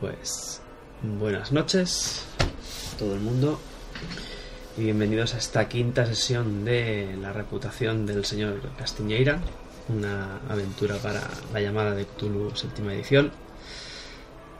[0.00, 0.62] Pues
[1.02, 2.24] buenas noches
[2.98, 3.60] todo el mundo
[4.78, 9.40] y bienvenidos a esta quinta sesión de la reputación del señor Castiñeira,
[9.90, 11.20] una aventura para
[11.52, 13.30] la llamada de Cthulhu séptima edición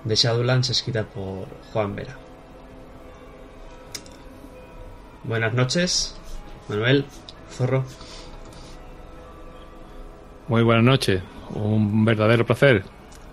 [0.05, 2.19] de Shadowlands escrita por Juan Vera.
[5.25, 6.17] Buenas noches,
[6.69, 7.07] Manuel,
[7.51, 7.87] Zorro.
[10.49, 11.23] Muy buenas noches,
[11.55, 12.85] un verdadero placer,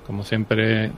[0.05, 0.93] como siempre,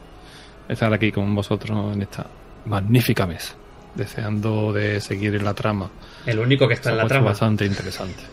[0.69, 2.27] estar aquí con vosotros en esta
[2.65, 3.55] magnífica mesa,
[3.95, 5.89] deseando de seguir en la trama.
[6.25, 7.29] El único que está en la trama.
[7.29, 8.23] Bastante interesante.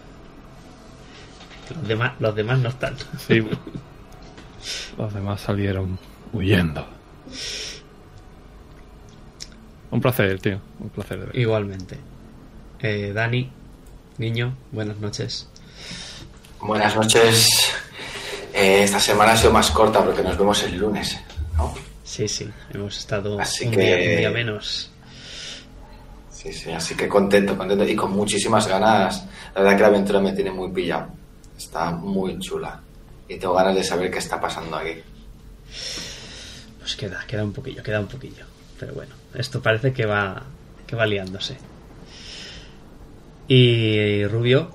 [1.74, 2.94] Los demás, los demás no están.
[3.18, 3.42] Sí,
[4.96, 5.98] los demás salieron
[6.32, 6.86] huyendo.
[9.90, 11.36] Un placer, tío, un placer de ver.
[11.38, 11.98] Igualmente.
[12.80, 13.50] Eh, Dani,
[14.18, 15.48] niño, buenas noches.
[16.60, 17.48] Buenas noches.
[18.52, 21.18] Eh, esta semana ha sido más corta porque nos vemos el lunes.
[22.16, 24.90] Sí, sí, hemos estado Así un, que- día, un día menos.
[26.30, 29.26] Sí, sí, así que contento, contento y con muchísimas ganas.
[29.54, 31.08] La verdad que la aventura me tiene muy pillado.
[31.58, 32.80] Está muy chula.
[33.28, 34.92] Y tengo ganas de saber qué está pasando aquí.
[36.78, 38.44] Pues queda, queda un poquillo, queda un poquillo.
[38.78, 40.42] Pero bueno, esto parece que va,
[40.86, 41.56] que va liándose.
[43.48, 44.70] Y Rubio,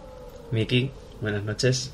[0.51, 1.91] Miki, buenas noches.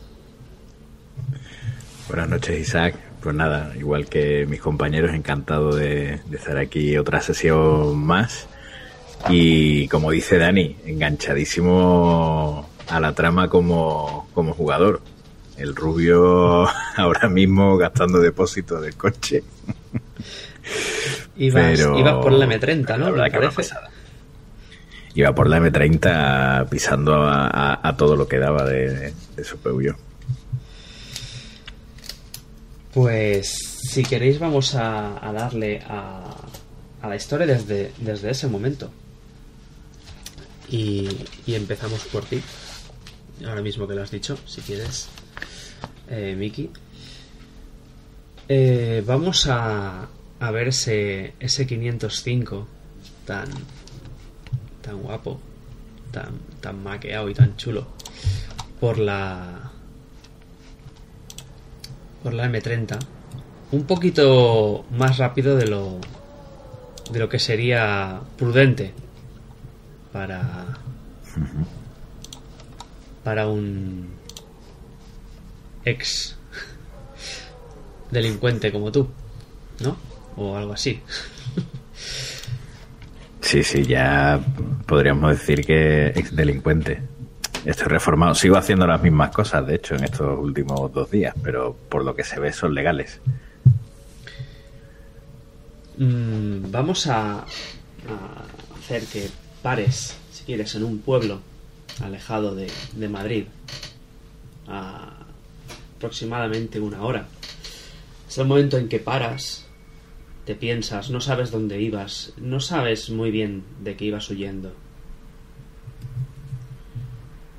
[2.07, 2.95] Buenas noches, Isaac.
[3.27, 8.47] Pues nada, igual que mis compañeros, encantado de, de estar aquí otra sesión más.
[9.27, 15.01] Y como dice Dani, enganchadísimo a la trama como, como jugador.
[15.57, 19.43] El rubio ahora mismo gastando depósito del coche.
[21.35, 23.05] Ibas, Pero- ibas por la M30, ¿no?
[23.05, 23.37] La verdad que.
[25.15, 29.57] Iba por la M30 pisando a, a- a todo lo que daba de, de su
[29.57, 29.97] peullo.
[32.97, 33.47] Pues
[33.91, 36.35] si queréis vamos a, darle a,
[36.99, 38.89] a la historia desde, desde ese momento.
[40.67, 41.07] Y,
[41.45, 42.41] y empezamos por ti.
[43.45, 45.09] Ahora mismo que lo has dicho, si quieres,
[46.09, 46.71] eh, Miki.
[48.49, 50.07] Eh, vamos a,
[50.39, 52.67] a ver ese, ese 505
[53.25, 53.47] tan,
[54.81, 55.39] tan guapo,
[56.11, 57.85] tan, tan maqueado y tan chulo
[58.79, 59.66] por la,
[62.23, 62.97] por la M30
[63.71, 65.99] un poquito más rápido de lo
[67.11, 68.93] de lo que sería prudente
[70.11, 70.65] para
[73.23, 74.09] para un
[75.83, 76.37] ex
[78.11, 79.09] delincuente como tú,
[79.81, 79.97] ¿no?
[80.35, 81.01] O algo así.
[83.41, 84.39] Sí, sí, ya
[84.85, 87.01] podríamos decir que ex delincuente.
[87.65, 88.35] Estoy reformado.
[88.35, 92.15] Sigo haciendo las mismas cosas, de hecho, en estos últimos dos días, pero por lo
[92.15, 93.19] que se ve son legales.
[95.97, 97.43] Mm, vamos a,
[98.77, 99.29] hacer que
[99.61, 101.41] pares, si quieres, en un pueblo
[102.01, 103.45] alejado de, de Madrid
[104.67, 105.13] a
[105.97, 107.27] aproximadamente una hora.
[108.29, 109.65] Es el momento en que paras,
[110.45, 114.73] te piensas, no sabes dónde ibas, no sabes muy bien de qué ibas huyendo.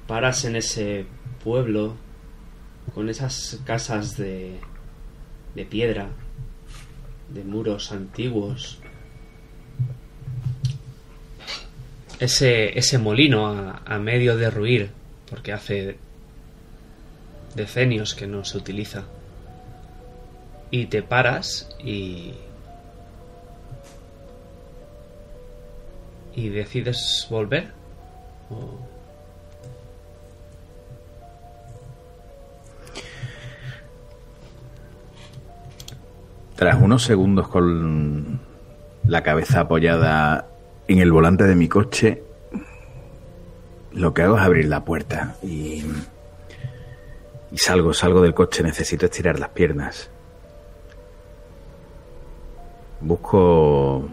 [0.08, 1.06] Paras en ese
[1.44, 1.94] pueblo
[2.94, 4.58] con esas casas de,
[5.54, 6.08] de piedra,
[7.32, 8.80] de muros antiguos.
[12.18, 14.90] Ese, ese molino a, a medio derruir,
[15.30, 15.98] porque hace
[17.54, 19.04] decenios que no se utiliza.
[20.70, 22.32] Y te paras y...
[26.34, 27.72] y decides volver.
[28.50, 28.97] O-
[36.58, 38.40] Tras unos segundos con
[39.04, 40.48] la cabeza apoyada
[40.88, 42.24] en el volante de mi coche,
[43.92, 45.84] lo que hago es abrir la puerta y,
[47.52, 50.10] y salgo, salgo del coche, necesito estirar las piernas.
[53.02, 54.08] Busco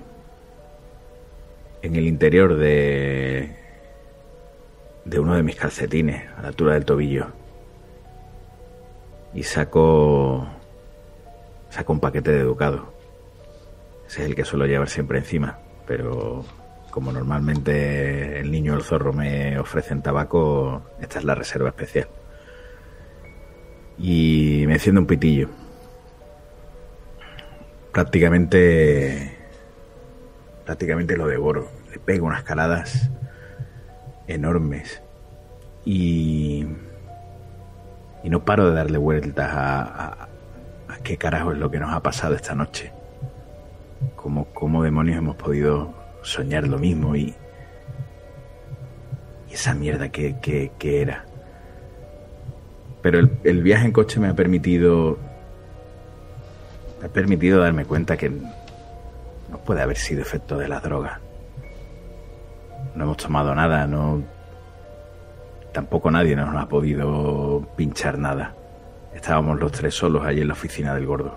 [1.81, 3.56] en el interior de
[5.03, 7.27] de uno de mis calcetines a la altura del tobillo
[9.33, 10.47] y saco
[11.75, 12.94] saco un paquete de educado.
[14.07, 16.45] Ese es el que suelo llevar siempre encima, pero
[16.89, 22.07] como normalmente el niño o el zorro me ofrecen tabaco, esta es la reserva especial.
[23.98, 25.50] Y me enciendo un pitillo.
[27.92, 29.38] Prácticamente
[30.66, 31.68] prácticamente lo devoro.
[31.92, 33.10] Le pego unas caladas
[34.28, 35.01] enormes
[35.83, 36.66] y
[38.24, 40.30] y no paro de darle vueltas a-
[40.95, 42.92] a qué carajo es lo que nos ha pasado esta noche.
[44.15, 47.36] ¿Cómo, cómo demonios hemos podido soñar lo mismo y,
[49.50, 51.25] y esa mierda que, que, era?
[53.01, 55.18] Pero el, el viaje en coche me ha permitido
[57.00, 61.19] me ha permitido darme cuenta que no puede haber sido efecto de la droga.
[62.95, 64.24] No hemos tomado nada, no.
[65.74, 68.56] Tampoco nadie nos ha podido pinchar nada.
[69.25, 71.36] Estábamos los tres solos allí en la oficina del gordo.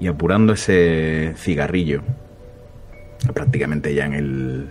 [0.00, 2.02] Y apurando ese cigarrillo,
[3.32, 4.68] prácticamente ya en el.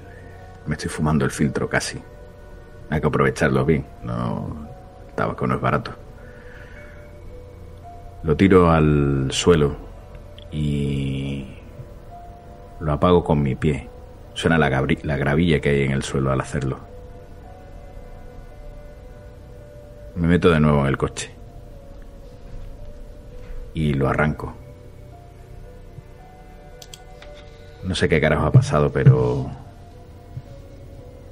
[0.65, 2.01] Me estoy fumando el filtro casi.
[2.89, 3.85] Hay que aprovecharlo bien.
[4.03, 4.67] No.
[5.07, 5.91] El tabaco no es barato.
[8.23, 9.77] Lo tiro al suelo
[10.51, 11.45] y
[12.81, 13.87] lo apago con mi pie.
[14.33, 14.69] Suena la,
[15.03, 16.84] la gravilla que hay en el suelo al hacerlo.
[20.15, 21.29] Me meto de nuevo en el coche.
[23.73, 24.53] Y lo arranco.
[27.83, 29.51] No sé qué carajo ha pasado, pero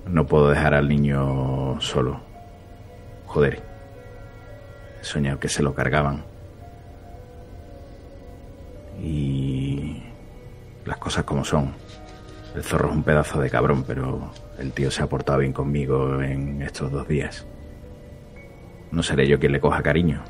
[0.06, 2.19] no puedo dejar al niño solo.
[3.25, 3.63] Joder.
[5.01, 6.25] He soñado que se lo cargaban.
[9.01, 10.03] Y
[10.86, 11.74] las cosas como son.
[12.53, 16.21] El zorro es un pedazo de cabrón, pero el tío se ha portado bien conmigo
[16.21, 17.47] en estos dos días.
[18.94, 20.22] No seré yo quien le coja cariño,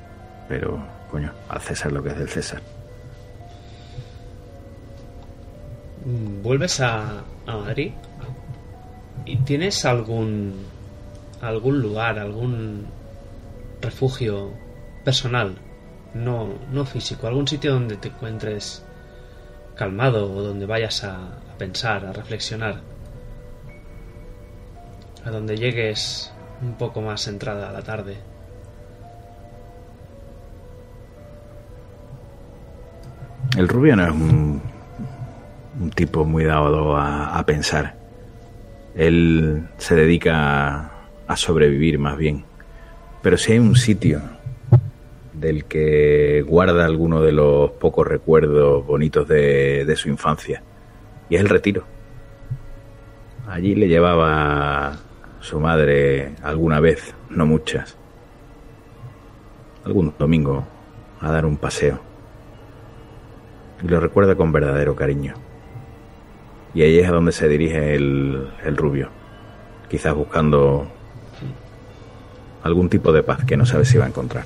[0.48, 0.82] pero,
[1.12, 2.62] coño, al César lo que es del César.
[6.42, 7.92] Vuelves a, a Madrid
[9.26, 10.66] y tienes algún
[11.42, 12.88] algún lugar, algún
[13.82, 14.52] refugio
[15.04, 15.56] personal,
[16.14, 18.86] no, no físico, algún sitio donde te encuentres
[19.76, 22.80] calmado o donde vayas a, a pensar, a reflexionar,
[25.26, 26.32] a donde llegues
[26.62, 28.33] un poco más entrada a la tarde.
[33.58, 34.62] El rubio no es un,
[35.96, 37.96] tipo muy dado a, pensar.
[38.96, 40.92] Él se dedica a,
[41.28, 42.46] a sobrevivir más bien.
[43.22, 44.22] Pero si hay un sitio
[45.34, 50.64] del que guarda alguno de los pocos recuerdos bonitos de, de su infancia,
[51.30, 51.84] y es el retiro.
[53.48, 54.98] Allí le llevaba
[55.42, 57.98] su madre alguna vez, no muchas,
[59.86, 60.66] algún domingo
[61.20, 62.13] a dar un paseo
[63.84, 65.36] y lo recuerda con verdadero cariño.
[66.74, 69.10] Y ahí es a donde se dirige el, el rubio,
[69.90, 70.88] quizás buscando
[72.64, 74.46] algún tipo de paz que no sabe si va a encontrar.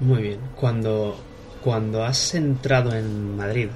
[0.00, 0.40] Muy bien.
[0.54, 1.16] Cuando,
[1.62, 3.68] cuando has entrado en Madrid,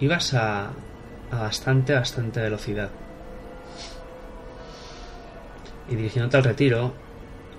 [0.00, 0.70] ibas a,
[1.30, 2.90] a bastante, bastante velocidad.
[5.88, 6.92] Y dirigiéndote al retiro,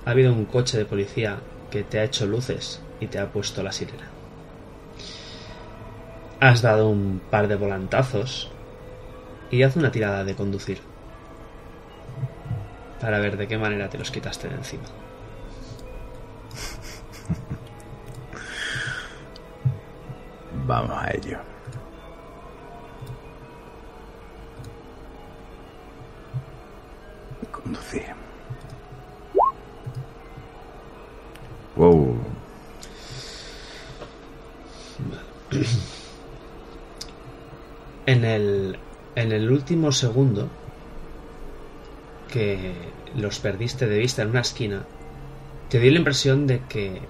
[0.05, 1.37] ha habido un coche de policía
[1.69, 4.14] que te ha hecho luces y te ha puesto la sirena.
[6.45, 8.51] Has dado un par de volantazos
[9.49, 10.79] y haz una tirada de conducir.
[13.01, 14.83] Para ver de qué manera te los quitaste de encima.
[20.67, 21.39] Vamos a ello.
[27.51, 28.13] Conducir.
[31.75, 32.15] Wow.
[38.05, 38.77] En el,
[39.15, 40.49] en el último segundo
[42.31, 42.73] que
[43.15, 44.83] los perdiste de vista en una esquina,
[45.69, 47.01] te dio la impresión de que,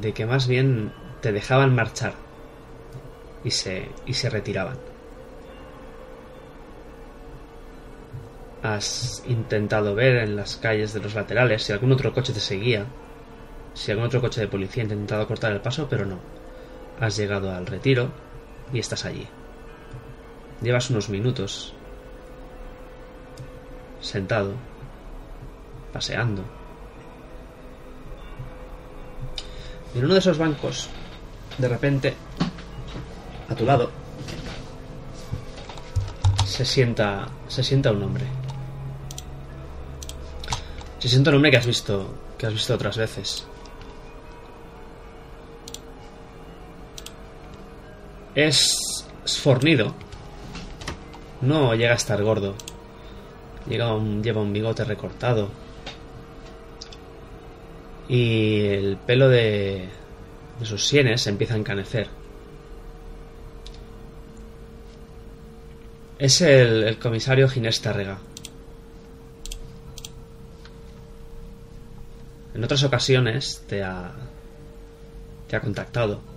[0.00, 2.14] de que más bien te dejaban marchar
[3.44, 4.78] y se, y se retiraban.
[8.62, 12.86] Has intentado ver en las calles de los laterales si algún otro coche te seguía,
[13.74, 16.20] si algún otro coche de policía ha intentado cortar el paso, pero no.
[17.00, 18.10] Has llegado al retiro
[18.72, 19.26] y estás allí.
[20.62, 21.74] Llevas unos minutos
[24.00, 24.54] sentado,
[25.92, 26.42] paseando.
[29.94, 30.88] Y en uno de esos bancos,
[31.58, 32.14] de repente,
[33.48, 33.90] a tu lado,
[36.46, 38.24] se sienta, se sienta un hombre.
[40.98, 43.46] Se sienta un hombre que has visto, que has visto otras veces.
[48.34, 48.76] Es,
[49.42, 49.94] fornido.
[51.42, 52.54] No llega a estar gordo.
[53.68, 55.50] Lleva un bigote recortado.
[58.08, 59.88] Y el pelo de,
[60.58, 62.08] de sus sienes empieza a encanecer.
[66.18, 68.18] Es el, el comisario Ginés Tárrega.
[72.54, 74.12] En otras ocasiones te ha,
[75.48, 76.31] te ha contactado.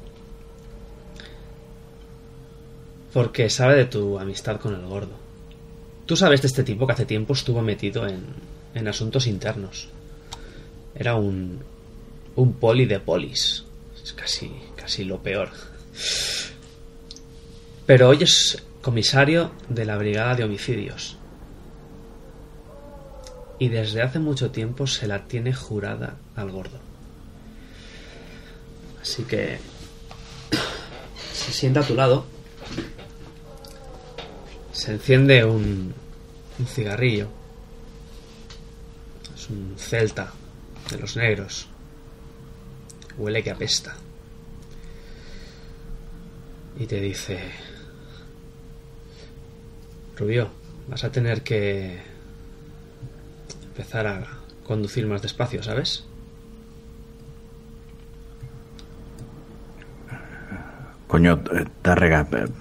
[3.15, 5.13] Porque sabe de tu amistad con el gordo.
[6.05, 8.25] Tú sabes de este tipo que hace tiempo estuvo metido en,
[8.73, 9.87] en asuntos internos.
[10.93, 11.63] Era un,
[12.35, 13.63] un poli de polis.
[14.03, 15.49] Es casi, casi lo peor.
[17.85, 21.15] Pero hoy es comisario de la Brigada de Homicidios.
[23.59, 26.79] Y desde hace mucho tiempo se la tiene jurada al gordo.
[29.01, 29.57] Así que
[31.33, 32.34] se sienta a tu lado.
[34.85, 35.95] Se enciende un,
[36.67, 37.27] cigarrillo.
[39.33, 40.31] Es un celta
[40.91, 41.67] de los negros.
[43.17, 43.95] Huele que apesta.
[46.77, 47.39] Y te dice...
[50.17, 50.49] Rubio,
[50.87, 51.99] vas a tener que
[53.63, 54.27] empezar a
[54.67, 56.05] conducir más despacio, ¿sabes?
[61.07, 62.51] Coño, eh, Tárrega, per-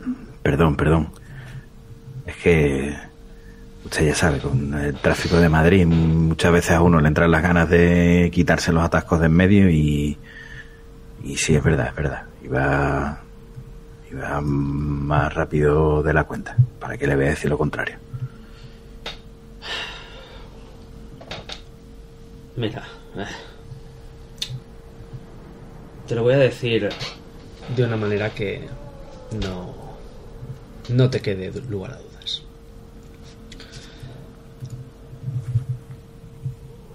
[0.43, 1.11] perdón, perdón.
[2.27, 2.95] Es que
[3.85, 7.43] usted ya sabe, con el tráfico de Madrid muchas veces a uno le entran las
[7.43, 10.19] ganas de quitarse los atascos de en medio y...
[11.37, 12.23] Sí, es verdad, es verdad.
[12.43, 13.21] Iba...
[14.11, 16.57] Iba más rápido de la cuenta.
[16.79, 17.97] ¿Para qué le voy a decir lo contrario?
[22.57, 22.85] Mira,
[23.17, 23.27] eh,
[26.07, 26.89] te lo voy a decir
[27.75, 28.69] de una manera que
[29.43, 29.75] no,
[30.91, 32.14] no te quede lugar a dudas.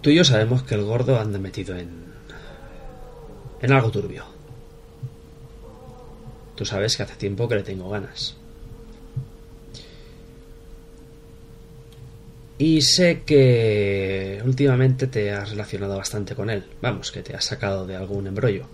[0.01, 2.05] Tú y yo sabemos que el gordo anda metido en,
[3.61, 4.23] en algo turbio.
[6.55, 8.35] Tú sabes que hace tiempo que le tengo ganas.
[12.57, 16.65] Y sé que últimamente te has relacionado bastante con él.
[16.81, 18.65] Vamos, que te has sacado de algún embrollo.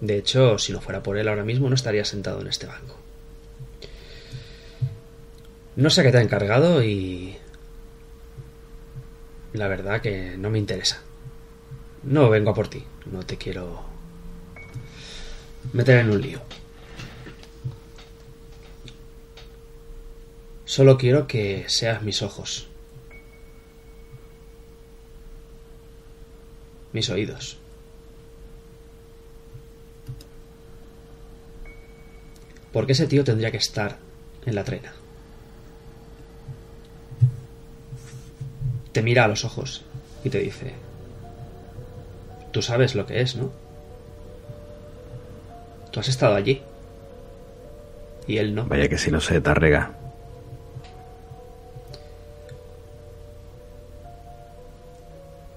[0.00, 2.96] De hecho, si no fuera por él ahora mismo no estaría sentado en este banco.
[5.74, 7.36] No sé qué te ha encargado y...
[9.52, 11.02] La verdad que no me interesa.
[12.04, 12.84] No vengo a por ti.
[13.10, 13.84] No te quiero
[15.72, 16.40] meter en un lío.
[20.64, 22.68] Solo quiero que seas mis ojos.
[26.92, 27.58] Mis oídos.
[32.72, 33.98] Porque ese tío tendría que estar
[34.46, 34.99] en la trena.
[38.92, 39.84] Te mira a los ojos
[40.24, 40.72] y te dice,
[42.50, 43.50] tú sabes lo que es, ¿no?
[45.90, 46.62] Tú has estado allí.
[48.26, 48.66] Y él no.
[48.66, 49.92] Vaya que si lo sé, Tárrega.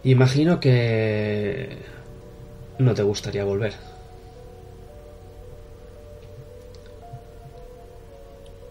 [0.04, 1.78] Imagino que
[2.78, 3.74] no te gustaría volver.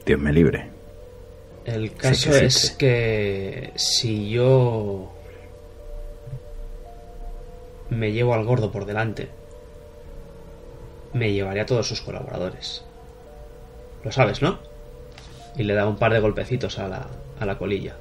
[0.05, 0.72] Dios me libre.
[1.65, 5.13] El caso que es que si yo
[7.91, 9.29] me llevo al gordo por delante,
[11.13, 12.85] me llevaré a todos sus colaboradores.
[14.03, 14.59] Lo sabes, ¿no?
[15.57, 17.07] Y le da un par de golpecitos a la,
[17.39, 17.97] a la colilla.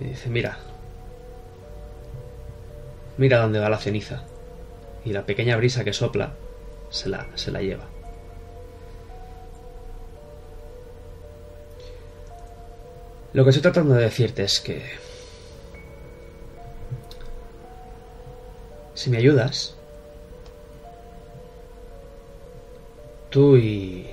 [0.00, 0.58] Y dice, mira,
[3.18, 4.24] mira dónde va la ceniza.
[5.04, 6.34] Y la pequeña brisa que sopla
[6.88, 7.93] se la, se la lleva.
[13.34, 14.80] Lo que estoy tratando de decirte es que...
[18.94, 19.74] Si me ayudas...
[23.30, 24.08] Tú y...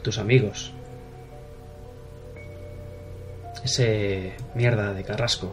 [0.00, 0.72] Tus amigos.
[3.62, 5.52] Ese mierda de Carrasco.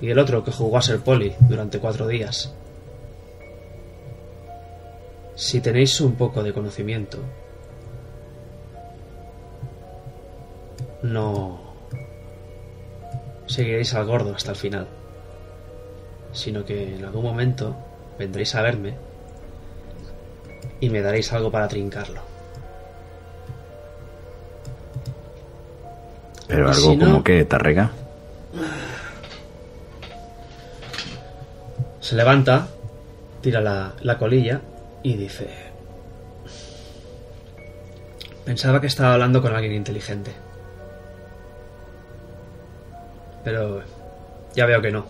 [0.00, 2.52] Y el otro que jugó a ser poli durante cuatro días.
[5.36, 7.18] Si tenéis un poco de conocimiento,
[11.02, 11.60] no
[13.46, 14.86] seguiréis al gordo hasta el final,
[16.32, 17.74] sino que en algún momento
[18.18, 18.94] vendréis a verme
[20.80, 22.20] y me daréis algo para trincarlo.
[26.46, 27.90] Pero algo si no- como que, Tárrega.
[32.00, 32.66] Se levanta,
[33.40, 34.60] tira la, la colilla
[35.02, 35.48] y dice...
[38.44, 40.32] Pensaba que estaba hablando con alguien inteligente.
[43.44, 43.82] Pero
[44.54, 45.06] ya veo que no.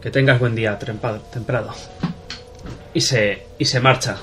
[0.00, 1.72] Que tengas buen día, temprado.
[2.94, 4.18] Y se, y se marcha.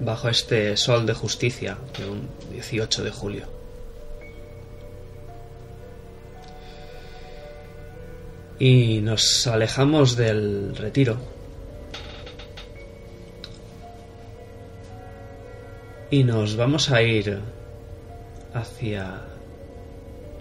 [0.00, 3.46] bajo este sol de justicia de un 18 de julio.
[8.58, 11.18] Y nos alejamos del retiro.
[16.10, 17.40] Y nos vamos a ir
[18.52, 19.22] hacia...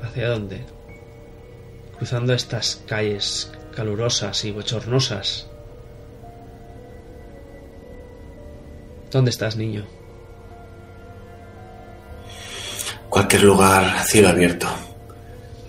[0.02, 0.66] ¿Hacia dónde?
[1.98, 5.48] Cruzando estas calles calurosas y bochornosas.
[9.12, 9.86] ¿Dónde estás, niño?
[13.10, 14.68] Cualquier lugar, cielo abierto.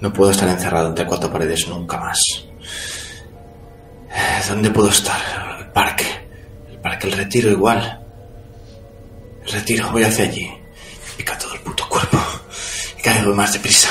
[0.01, 2.47] No puedo estar encerrado entre cuatro paredes nunca más.
[4.49, 5.21] ¿Dónde puedo estar?
[5.61, 6.07] El parque.
[6.71, 8.00] El parque, el retiro igual.
[9.53, 10.47] Retiro, voy hacia allí.
[10.47, 12.19] Me pica todo el puto cuerpo.
[12.99, 13.89] Y cada vez más deprisa.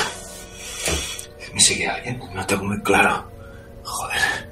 [1.52, 2.20] ¿Me sigue alguien?
[2.32, 3.30] No tengo muy claro.
[3.84, 4.50] Joder.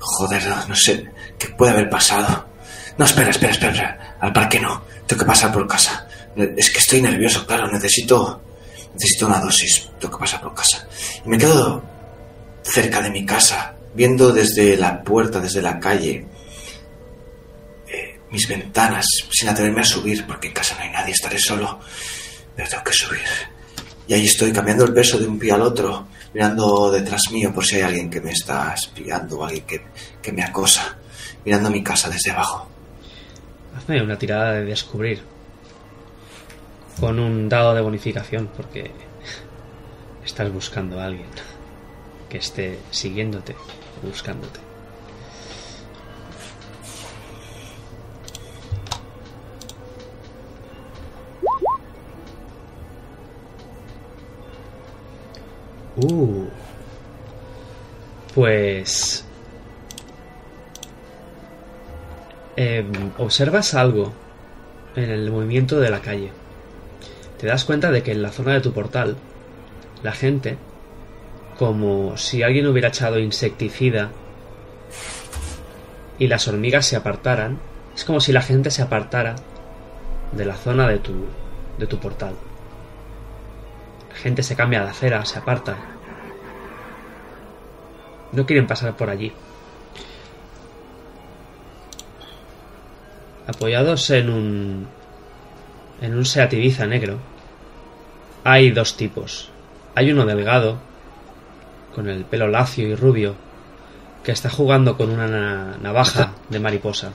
[0.00, 1.04] Joder, no sé
[1.38, 2.48] qué puede haber pasado.
[2.96, 4.16] No, espera, espera, espera, espera.
[4.20, 4.82] Al parque no.
[5.06, 6.08] Tengo que pasar por casa.
[6.56, 7.70] Es que estoy nervioso, claro.
[7.70, 8.42] Necesito.
[8.94, 9.88] Necesito una dosis.
[10.00, 10.88] Tengo que pasar por casa.
[11.24, 11.82] Y me quedo
[12.62, 16.26] cerca de mi casa, viendo desde la puerta, desde la calle,
[18.30, 21.80] mis ventanas, sin atreverme a subir, porque en casa no hay nadie, estaré solo.
[22.54, 23.20] Pero tengo que subir.
[24.06, 27.64] Y ahí estoy, cambiando el peso de un pie al otro, mirando detrás mío por
[27.64, 29.82] si hay alguien que me está espiando o alguien que,
[30.22, 30.96] que me acosa,
[31.44, 32.68] mirando mi casa desde abajo.
[33.76, 35.22] Hazme una tirada de descubrir.
[36.98, 38.90] Con un dado de bonificación, porque
[40.24, 41.28] estás buscando a alguien
[42.28, 43.54] que esté siguiéndote,
[44.02, 44.67] buscándote.
[56.02, 56.46] Uh.
[58.34, 59.24] Pues...
[62.58, 64.12] em, observas algo
[64.96, 66.32] en el movimiento de la calle.
[67.38, 69.16] Te das cuenta de que en la zona de tu portal,
[70.02, 70.58] la gente,
[71.56, 74.10] como si alguien hubiera echado insecticida
[76.18, 77.60] y las hormigas se apartaran,
[77.94, 79.36] es como si la gente se apartara
[80.32, 81.26] de la zona de tu,
[81.78, 82.34] de tu portal.
[84.10, 85.76] La gente se cambia de acera, se aparta.
[88.32, 89.32] No quieren pasar por allí.
[93.46, 94.86] Apoyados en un
[96.00, 97.18] en un Seat Ibiza negro,
[98.44, 99.50] hay dos tipos.
[99.94, 100.78] Hay uno delgado,
[101.94, 103.34] con el pelo lacio y rubio,
[104.22, 107.12] que está jugando con una na- navaja de mariposa.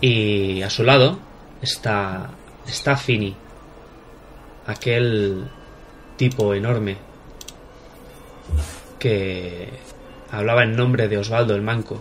[0.00, 1.18] Y a su lado
[1.60, 2.30] está
[2.66, 3.34] está Fini,
[4.66, 5.50] aquel
[6.16, 6.96] tipo enorme
[9.00, 9.68] que
[10.30, 12.00] hablaba en nombre de Osvaldo el Manco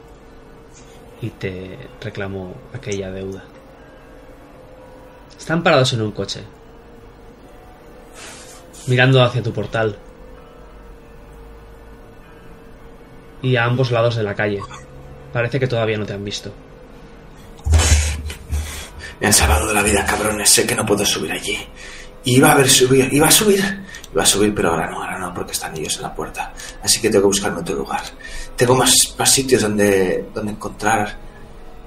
[1.21, 3.43] y te reclamó aquella deuda.
[5.35, 6.43] Están parados en un coche,
[8.87, 9.97] mirando hacia tu portal
[13.41, 14.61] y a ambos lados de la calle.
[15.33, 16.51] Parece que todavía no te han visto.
[19.19, 20.49] Me han salvado de la vida, cabrones.
[20.49, 21.57] Sé que no puedo subir allí.
[22.25, 23.83] Iba a ver subir, iba a subir.
[24.11, 26.53] Iba a subir, pero ahora no, ahora no, porque están ellos en la puerta.
[26.83, 28.01] Así que tengo que buscarme otro lugar.
[28.55, 31.15] Tengo más, más sitios donde, donde encontrar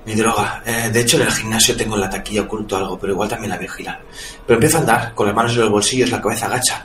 [0.05, 0.62] mi droga.
[0.64, 3.51] Eh, de hecho, en el gimnasio tengo en la taquilla oculto algo, pero igual también
[3.51, 3.99] la vigilan.
[4.47, 6.85] Pero empiezo a andar, con las manos en los bolsillos, la cabeza agacha.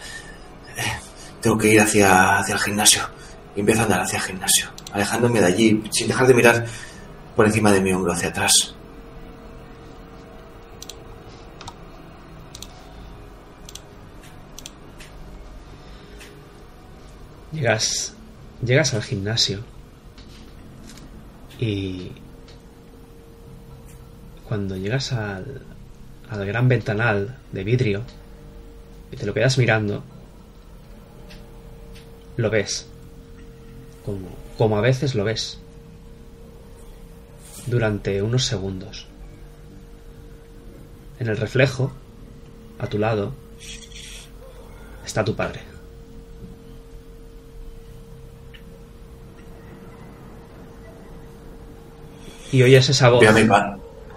[0.76, 0.82] Eh,
[1.42, 3.08] tengo que ir hacia, hacia el gimnasio.
[3.56, 6.66] Y empiezo a andar hacia el gimnasio, alejándome de allí, sin dejar de mirar
[7.36, 8.77] por encima de mi hombro hacia atrás.
[17.52, 18.14] Llegas,
[18.64, 19.64] llegas al gimnasio
[21.60, 22.12] y
[24.48, 25.62] cuando llegas al,
[26.30, 28.04] al gran ventanal de vidrio
[29.12, 30.04] y te lo quedas mirando,
[32.36, 32.88] lo ves,
[34.06, 35.60] como, como a veces lo ves,
[37.66, 39.08] durante unos segundos.
[41.20, 41.92] En el reflejo,
[42.80, 43.34] a tu lado,
[45.06, 45.67] está tu padre.
[52.52, 53.24] Y oyes esa voz.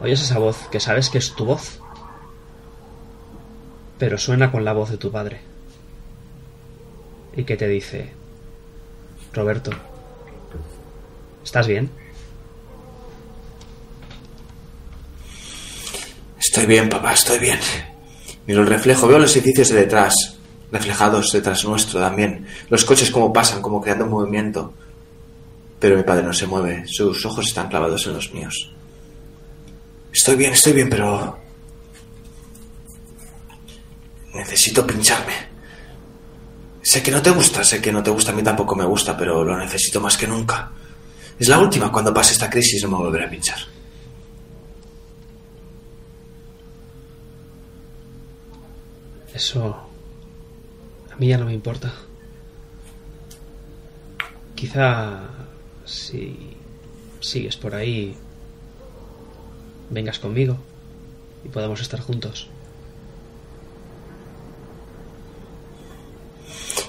[0.01, 1.81] Oyes esa voz que sabes que es tu voz.
[3.99, 5.41] Pero suena con la voz de tu padre.
[7.37, 8.11] Y que te dice,
[9.33, 9.71] Roberto,
[11.45, 11.91] ¿estás bien?
[16.39, 17.61] Estoy bien, papá, estoy bien.
[18.47, 20.39] Miro el reflejo, veo los edificios de detrás,
[20.73, 22.47] reflejados detrás nuestro también.
[22.69, 24.75] Los coches como pasan, como creando un movimiento.
[25.81, 28.71] Pero mi padre no se mueve, sus ojos están clavados en los míos.
[30.13, 31.39] Estoy bien, estoy bien, pero...
[34.35, 35.33] Necesito pincharme.
[36.83, 39.17] Sé que no te gusta, sé que no te gusta, a mí tampoco me gusta,
[39.17, 40.71] pero lo necesito más que nunca.
[41.39, 43.59] Es la última, cuando pase esta crisis no me volveré a pinchar.
[49.35, 49.87] Eso...
[51.11, 51.93] A mí ya no me importa.
[54.55, 55.40] Quizá...
[55.91, 56.57] Si
[57.21, 58.17] sigues por ahí...
[59.93, 60.57] Vengas conmigo
[61.45, 62.49] y podamos estar juntos.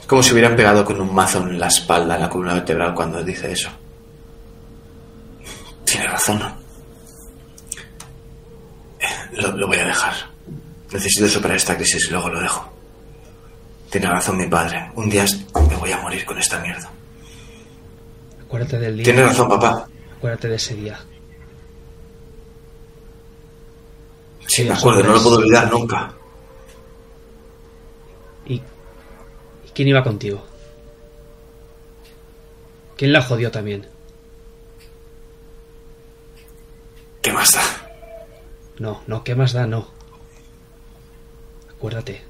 [0.01, 2.93] Es como si hubieran pegado con un mazo en la espalda, en la columna vertebral,
[2.93, 3.71] cuando dice eso.
[5.83, 6.39] Tiene razón.
[9.33, 10.13] Lo, lo voy a dejar.
[10.93, 12.71] Necesito superar esta crisis y luego lo dejo.
[13.89, 14.91] Tiene razón mi padre.
[14.93, 15.25] Un día
[15.67, 16.87] me voy a morir con esta mierda.
[18.51, 19.05] Acuérdate del día.
[19.05, 19.87] Tiene razón, papá.
[20.17, 20.99] Acuérdate de ese día.
[24.45, 26.11] Sí, me acuerdo, no lo puedo olvidar nunca.
[28.45, 28.61] ¿Y, ¿Y
[29.73, 30.43] quién iba contigo?
[32.97, 33.87] ¿Quién la jodió también?
[37.21, 37.61] ¿Qué más da?
[38.79, 39.65] No, no, ¿qué más da?
[39.65, 39.87] No.
[41.69, 42.21] Acuérdate.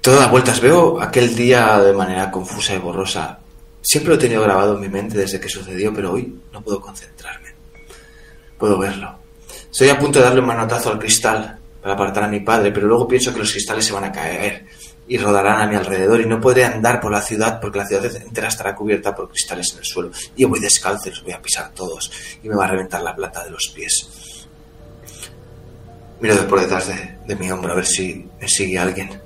[0.00, 3.40] Todas las vueltas veo aquel día de manera confusa y borrosa.
[3.86, 6.80] Siempre lo he tenido grabado en mi mente desde que sucedió, pero hoy no puedo
[6.80, 7.50] concentrarme.
[8.58, 9.16] Puedo verlo.
[9.70, 12.88] Estoy a punto de darle un manotazo al cristal para apartar a mi padre, pero
[12.88, 14.66] luego pienso que los cristales se van a caer
[15.06, 18.04] y rodarán a mi alrededor y no podré andar por la ciudad porque la ciudad
[18.16, 20.10] entera estará cubierta por cristales en el suelo.
[20.34, 22.10] Y yo voy descalzo y los voy a pisar todos
[22.42, 24.48] y me va a reventar la plata de los pies.
[26.18, 29.22] Miro por detrás de, de mi hombro a ver si me sigue alguien.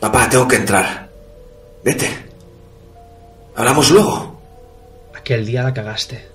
[0.00, 1.10] Papá, tengo que entrar.
[1.84, 2.29] Vete.
[3.60, 4.40] Hablamos luego.
[5.14, 6.26] Aquel día la cagaste.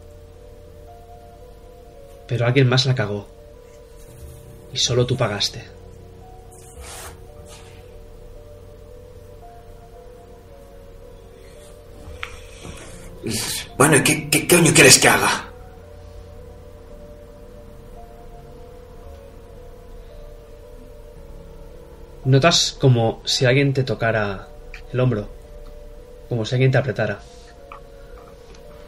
[2.28, 3.28] Pero alguien más la cagó.
[4.72, 5.64] Y solo tú pagaste.
[13.76, 15.50] Bueno, ¿y qué, qué coño quieres que haga?
[22.24, 24.48] Notas como si alguien te tocara
[24.94, 25.35] el hombro.
[26.30, 27.20] Como si alguien te apretara.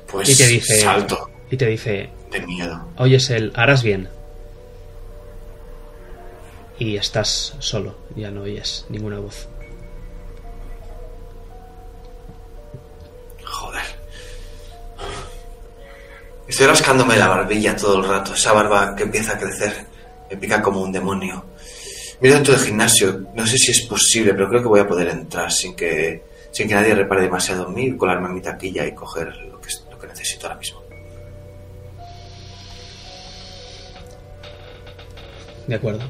[0.08, 0.82] Pues Y te dice.
[0.82, 2.10] salto Y te dice.
[2.32, 2.88] de miedo.
[2.98, 4.10] Oyes el harás bien.
[6.80, 9.48] Y estás solo, ya no oyes ninguna voz.
[13.44, 13.82] Joder.
[16.48, 18.34] Estoy rascándome la barbilla todo el rato.
[18.34, 19.86] Esa barba que empieza a crecer
[20.30, 21.46] me pica como un demonio.
[22.22, 23.26] Miro dentro del gimnasio.
[23.34, 26.24] No sé si es posible, pero creo que voy a poder entrar sin que,
[26.58, 29.70] sin que nadie repare demasiado en mí, colarme en mi taquilla y coger lo que,
[29.92, 30.82] lo que necesito ahora mismo.
[35.68, 36.04] De acuerdo.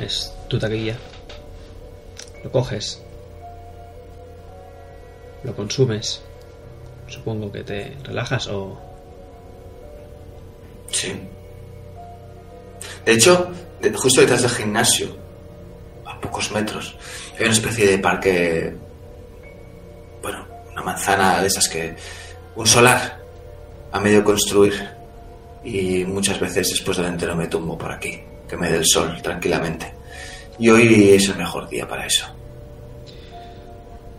[0.00, 0.96] Es tu taquilla.
[2.42, 3.00] Lo coges.
[5.44, 6.22] Lo consumes.
[7.06, 8.76] Supongo que te relajas o...
[10.90, 11.20] Sí.
[13.04, 13.52] De hecho,
[13.94, 15.16] justo detrás del gimnasio,
[16.04, 16.96] a pocos metros,
[17.38, 18.85] hay una especie de parque.
[20.76, 21.96] Una manzana de esas que.
[22.54, 23.18] Un solar
[23.90, 24.74] a medio construir.
[25.64, 29.20] Y muchas veces después del entero me tumbo por aquí, que me dé el sol
[29.22, 29.90] tranquilamente.
[30.58, 32.26] Y hoy es el mejor día para eso.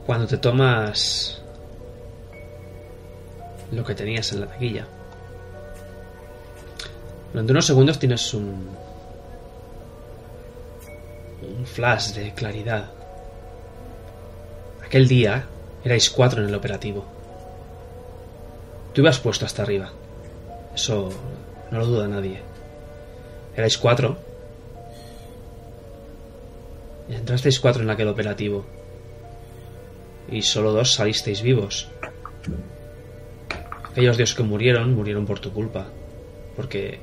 [0.06, 1.41] Cuando te tomas
[3.72, 4.88] lo que tenías en la taquilla.
[7.32, 8.76] Durante unos segundos tienes un
[11.41, 12.89] un flash de claridad.
[14.84, 15.46] Aquel día
[15.84, 17.06] erais cuatro en el operativo.
[18.94, 19.92] Tú ibas puesto hasta arriba.
[20.76, 21.10] Eso
[21.72, 22.42] no lo duda nadie.
[23.56, 24.18] Erais cuatro.
[27.10, 28.66] Entrasteis cuatro en aquel operativo
[30.30, 31.88] y solo dos salisteis vivos.
[33.92, 35.88] Aquellos dios que murieron, murieron por tu culpa,
[36.56, 37.00] porque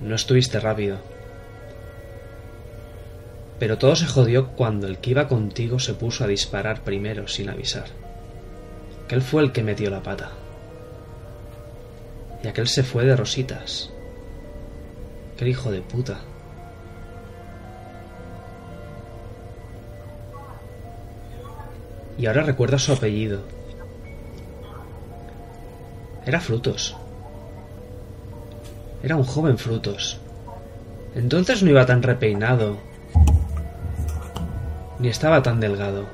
[0.00, 0.98] no estuviste rápido.
[3.58, 7.48] Pero todo se jodió cuando el que iba contigo se puso a disparar primero sin
[7.50, 7.86] avisar.
[9.04, 10.30] Aquel fue el que metió la pata.
[12.42, 13.90] Y aquel se fue de rositas.
[15.34, 16.20] Aquel hijo de puta.
[22.16, 23.42] Y ahora recuerda su apellido.
[26.26, 26.96] Era Frutos.
[29.02, 30.18] Era un joven Frutos.
[31.14, 32.87] Entonces no iba tan repeinado.
[34.98, 36.06] Ni estaba tan delgado.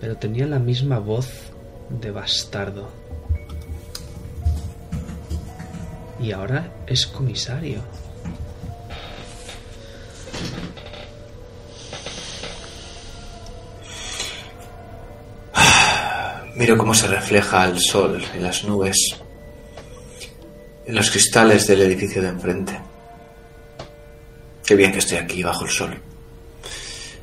[0.00, 1.28] Pero tenía la misma voz
[1.90, 2.88] de bastardo.
[6.18, 7.82] Y ahora es comisario.
[16.60, 19.16] Miro cómo se refleja el sol en las nubes,
[20.84, 22.78] en los cristales del edificio de enfrente.
[24.66, 26.09] Qué bien que estoy aquí bajo el sol.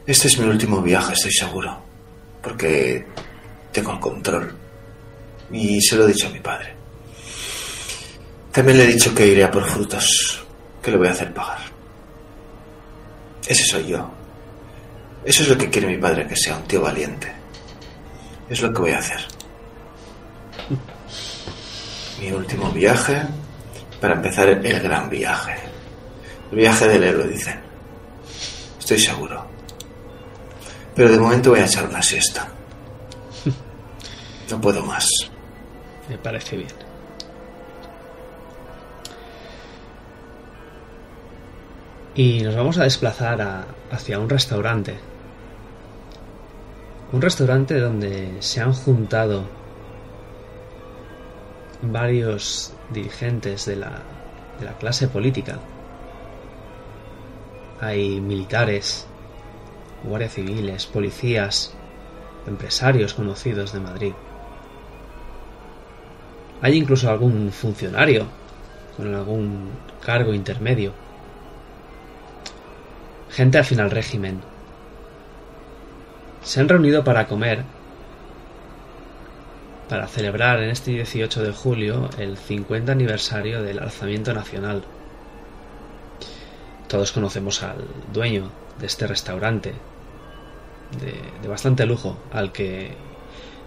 [0.08, 1.78] Este es mi último viaje, estoy seguro,
[2.42, 3.06] porque
[3.74, 4.56] tengo el control.
[5.52, 6.74] Y se lo he dicho a mi padre.
[8.54, 10.46] También le he dicho que iré a por frutos,
[10.82, 11.60] que le voy a hacer pagar.
[13.46, 14.10] Ese soy yo.
[15.26, 17.30] Eso es lo que quiere mi padre, que sea un tío valiente.
[18.50, 19.20] Es lo que voy a hacer.
[22.22, 23.24] Mi último viaje
[24.00, 25.56] para empezar el gran viaje.
[26.52, 27.60] El viaje del héroe, dicen.
[28.80, 29.47] Estoy seguro.
[30.98, 32.48] Pero de momento voy a echar una siesta.
[34.50, 35.08] No puedo más.
[36.10, 36.72] Me parece bien.
[42.16, 44.98] Y nos vamos a desplazar hacia un restaurante.
[47.12, 49.44] Un restaurante donde se han juntado
[51.84, 54.02] varios dirigentes de la,
[54.60, 55.60] de la clase política.
[57.82, 59.06] Hay militares,
[60.04, 61.74] guardias civiles, policías,
[62.46, 64.14] empresarios conocidos de Madrid.
[66.62, 68.26] Hay incluso algún funcionario
[68.96, 69.70] con algún
[70.04, 70.94] cargo intermedio.
[73.30, 74.42] Gente afín al régimen.
[76.42, 77.64] Se han reunido para comer,
[79.90, 84.84] para celebrar en este 18 de julio el 50 aniversario del alzamiento nacional.
[86.88, 89.74] Todos conocemos al dueño de este restaurante,
[91.42, 92.94] de, bastante lujo, al que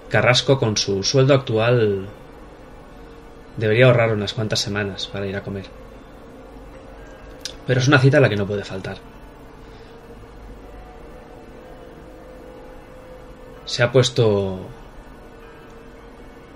[0.09, 2.09] Carrasco con su sueldo actual
[3.57, 5.67] debería ahorrar unas cuantas semanas para ir a comer.
[7.67, 8.97] Pero es una cita a la que no puede faltar.
[13.65, 14.67] Se ha puesto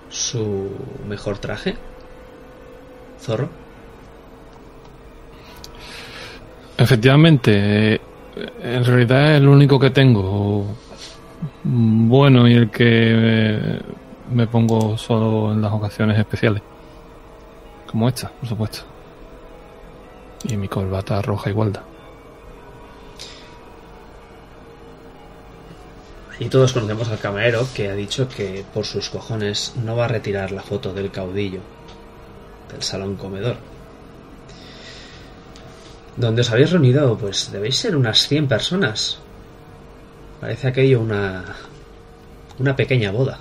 [0.09, 0.71] su
[1.07, 1.77] mejor traje.
[3.21, 3.49] Zorro.
[6.77, 8.01] Efectivamente, eh,
[8.37, 10.67] en realidad es el único que tengo
[11.63, 13.81] bueno y el que
[14.33, 16.63] me pongo solo en las ocasiones especiales.
[17.91, 18.81] Como esta, por supuesto.
[20.45, 21.83] Y mi corbata roja igualda.
[26.41, 30.09] Y todos conocemos al camarero que ha dicho que por sus cojones no va a
[30.09, 31.61] retirar la foto del caudillo
[32.73, 33.57] del salón comedor.
[36.17, 39.19] Donde os habéis reunido, pues debéis ser unas 100 personas.
[40.41, 41.45] Parece aquello una
[42.59, 43.39] una pequeña boda.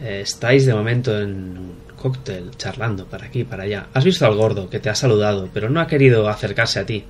[0.00, 3.88] Eh, Estáis de momento en un cóctel charlando para aquí para allá.
[3.94, 7.04] Has visto al gordo que te ha saludado, pero no ha querido acercarse a ti.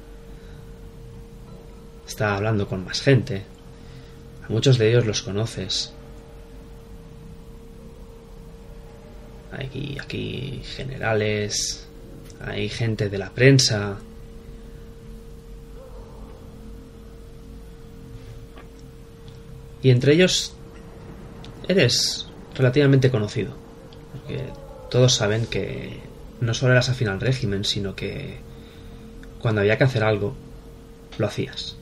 [2.06, 3.42] Está hablando con más gente.
[4.48, 5.92] A muchos de ellos los conoces.
[9.52, 11.85] Aquí, aquí generales,
[12.44, 13.98] hay gente de la prensa.
[19.82, 20.54] Y entre ellos
[21.68, 23.54] eres relativamente conocido.
[24.12, 24.44] Porque
[24.90, 26.00] todos saben que
[26.40, 28.38] no solo eras afín al régimen, sino que
[29.38, 30.34] cuando había que hacer algo,
[31.18, 31.76] lo hacías.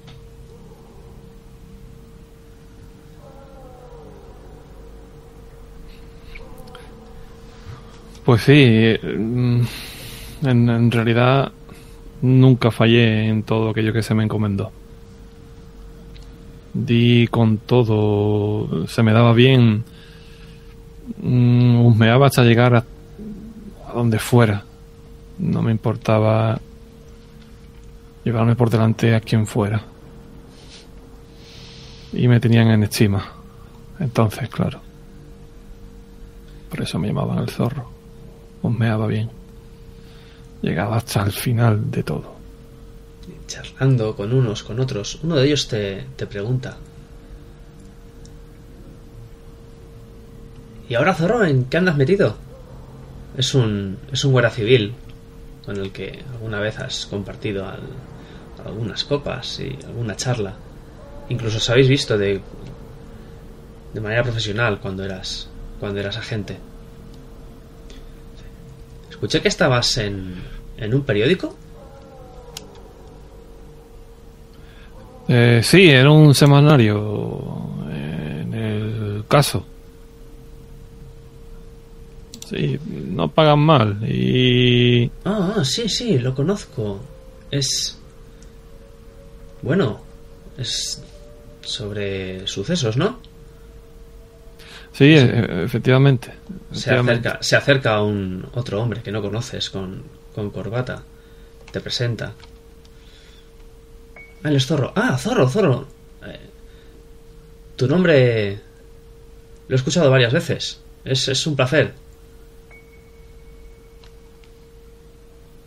[8.24, 9.60] Pues sí, mm,
[10.50, 11.52] en, realidad
[12.22, 14.70] nunca fallé en todo aquello que se me encomendó.
[16.72, 19.84] Di con todo, se me daba bien,
[21.22, 22.84] mm, husmeaba hasta llegar a,
[23.88, 24.64] a donde fuera.
[25.38, 26.60] No me importaba
[28.24, 29.82] llevarme por delante a quien fuera.
[32.12, 33.24] Y me tenían en estima.
[33.98, 34.80] Entonces, claro.
[36.70, 37.94] Por eso me llamaban el zorro
[38.64, 39.30] husmeaba bien.
[40.64, 42.34] Llegaba hasta el final de todo.
[43.46, 46.76] charlando con unos, con otros, uno de ellos te, te pregunta.
[50.88, 52.36] ¿Y ahora, Zorro, en qué andas metido?
[53.36, 54.94] Es un, es un guardia civil
[55.64, 57.80] con el que alguna vez has compartido al-
[58.64, 60.54] algunas copas y alguna charla.
[61.28, 62.40] Incluso os habéis visto de,
[63.92, 65.48] de manera profesional cuando eras,
[65.80, 66.56] cuando eras agente.
[69.24, 70.34] Escuché que estabas en,
[70.76, 71.56] en un periódico.
[75.28, 79.64] Eh, sí, era un semanario en el caso.
[82.50, 85.10] Sí, no pagan mal y...
[85.24, 87.00] Ah, sí, sí, lo conozco.
[87.50, 87.98] Es...
[89.62, 90.02] Bueno,
[90.58, 91.02] es
[91.62, 93.20] sobre sucesos, ¿no?
[94.94, 96.28] Sí, e- efectivamente.
[96.72, 97.28] Se efectivamente.
[97.28, 100.02] acerca, se acerca un otro hombre que no conoces con,
[100.34, 101.02] con corbata.
[101.70, 102.32] Te presenta.
[104.42, 104.92] Ah, él es Zorro.
[104.94, 105.86] Ah, Zorro, Zorro.
[106.24, 106.38] Eh,
[107.76, 108.58] tu nombre
[109.66, 110.80] lo he escuchado varias veces.
[111.04, 111.92] Es, es un placer.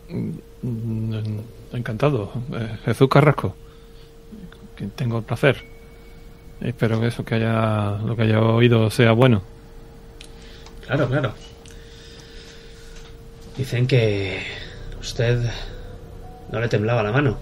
[0.10, 1.40] Mm,
[1.74, 2.32] Encantado.
[2.54, 3.56] Eh, Jesús Carrasco.
[4.96, 5.64] Tengo el placer.
[6.62, 9.42] Espero que eso que haya lo que haya oído sea bueno.
[10.86, 11.34] Claro, claro.
[13.56, 14.42] Dicen que
[15.00, 15.40] usted
[16.52, 17.38] no le temblaba la mano.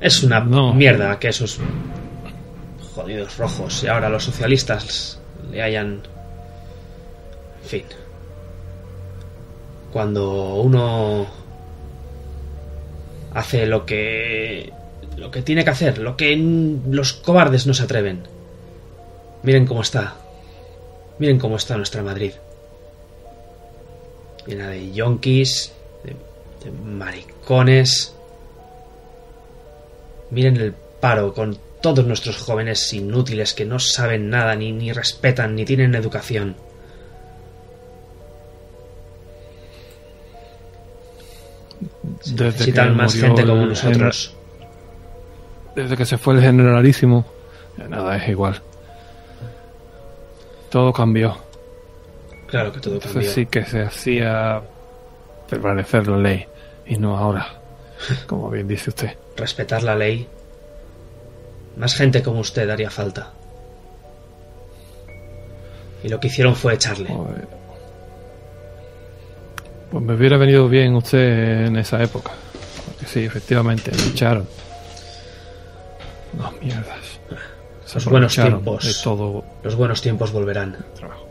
[0.00, 0.74] Es una No.
[0.74, 1.58] mierda que esos
[2.94, 6.02] jodidos rojos y ahora los socialistas le hayan...
[7.62, 7.84] En fin.
[9.92, 11.26] Cuando uno
[13.36, 14.72] hace lo que
[15.18, 16.36] lo que tiene que hacer, lo que
[16.88, 18.22] los cobardes no se atreven.
[19.42, 20.14] Miren cómo está.
[21.18, 22.32] Miren cómo está nuestra Madrid.
[24.46, 25.72] Llena de yonkis,
[26.04, 26.16] de,
[26.64, 28.14] de maricones.
[30.30, 35.54] Miren el paro con todos nuestros jóvenes inútiles que no saben nada, ni, ni respetan,
[35.54, 36.56] ni tienen educación.
[42.24, 44.34] Desde Necesitan más gente como nosotros.
[45.74, 47.24] Desde que se fue el generalísimo,
[47.76, 48.60] ya nada es igual.
[50.70, 51.36] Todo cambió.
[52.48, 53.30] Claro que todo Entonces cambió.
[53.30, 54.62] sí que se hacía
[55.48, 56.46] prevalecer la ley
[56.86, 57.46] y no ahora,
[58.26, 59.16] como bien dice usted.
[59.36, 60.26] Respetar la ley.
[61.76, 63.32] Más gente como usted haría falta.
[66.02, 67.08] Y lo que hicieron fue echarle.
[69.90, 72.32] Pues me hubiera venido bien usted en esa época.
[72.86, 74.46] Porque sí, efectivamente, me echaron.
[76.36, 77.20] No, mierdas.
[77.84, 78.84] Se Los buenos tiempos.
[78.84, 80.76] De todo Los buenos tiempos volverán.
[80.94, 81.26] trabajo.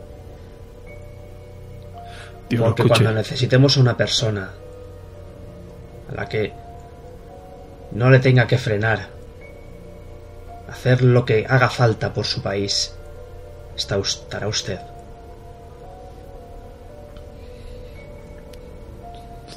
[2.48, 4.50] Dios Porque cuando necesitemos a una persona
[6.10, 6.52] a la que
[7.92, 9.08] no le tenga que frenar,
[10.68, 12.94] hacer lo que haga falta por su país,
[13.76, 14.78] estará usted.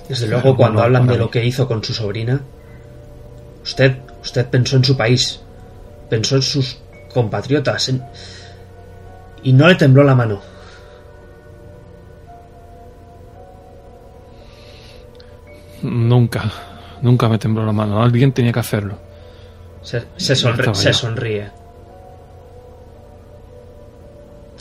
[0.10, 2.41] Desde luego, cuando hablan de lo que hizo con su sobrina,
[3.63, 5.39] usted, usted pensó en su país,
[6.10, 6.80] pensó en sus
[7.13, 8.04] compatriotas, en-
[9.43, 10.41] y no le tembló la mano.
[15.82, 16.52] Nunca,
[17.02, 18.02] nunca me tembló la mano.
[18.04, 18.95] Alguien tenía que hacerlo.
[19.82, 21.52] Se, se sonri- sonríe.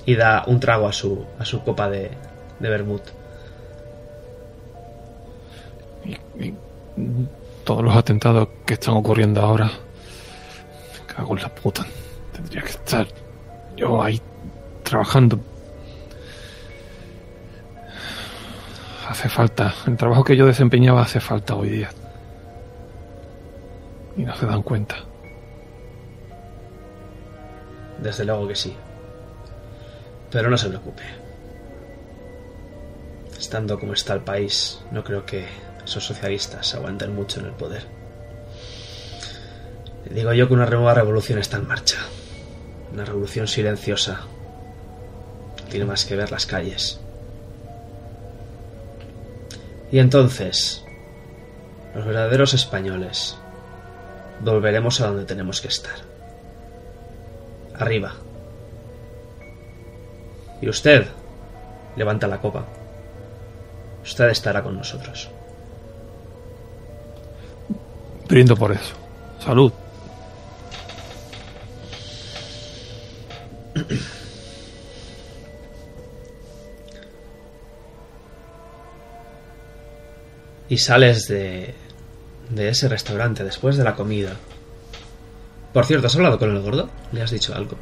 [0.06, 2.10] Y da un trago a su, a su copa de,
[2.60, 3.02] de vermut.
[6.08, 6.54] Y, y
[7.64, 9.66] todos los atentados que están ocurriendo ahora.
[9.66, 11.86] Me cago en la puta.
[12.32, 13.06] Tendría que estar
[13.76, 14.20] yo ahí
[14.82, 15.38] trabajando.
[19.08, 19.74] Hace falta.
[19.86, 21.90] El trabajo que yo desempeñaba hace falta hoy día.
[24.16, 24.96] Y no se dan cuenta.
[28.02, 28.74] Desde luego que sí.
[30.30, 31.02] Pero no se preocupe.
[33.38, 35.46] Estando como está el país, no creo que
[35.88, 37.82] esos socialistas aguanten mucho en el poder.
[40.10, 41.96] Digo yo que una nueva revolución está en marcha.
[42.92, 44.20] Una revolución silenciosa.
[45.70, 47.00] Tiene más que ver las calles.
[49.90, 50.84] Y entonces,
[51.94, 53.36] los verdaderos españoles,
[54.40, 55.96] volveremos a donde tenemos que estar.
[57.78, 58.14] Arriba.
[60.60, 61.06] Y usted
[61.96, 62.66] levanta la copa.
[64.02, 65.30] Usted estará con nosotros.
[68.28, 68.94] Brindo por eso.
[69.38, 69.72] Salud.
[80.68, 81.74] Y sales de,
[82.50, 84.32] de ese restaurante después de la comida.
[85.72, 86.88] Por cierto, ¿has hablado con el gordo?
[87.12, 87.76] ¿Le has dicho algo?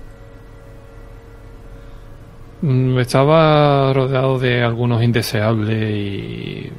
[2.63, 6.71] Mm, Estaba rodeado de algunos indeseables y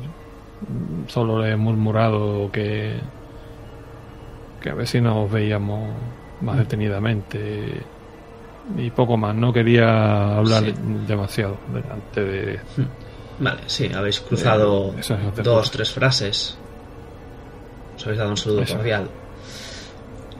[1.07, 2.99] solo le he murmurado que,
[4.61, 5.89] que a ver si nos veíamos
[6.41, 7.81] más detenidamente
[8.77, 9.35] y poco más.
[9.35, 10.73] No quería hablar Sí.
[11.07, 12.59] demasiado delante de...
[13.39, 16.57] Vale, sí, habéis cruzado Eh, que dos, tres frases.
[17.95, 18.75] Os habéis dado un saludo Eso.
[18.75, 19.07] cordial.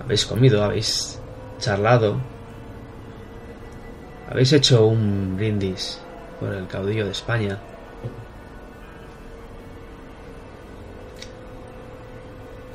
[0.04, 1.20] Habéis comido, habéis
[1.60, 2.18] charlado.
[4.30, 6.02] Habéis hecho un brindis
[6.40, 7.58] por el caudillo de España.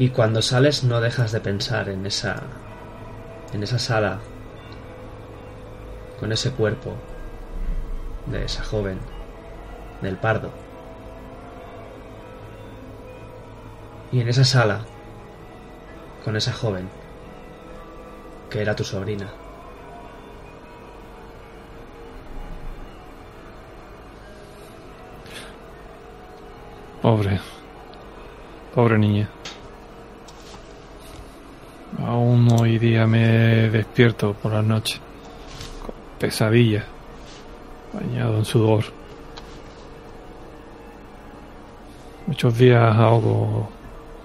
[0.03, 2.43] Y cuando sales no dejas de pensar en esa
[3.53, 4.19] en esa sala
[6.19, 6.97] con ese cuerpo
[8.27, 8.99] de esa joven
[10.01, 10.51] del pardo.
[14.11, 14.81] Y en esa sala
[16.25, 16.89] con esa joven
[18.51, 19.29] que era tu sobrina.
[27.01, 27.41] Pobre.
[28.75, 29.31] Pobre niña.
[32.07, 35.01] Aún hoy día me despierto por la noche.
[35.85, 36.85] Con pesadilla.
[37.93, 38.85] Bañado en sudor.
[42.27, 43.69] Muchos días ahogo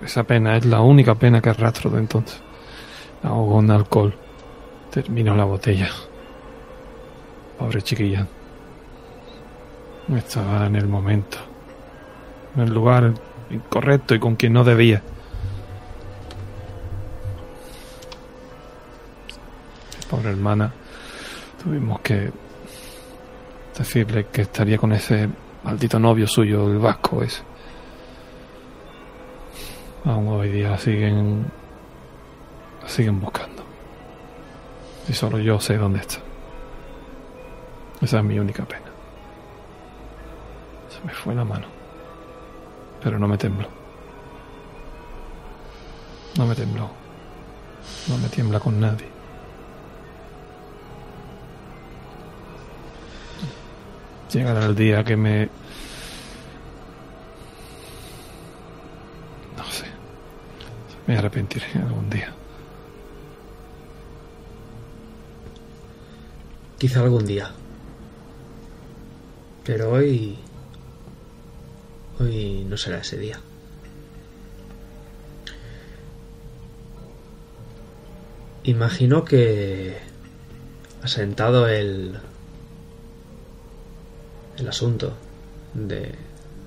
[0.04, 0.58] esa pena.
[0.58, 2.42] Es la única pena que arrastro de entonces.
[3.24, 4.16] Ahogo en alcohol.
[4.92, 5.90] Termino la botella.
[7.58, 8.28] Pobre chiquilla.
[10.16, 11.38] Estaba en el momento
[12.58, 13.14] en el lugar
[13.50, 15.02] incorrecto y con quien no debía.
[20.10, 20.72] Pobre hermana,
[21.62, 22.32] tuvimos que
[23.78, 25.30] decirle que estaría con ese
[25.64, 27.44] maldito novio suyo, el vasco ese.
[30.06, 31.46] Aún hoy día siguen,
[32.82, 33.64] la siguen buscando.
[35.10, 36.18] Y solo yo sé dónde está.
[38.02, 38.86] Esa es mi única pena.
[40.90, 41.78] Se me fue la mano
[43.08, 43.68] pero no me tembló.
[46.38, 46.90] No me tembló.
[48.10, 49.17] No me tiembla con nadie.
[54.32, 55.50] Llegará el día que me...
[59.58, 59.86] No sé.
[61.06, 62.34] Me arrepentiré algún día.
[66.78, 67.52] Quizá algún día.
[69.64, 70.38] Pero hoy
[72.20, 73.40] Hoy no será ese día.
[78.64, 79.98] Imagino que
[81.04, 82.20] asentado el
[84.58, 85.14] el asunto
[85.74, 86.14] de,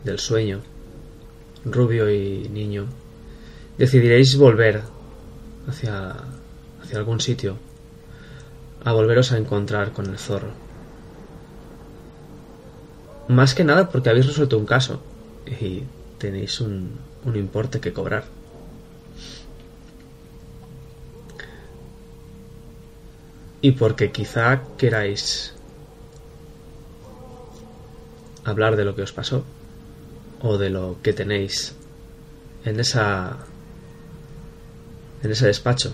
[0.04, 0.60] del sueño,
[1.64, 2.86] rubio y niño,
[3.78, 4.82] decidiréis volver
[5.68, 6.14] hacia,
[6.82, 7.56] hacia algún sitio,
[8.84, 10.52] a volveros a encontrar con el zorro.
[13.28, 15.00] Más que nada porque habéis resuelto un caso
[15.46, 15.84] y
[16.18, 18.24] tenéis un, un importe que cobrar.
[23.62, 25.54] Y porque quizá queráis
[28.44, 29.44] hablar de lo que os pasó
[30.42, 31.74] o de lo que tenéis
[32.64, 33.38] en esa
[35.22, 35.92] en ese despacho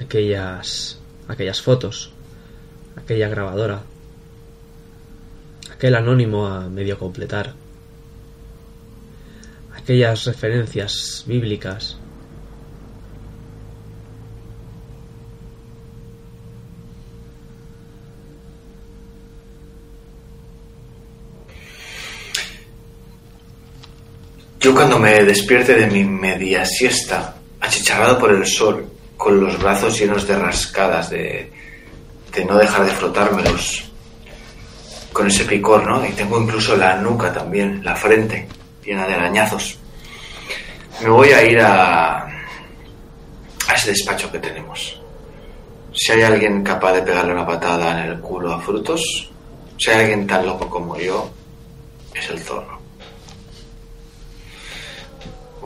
[0.00, 2.12] aquellas aquellas fotos
[2.96, 3.82] aquella grabadora
[5.72, 7.54] aquel anónimo a medio completar
[9.84, 11.98] aquellas referencias bíblicas.
[24.64, 29.98] Yo cuando me despierte de mi media siesta, achicharrado por el sol, con los brazos
[29.98, 31.52] llenos de rascadas, de,
[32.48, 33.84] no dejar de frotármelos,
[35.12, 36.02] con ese picor, ¿no?
[36.06, 38.48] Y tengo incluso la nuca también, la frente
[38.82, 39.76] llena de arañazos.
[41.02, 44.98] Me voy a ir a, a ese despacho que tenemos.
[45.92, 49.30] Si hay alguien capaz de pegarle una patada en el culo a frutos,
[49.76, 51.30] si hay alguien tan loco como yo,
[52.14, 52.73] es el zorro.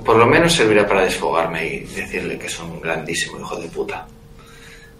[0.05, 4.07] Por lo menos servirá para desfogarme y decirle que es un grandísimo hijo de puta.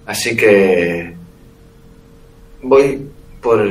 [0.07, 1.15] Así que
[2.63, 3.07] voy
[3.41, 3.67] por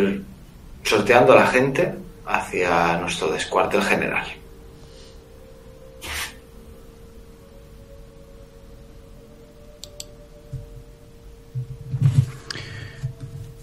[0.84, 1.94] sorteando a la gente
[2.26, 4.26] hacia nuestro descuartel general.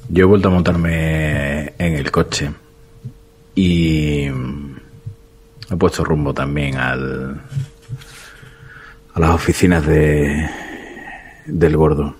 [0.08, 2.50] Yo he vuelto a montarme en el coche
[3.54, 4.28] y
[5.70, 7.40] he puesto rumbo también al
[9.14, 10.48] a las oficinas de
[11.46, 12.14] del gordo.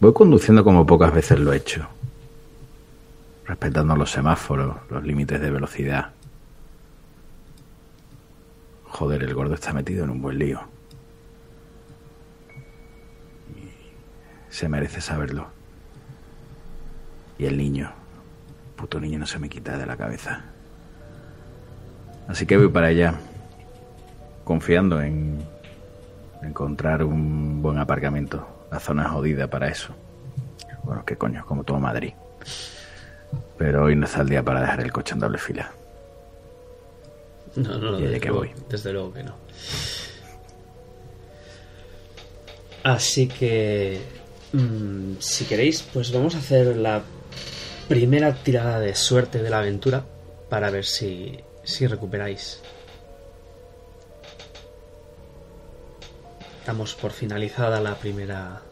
[0.00, 1.88] Voy conduciendo como pocas veces lo he hecho
[3.50, 6.12] respetando los semáforos, los límites de velocidad.
[8.84, 10.60] Joder, el gordo está metido en un buen lío.
[14.50, 15.48] Se merece saberlo.
[17.38, 17.90] Y el niño,
[18.76, 20.44] puto niño no se me quita de la cabeza.
[22.28, 23.14] Así que voy para allá,
[24.44, 25.38] confiando en
[26.42, 28.46] encontrar un buen aparcamiento.
[28.70, 29.92] La zona jodida para eso.
[30.84, 32.12] Bueno, qué coño, como todo Madrid.
[33.58, 35.70] Pero hoy no está el día para dejar el coche en doble fila.
[37.56, 38.52] No, no, ¿Y de desde, qué luego, voy?
[38.68, 39.34] desde luego que no.
[42.84, 44.00] Así que,
[44.52, 47.02] mm, si queréis, pues vamos a hacer la
[47.88, 50.04] primera tirada de suerte de la aventura
[50.48, 51.38] para ver si,
[51.70, 52.60] si recuperáis.
[56.66, 58.62] Damos por finalizada la primera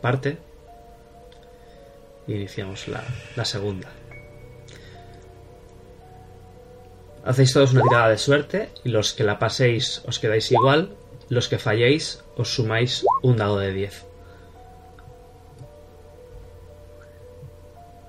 [0.00, 0.38] parte
[2.26, 3.02] y iniciamos la,
[3.34, 3.88] la segunda.
[7.24, 10.94] Hacéis todos una tirada de suerte y los que la paséis os quedáis igual,
[11.28, 14.06] los que falléis os sumáis un dado de 10.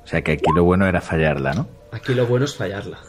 [0.04, 1.68] O sea que aquí lo bueno era fallarla, ¿no?
[1.92, 3.00] Aquí lo bueno es fallarla.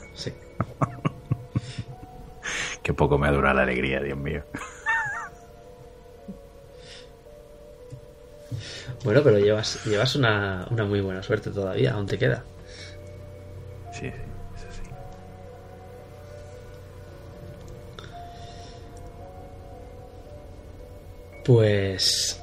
[2.82, 4.42] Qué poco me dura la alegría, Dios mío.
[9.04, 12.44] Bueno, pero llevas, llevas una, una muy buena suerte todavía, aún te queda.
[13.92, 14.22] Sí, sí,
[14.56, 14.82] eso sí.
[21.44, 22.40] Pues,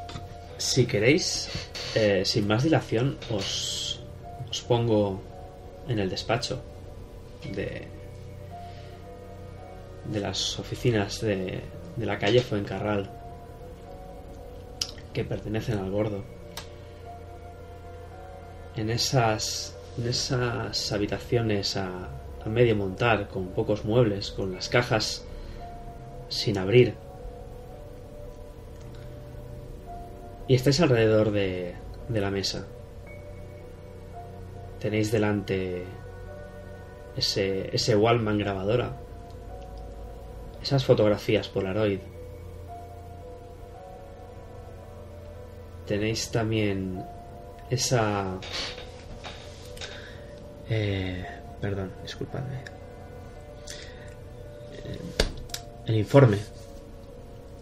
[0.57, 1.49] si queréis,
[1.95, 4.01] eh, sin más dilación, os,
[4.49, 5.21] os pongo
[5.87, 6.61] en el despacho
[7.53, 7.87] de,
[10.11, 11.61] de las oficinas de,
[11.95, 13.09] de la calle Fuencarral,
[15.13, 16.23] que pertenecen al gordo.
[18.75, 22.09] En esas, en esas habitaciones a,
[22.43, 25.25] a medio montar, con pocos muebles, con las cajas
[26.27, 26.95] sin abrir,
[30.47, 31.73] Y estáis alrededor de,
[32.07, 32.67] de la mesa.
[34.79, 35.83] Tenéis delante
[37.17, 38.95] ese, ese Wallman grabadora.
[40.65, 41.99] Esas fotografías Polaroid.
[45.85, 47.05] Tenéis también
[47.69, 48.39] esa...
[50.67, 51.23] Eh,
[51.61, 52.63] perdón, disculpadme.
[54.73, 54.99] Eh,
[55.85, 56.39] el informe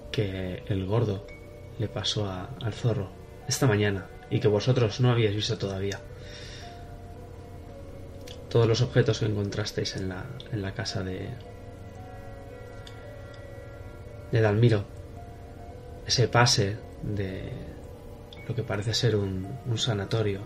[0.10, 1.28] que el gordo
[1.80, 3.10] le pasó al zorro
[3.50, 6.00] esta mañana y que vosotros no habíais visto todavía.
[8.50, 10.24] Todos los objetos que encontrasteis en la,
[10.54, 11.28] en la casa de,
[14.34, 14.84] de Dalmiro.
[16.06, 17.50] Ese pase de
[18.48, 20.42] lo que parece ser un, un sanatorio,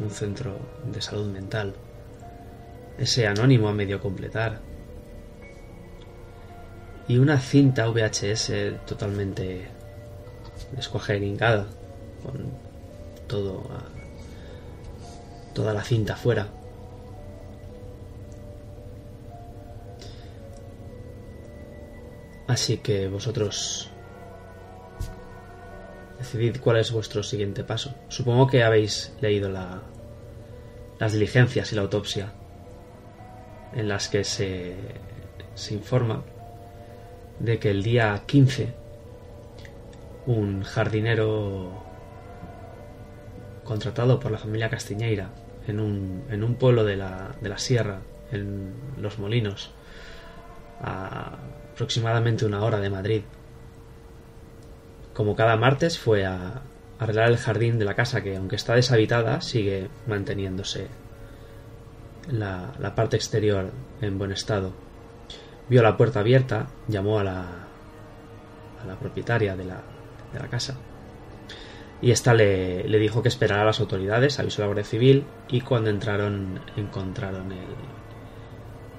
[0.00, 0.56] un centro
[0.92, 1.74] de salud mental.
[2.98, 4.60] Ese anónimo a medio completar.
[7.08, 8.52] Y una cinta VHS
[8.86, 9.66] totalmente
[10.76, 11.66] descuajeringada
[12.22, 12.50] con
[13.26, 16.48] todo a- toda la cinta fuera
[22.46, 23.90] así que vosotros
[26.18, 27.94] decidid cuál es vuestro siguiente paso.
[28.08, 29.82] Supongo que habéis leído la,
[30.98, 32.32] las diligencias y la autopsia
[33.74, 34.74] en las que se,
[35.54, 36.22] se informa
[37.38, 38.74] de que el día 15
[40.26, 41.84] un jardinero
[43.64, 45.30] contratado por la familia Castiñeira
[45.66, 49.70] en un, en un pueblo de la, de la sierra, en Los Molinos,
[50.80, 51.38] a
[51.74, 53.22] aproximadamente una hora de Madrid.
[55.12, 56.62] Como cada martes fue a
[57.00, 60.86] arreglar el jardín de la casa que, aunque está deshabitada, sigue manteniéndose
[62.30, 64.72] la, parte exterior en buen estado.
[65.68, 67.40] Vio la puerta abierta, llamó a la,
[68.82, 69.82] a la propietaria de la,
[70.32, 70.78] de la casa.
[72.00, 75.24] Y esta le, le dijo que esperara a las autoridades, avisó a la Guardia Civil
[75.48, 77.52] y cuando entraron encontraron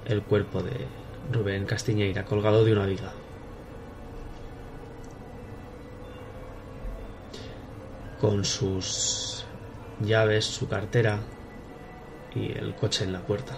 [0.06, 3.12] el cuerpo de Rubén Castiñeira colgado de una viga.
[8.20, 9.44] Con sus
[10.00, 11.20] llaves, su cartera
[12.34, 13.56] y el coche en la puerta.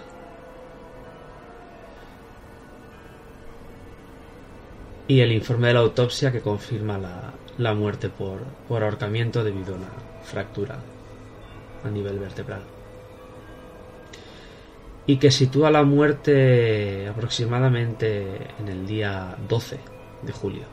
[5.09, 9.73] y el informe de la autopsia que confirma la, la muerte por, por ahorcamiento debido
[9.73, 9.89] a una
[10.23, 10.77] fractura
[11.83, 12.61] a nivel vertebral.
[15.05, 19.79] Y que sitúa la muerte aproximadamente en el día 12
[20.21, 20.63] de julio.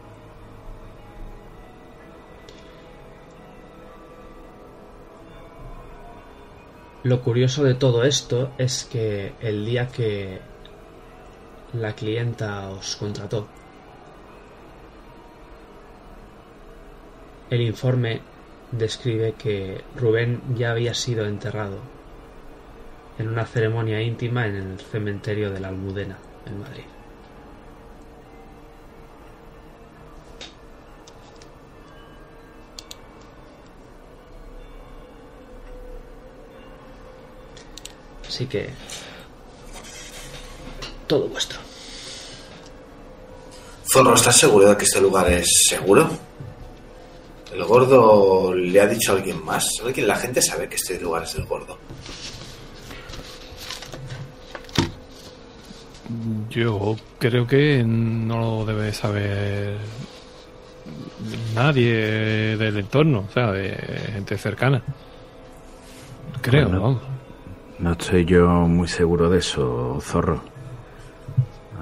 [7.03, 10.41] Lo curioso de todo esto es que el día que
[11.73, 13.47] la clienta os contrató,
[17.49, 18.23] El informe
[18.73, 21.79] describe que Rubén ya había sido enterrado
[23.19, 26.85] en una ceremonia íntima en el cementerio de la Almudena, en Madrid.
[38.29, 38.69] Así que
[41.07, 41.59] todo vuestro.
[43.91, 46.11] Zorro, ¿estás seguro de que este lugar es seguro?
[47.51, 49.65] ¿El gordo le ha dicho a alguien más?
[49.83, 51.79] ¿Alguien, la gente sabe que este lugar es del gordo?
[56.51, 59.77] Yo creo que no lo debe saber
[61.55, 63.75] nadie del entorno, o sea, de
[64.13, 64.83] gente cercana.
[66.41, 66.83] Creo, Bueno.
[66.83, 67.03] vamos.
[67.79, 70.41] No estoy yo muy seguro de eso, zorro.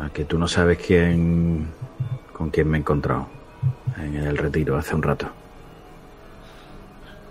[0.01, 1.69] A que tú no sabes quién.
[2.33, 3.29] con quién me he encontrado
[3.97, 5.29] en el retiro hace un rato.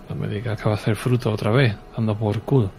[0.10, 2.72] No me digas que va a ser fruto otra vez, dando por culo.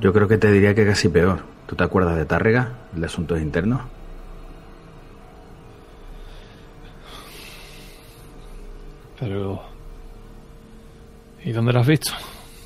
[0.00, 1.40] Yo creo que te diría que casi peor.
[1.66, 3.80] ¿Tú te acuerdas de Tárrega, el de asuntos internos?
[9.18, 9.62] Pero.
[11.44, 12.12] ¿Y dónde lo has visto?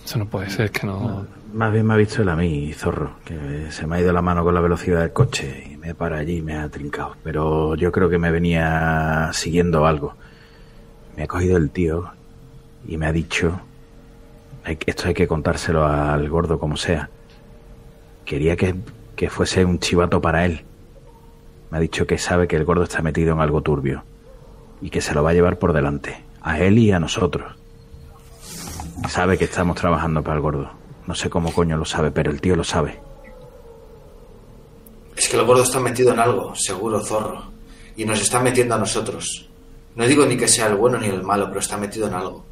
[0.05, 1.27] Eso no puede ser que no.
[1.53, 4.23] Más bien me ha visto él a mí, zorro, que se me ha ido la
[4.23, 7.17] mano con la velocidad del coche y me para allí y me ha trincado.
[7.23, 10.15] Pero yo creo que me venía siguiendo algo.
[11.17, 12.11] Me ha cogido el tío
[12.87, 13.61] y me ha dicho,
[14.65, 17.11] esto hay que contárselo al gordo como sea.
[18.29, 18.75] Quería que,
[19.17, 20.67] que fuese un chivato para él.
[21.71, 24.05] Me ha dicho que sabe que el gordo está metido en algo turbio
[24.83, 27.55] y que se lo va a llevar por delante, a él y a nosotros.
[29.09, 30.71] Sabe que estamos trabajando para el gordo.
[31.07, 33.01] No sé cómo coño lo sabe, pero el tío lo sabe.
[35.17, 37.45] Es que el gordo está metido en algo, seguro, zorro.
[37.97, 39.49] Y nos está metiendo a nosotros.
[39.97, 42.45] No digo ni que sea el bueno ni el malo, pero está metido en algo.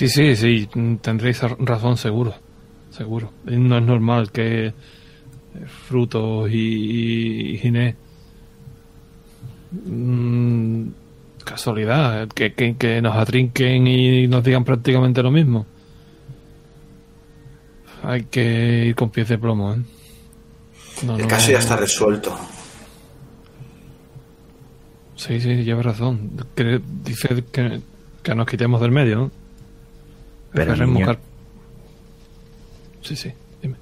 [0.00, 0.68] Sí, sí, sí,
[1.02, 2.32] tendréis razón, seguro.
[2.90, 3.32] Seguro.
[3.44, 4.72] No es normal que eh,
[5.88, 7.96] Frutos y, y Ginés.
[9.84, 10.86] mm,
[11.44, 15.66] casualidad, que, que, que nos atrinquen y nos digan prácticamente lo mismo.
[18.02, 19.82] Hay que ir con pies de plomo, ¿eh?
[21.04, 22.34] No, El no, caso ya está resuelto.
[25.16, 26.30] Sí, sí, lleva razón.
[26.54, 27.82] Que- dice que,
[28.22, 29.39] que nos quitemos del medio, ¿no?
[30.52, 31.16] Pero, Queremos niño-
[33.02, 33.32] Sí, sí,
[33.62, 33.76] dime.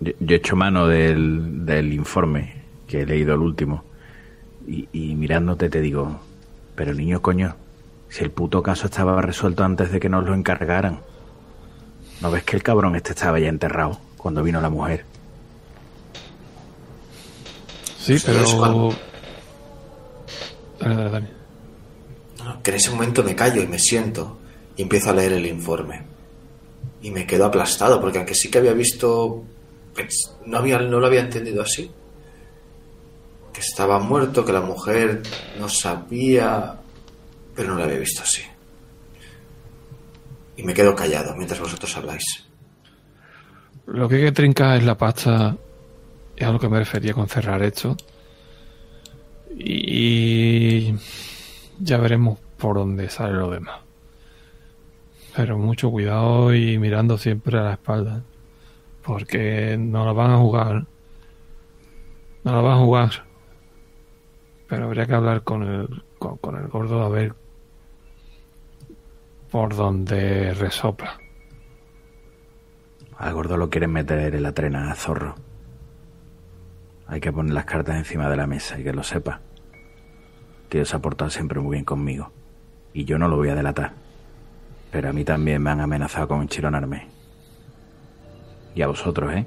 [0.00, 3.84] Yo, yo he hecho mano del, del informe, que he leído el último,
[4.66, 6.20] y, y mirándote te digo,
[6.74, 7.56] pero niño coño,
[8.10, 11.00] si el puto caso estaba resuelto antes de que nos lo encargaran.
[12.20, 15.04] ¿No ves que el cabrón este estaba ya enterrado cuando vino la mujer?
[17.98, 18.90] Sí, ¿Sabes pero...
[20.80, 21.26] Dale, dale, dale.
[22.44, 24.38] No, Que en ese momento me callo y me siento
[24.76, 26.02] y empiezo a leer el informe.
[27.02, 29.44] Y me quedo aplastado, porque aunque sí que había visto,
[29.94, 31.90] pues, no, había, no lo había entendido así.
[33.52, 35.22] Que estaba muerto, que la mujer
[35.58, 36.74] no sabía,
[37.54, 38.42] pero no lo había visto así.
[40.58, 42.44] Y me quedo callado mientras vosotros habláis.
[43.86, 45.56] Lo que que trincar es la pasta,
[46.36, 47.96] es a lo que me refería con cerrar esto.
[49.58, 50.92] Y
[51.78, 53.85] ya veremos por dónde sale lo demás.
[55.36, 58.22] Pero mucho cuidado y mirando siempre a la espalda.
[59.02, 60.86] Porque no la van a jugar.
[62.42, 63.10] No la van a jugar.
[64.66, 67.34] Pero habría que hablar con el, con, el gordo a ver
[69.50, 71.18] por dónde resopla.
[73.18, 75.34] Al gordo lo quieren meter en la trena, zorro.
[77.06, 79.40] Hay que poner las cartas encima de la mesa y que lo sepa.
[80.70, 82.32] Tío se ha portado siempre muy bien conmigo.
[82.94, 84.05] Y yo no lo voy a delatar.
[84.90, 87.08] Pero a mí también me han amenazado con enchironarme.
[88.74, 89.46] Y a vosotros, ¿eh?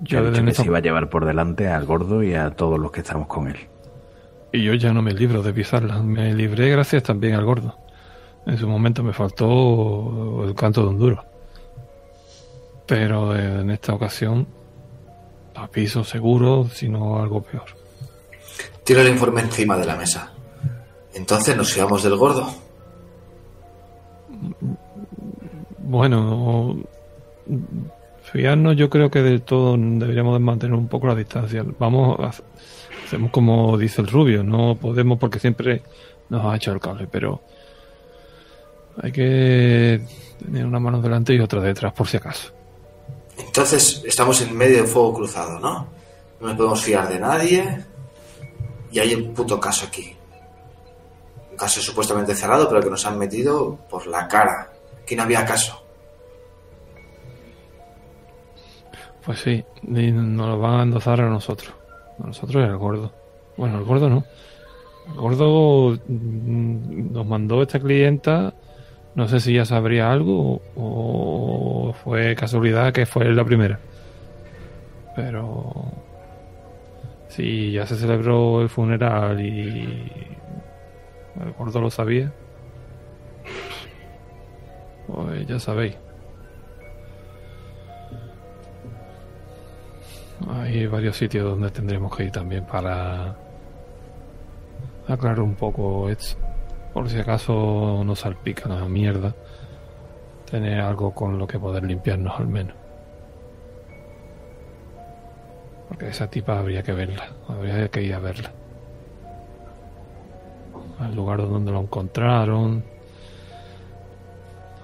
[0.00, 2.78] Yo he dicho que se iba a llevar por delante al gordo y a todos
[2.78, 3.56] los que estamos con él.
[4.52, 6.02] Y yo ya no me libro de pisarla.
[6.02, 7.78] Me libré gracias también al gordo.
[8.46, 11.24] En su momento me faltó el canto de un duro.
[12.86, 14.46] Pero en esta ocasión
[15.54, 17.64] la piso seguro, si no algo peor.
[18.84, 20.32] Tiro el informe encima de la mesa.
[21.14, 22.63] Entonces nos íbamos del gordo.
[25.78, 26.78] Bueno,
[28.32, 31.64] fiarnos yo creo que de todo deberíamos de mantener un poco la distancia.
[31.78, 32.18] Vamos,
[33.06, 35.82] hacemos como dice el rubio, no podemos porque siempre
[36.30, 37.42] nos ha hecho el cable, pero
[39.02, 40.00] hay que
[40.38, 42.52] tener una mano delante y otra detrás por si acaso.
[43.36, 45.88] Entonces estamos en medio de fuego cruzado, ¿no?
[46.40, 47.84] No nos podemos fiar de nadie.
[48.92, 50.13] Y hay el puto caso aquí.
[51.54, 54.72] Un caso supuestamente cerrado, pero que nos han metido por la cara.
[55.00, 55.80] Aquí no había caso.
[59.24, 61.72] Pues sí, nos lo van a endosar a nosotros.
[62.20, 63.12] A nosotros y al gordo.
[63.56, 64.24] Bueno, al gordo no.
[65.14, 68.52] Gordo mm, nos mandó esta clienta,
[69.14, 73.78] no sé si ya sabría algo o fue casualidad que fue la primera.
[75.14, 75.84] Pero
[77.28, 80.33] si ya se celebró el funeral y
[81.40, 82.32] el gordo lo sabía,
[85.06, 85.96] pues ya sabéis.
[90.48, 93.36] Hay varios sitios donde tendremos que ir también para
[95.08, 96.36] aclarar un poco esto.
[96.92, 99.34] Por si acaso nos salpica la mierda.
[100.50, 102.76] Tener algo con lo que poder limpiarnos al menos.
[105.88, 107.28] Porque esa tipa habría que verla.
[107.48, 108.52] Habría que ir a verla.
[111.04, 112.84] Al lugar donde lo encontraron.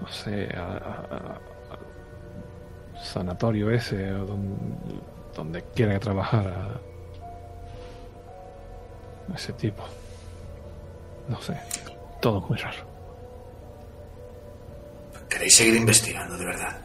[0.01, 1.41] No sé, al
[3.03, 4.57] sanatorio ese, o donde,
[5.35, 6.81] donde quiera que trabajara.
[9.35, 9.83] Ese tipo.
[11.29, 11.57] No sé.
[12.21, 12.91] Todo muy raro.
[15.29, 16.77] ¿Queréis seguir investigando, de verdad?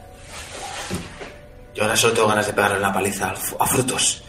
[1.74, 4.24] Yo ahora solo tengo ganas de pegarle una paliza a frutos.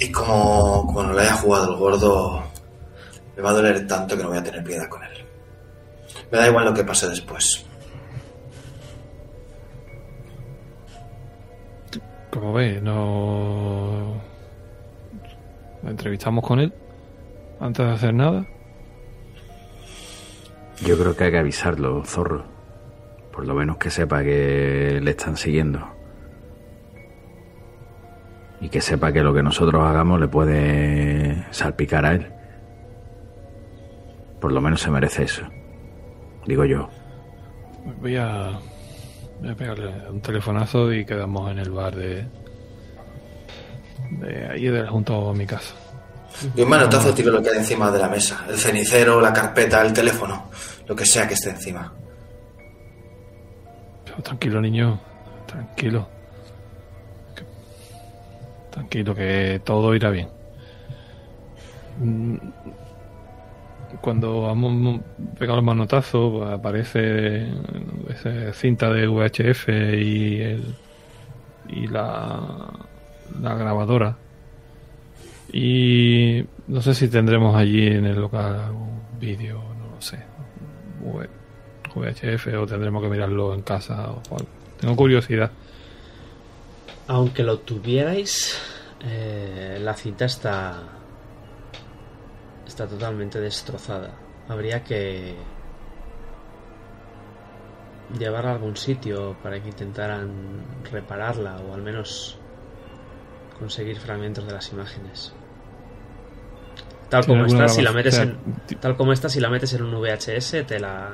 [0.00, 2.42] Y como, como no le haya jugado el gordo,
[3.40, 5.24] me va a doler tanto que no voy a tener piedad con él.
[6.30, 7.66] Me da igual lo que pase después.
[12.30, 14.20] Como ve, no.
[15.84, 16.72] Entrevistamos con él
[17.60, 18.46] antes de hacer nada.
[20.84, 22.44] Yo creo que hay que avisarlo, zorro.
[23.32, 25.80] Por lo menos que sepa que le están siguiendo.
[28.60, 32.39] Y que sepa que lo que nosotros hagamos le puede salpicar a él.
[34.40, 35.42] Por lo menos se merece eso.
[36.46, 36.88] Digo yo.
[38.00, 38.58] Voy a,
[39.40, 42.26] voy a pegarle un telefonazo y quedamos en el bar de.
[44.10, 45.74] de ahí de junto a mi casa.
[46.54, 48.46] De un manotazo tiro lo que hay encima de la mesa.
[48.48, 50.48] El cenicero, la carpeta, el teléfono.
[50.86, 51.92] Lo que sea que esté encima.
[54.04, 54.98] Pero tranquilo, niño.
[55.46, 56.08] Tranquilo.
[58.70, 60.28] Tranquilo, que todo irá bien.
[64.00, 65.00] Cuando hemos
[65.38, 67.48] pegado el manotazo, aparece
[68.08, 70.74] esa cinta de VHF y, el,
[71.68, 72.70] y la,
[73.40, 74.16] la grabadora.
[75.52, 80.18] Y no sé si tendremos allí en el local algún vídeo, no lo sé.
[81.94, 84.48] VHF o tendremos que mirarlo en casa o algo.
[84.78, 85.50] Tengo curiosidad.
[87.08, 88.60] Aunque lo tuvierais,
[89.04, 90.99] eh, la cinta está
[92.80, 94.10] está totalmente destrozada.
[94.48, 95.34] Habría que
[98.18, 100.30] llevarla a algún sitio para que intentaran
[100.90, 102.38] repararla o al menos
[103.58, 105.34] conseguir fragmentos de las imágenes.
[107.10, 108.38] Tal ¿Tiene como está, si la metes en
[108.80, 111.10] tal como está, si la metes en un VHS, te la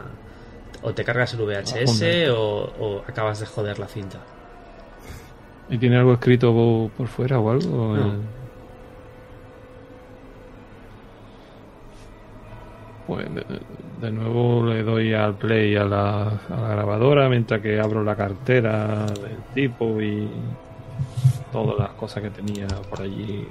[0.83, 2.31] o te cargas el VHS Joder.
[2.31, 4.21] o, o acabas de joder la cinta.
[5.69, 7.97] ¿Y tiene algo escrito por, por fuera o algo?
[7.97, 8.46] No.
[13.07, 13.45] Pues de,
[14.01, 18.17] de nuevo le doy al play a la, a la grabadora mientras que abro la
[18.17, 20.29] cartera del tipo y
[21.53, 23.47] todas las cosas que tenía por allí.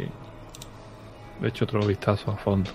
[1.42, 2.70] Le echo otro vistazo a fondo.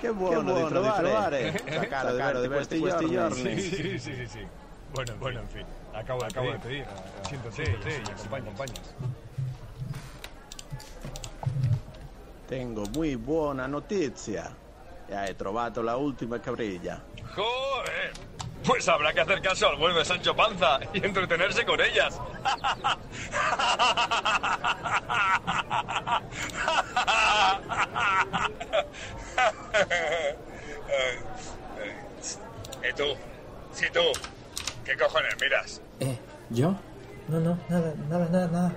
[0.00, 1.62] Che buono, di trovare.
[1.66, 3.34] Sacare davvero di questi giorni.
[3.34, 4.46] Sí, sí, sí, sí, sí.
[4.94, 5.66] Bueno, bueno, en fin.
[5.94, 6.86] Acabo, acabo de pedir.
[7.28, 8.94] Siéntate, siéntate y acompaña, acompañas.
[12.48, 14.50] Tengo muy buona notizia.
[15.08, 17.02] E hai trovato la ultima cabrilla.
[17.34, 18.12] ¡Joder!
[18.64, 22.20] Pues habrá que hacer caso al bueno de Sancho Panza y entretenerse con ellas.
[32.88, 33.16] ¿Y tú?
[33.72, 34.12] Sí, tú.
[34.90, 35.80] ¿Qué cojones miras?
[36.00, 36.18] ¿Eh?
[36.50, 36.76] ¿Yo?
[37.28, 38.74] No, no, nada, nada, nada, nada.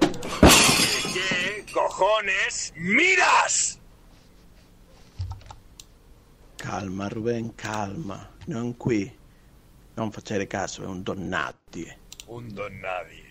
[1.11, 3.79] ¿Qué cojones miras?
[6.55, 8.29] Calma, Ruben, calma.
[8.45, 9.11] Non qui.
[9.95, 11.91] Non facere caso, è un donnati.
[12.27, 13.25] Un don nadie.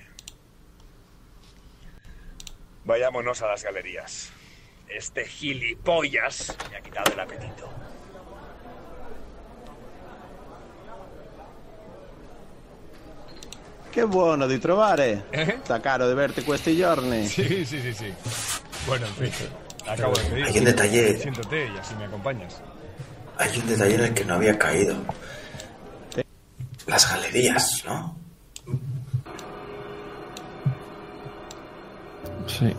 [2.85, 4.33] Vayámonos a las galerías.
[4.89, 7.82] Este gilipollas me ha quitado el apetito.
[13.93, 15.27] Che buono di trovare.
[15.29, 15.59] Eh?
[15.63, 17.27] Sta caro di vederti questi giorni.
[17.27, 18.11] Sí, sí, sí, sí.
[18.87, 19.49] Bueno, en fin.
[19.87, 20.47] Acabo de pedir.
[20.47, 21.19] Hay un detalle.
[21.19, 22.63] Siéntate y así me acompañas.
[23.37, 24.97] Hay un detalle en el que no había caído.
[26.87, 28.17] Las galerías, ¿no?
[32.47, 32.75] Sí.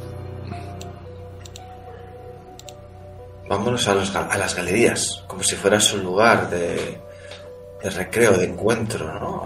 [3.48, 7.00] Vámonos a, los, a las galerías, como si fueras un lugar de
[7.84, 9.43] recreo, de encuentro, ¿no?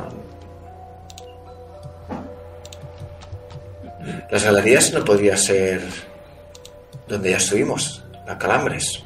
[4.30, 5.82] Las galerías no podría ser
[7.08, 9.04] donde ya estuvimos, la Calambres.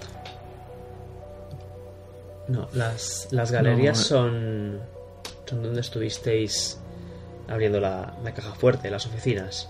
[2.48, 4.06] No, las, las galerías No, eh.
[4.06, 4.80] son,
[5.46, 6.80] son donde estuvisteis
[7.48, 9.70] abriendo la, la caja fuerte, las oficinas.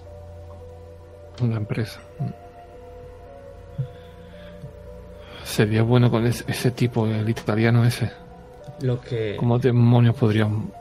[1.41, 1.99] Una empresa.
[5.43, 8.11] Sería bueno con ese, ese tipo, el italiano ese.
[8.81, 10.71] Lo que, ¿Cómo demonios podrían...?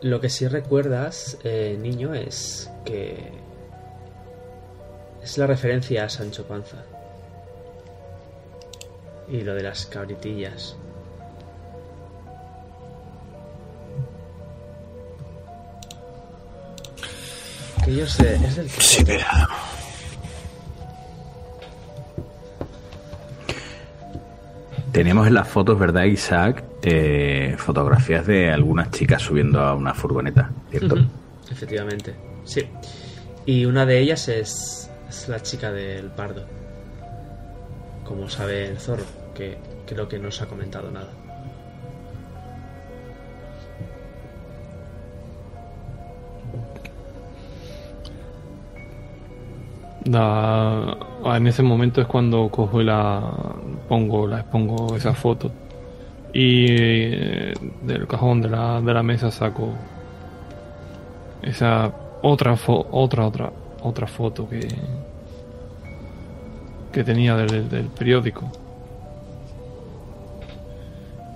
[0.00, 3.30] Lo que sí recuerdas, eh, niño, es que
[5.22, 6.78] es la referencia a Sancho Panza.
[9.28, 10.76] Y lo de las cabritillas.
[17.82, 19.48] Aquello es, de- es del Sí, verá.
[24.92, 26.62] Tenemos en las fotos, ¿verdad, Isaac?
[26.88, 30.94] Eh, fotografías de algunas chicas subiendo a una furgoneta, ¿cierto?
[31.50, 32.14] Efectivamente,
[32.44, 32.62] sí.
[33.44, 36.46] Y una de ellas es, es la chica del pardo.
[38.04, 39.02] Como sabe el zorro,
[39.34, 41.10] que creo que no os ha comentado nada.
[50.04, 50.96] Da-
[51.36, 53.22] en ese momento es cuando cojo y la
[53.88, 55.50] pongo, la expongo esa foto.
[56.38, 59.70] Y eh, del cajón de la, de la mesa saco
[61.42, 64.68] esa otra fo- otra otra otra foto que
[66.92, 68.50] que tenía del, del periódico.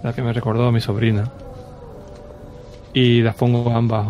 [0.02, 1.30] La que me recordó a mi sobrina.
[2.92, 4.06] Y las pongo ambas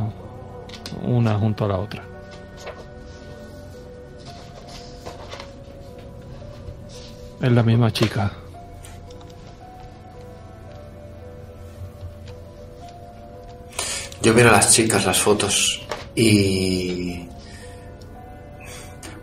[1.02, 2.02] una junto a la otra.
[7.40, 8.30] Es la misma chica.
[14.22, 15.80] Yo miro a las chicas, las fotos
[16.14, 17.26] y...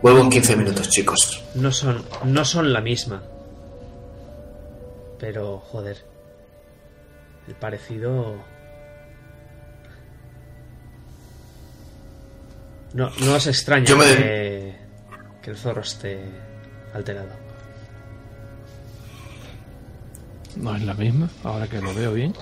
[0.02, 1.42] Vuelvo en 15 minutos, chicos.
[1.54, 3.22] No son, no son la misma.
[5.18, 6.04] Pero, joder.
[7.48, 8.36] El parecido.
[12.94, 13.36] No, no
[13.84, 14.76] Yo me- que,
[15.42, 16.20] que el zorro esté
[16.94, 17.30] alterado.
[20.56, 22.34] No es la misma, ahora que lo veo bien.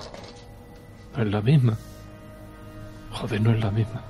[1.15, 1.77] No es la misma.
[3.21, 4.01] Joder, no es la misma.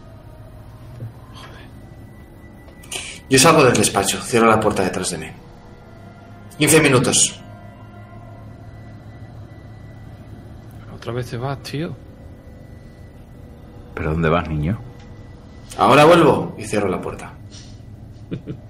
[3.29, 5.27] Yo salgo del despacho, cierro la puerta detrás de mí.
[6.57, 7.39] 15 minutos.
[10.79, 11.95] Pero otra vez te vas, tío.
[13.93, 14.79] ¿Pero dónde vas, niño?
[15.77, 17.33] Ahora vuelvo y cierro la puerta.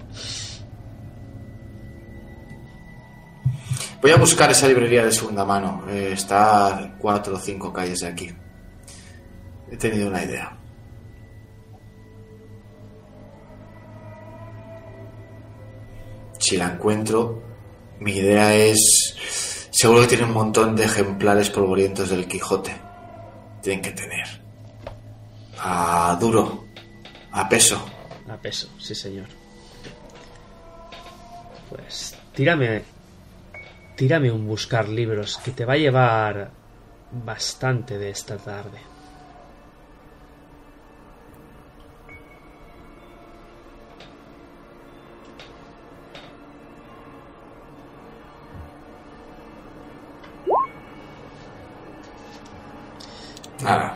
[4.00, 5.84] Voy a buscar esa librería de segunda mano.
[5.88, 8.32] Eh, está a cuatro o cinco calles de aquí.
[9.70, 10.56] He tenido una idea.
[16.38, 17.42] Si la encuentro,
[18.00, 19.68] mi idea es...
[19.70, 22.74] Seguro que tiene un montón de ejemplares polvorientos del Quijote.
[23.62, 24.26] Tienen que tener.
[25.60, 26.64] A duro.
[27.32, 27.84] A peso.
[28.28, 29.26] A peso, sí señor.
[31.68, 32.82] Pues tírame.
[33.96, 36.50] Tírame un buscar libros que te va a llevar
[37.12, 38.78] bastante de esta tarde.
[53.62, 53.94] Nada.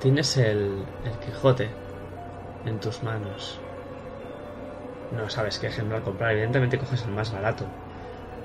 [0.00, 1.68] Tienes el, el Quijote
[2.64, 3.58] en tus manos.
[5.16, 6.32] No sabes qué ejemplar comprar.
[6.32, 7.66] Evidentemente coges el más barato.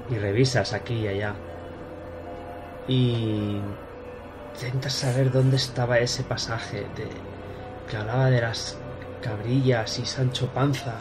[0.10, 1.36] Y revisas aquí y allá.
[2.88, 3.60] Y
[4.56, 7.08] intentas saber dónde estaba ese pasaje de
[7.90, 8.78] que hablaba de las
[9.22, 10.96] cabrillas y Sancho Panza.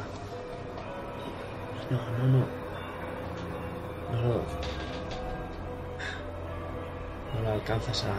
[1.90, 2.46] No, no, no.
[4.12, 4.34] No lo.
[7.34, 8.14] No lo alcanzas a.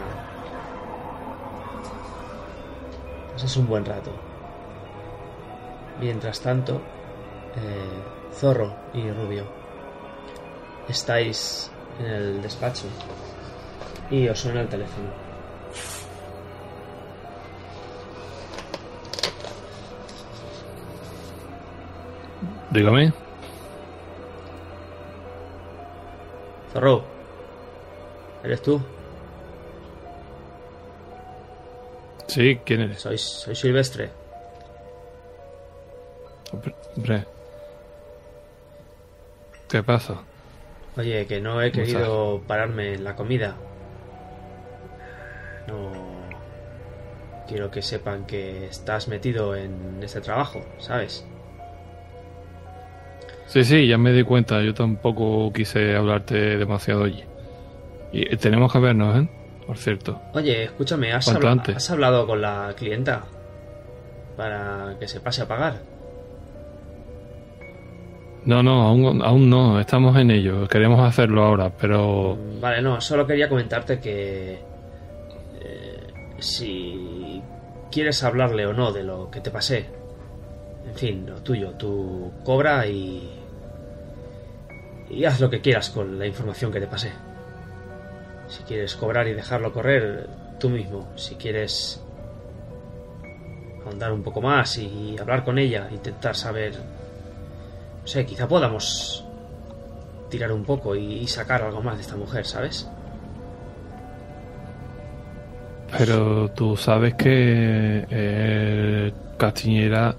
[3.32, 4.12] Pasas un buen rato.
[6.00, 6.82] Mientras tanto,
[7.56, 9.46] eh, Zorro y Rubio
[10.88, 12.86] estáis en el despacho
[14.10, 15.08] y os suena el teléfono.
[22.70, 23.31] Dígame.
[26.72, 27.04] Zorro.
[28.42, 28.80] ¿Eres tú?
[32.26, 33.00] Sí, ¿quién eres?
[33.00, 34.10] Soy, soy Silvestre.
[36.96, 37.26] Hombre.
[39.68, 40.22] ¿Qué pasa?
[40.96, 43.56] Oye, que no he querido pararme en la comida.
[45.66, 45.92] No.
[47.48, 51.26] Quiero que sepan que estás metido en este trabajo, ¿sabes?
[53.52, 54.62] Sí, sí, ya me di cuenta.
[54.62, 57.22] Yo tampoco quise hablarte demasiado hoy.
[58.10, 59.28] Y tenemos que vernos, ¿eh?
[59.66, 60.22] Por cierto.
[60.32, 61.76] Oye, escúchame, ¿has, antes.
[61.76, 63.24] has hablado con la clienta?
[64.38, 65.82] Para que se pase a pagar.
[68.46, 69.78] No, no, aún, aún no.
[69.78, 70.66] Estamos en ello.
[70.66, 72.38] Queremos hacerlo ahora, pero...
[72.58, 74.60] Vale, no, solo quería comentarte que.
[75.60, 76.06] eh,
[76.38, 77.42] si
[77.90, 79.90] quieres hablarle o no de lo que te pasé.
[80.88, 81.72] En fin, lo tuyo.
[81.72, 83.40] Tú cobra y.
[85.12, 87.12] Y haz lo que quieras con la información que te pasé.
[88.48, 90.26] Si quieres cobrar y dejarlo correr,
[90.58, 91.12] tú mismo.
[91.16, 92.00] Si quieres.
[93.84, 96.72] ahondar un poco más y hablar con ella, intentar saber.
[98.00, 99.24] No sé, quizá podamos
[100.30, 102.88] tirar un poco y, sacar algo más de esta mujer, ¿sabes?
[105.98, 110.16] Pero tú sabes que Castiñera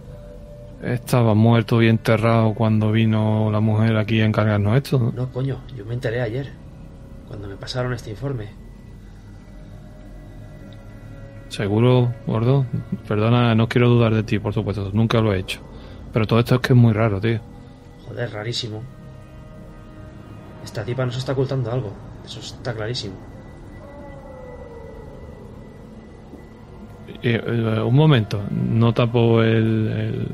[0.84, 5.12] estaba muerto y enterrado cuando vino la mujer aquí a encargarnos esto, ¿no?
[5.12, 6.52] No, coño, yo me enteré ayer,
[7.28, 8.50] cuando me pasaron este informe.
[11.50, 12.66] Seguro, gordo.
[13.08, 14.90] Perdona, no quiero dudar de ti, por supuesto.
[14.92, 15.62] Nunca lo he hecho.
[16.12, 17.40] Pero todo esto es que es muy raro, tío.
[18.08, 18.82] Joder, rarísimo.
[20.64, 21.92] Esta tipa nos está ocultando algo,
[22.26, 23.16] eso está clarísimo.
[27.22, 30.28] Eh, eh, un momento, no tapo el, el,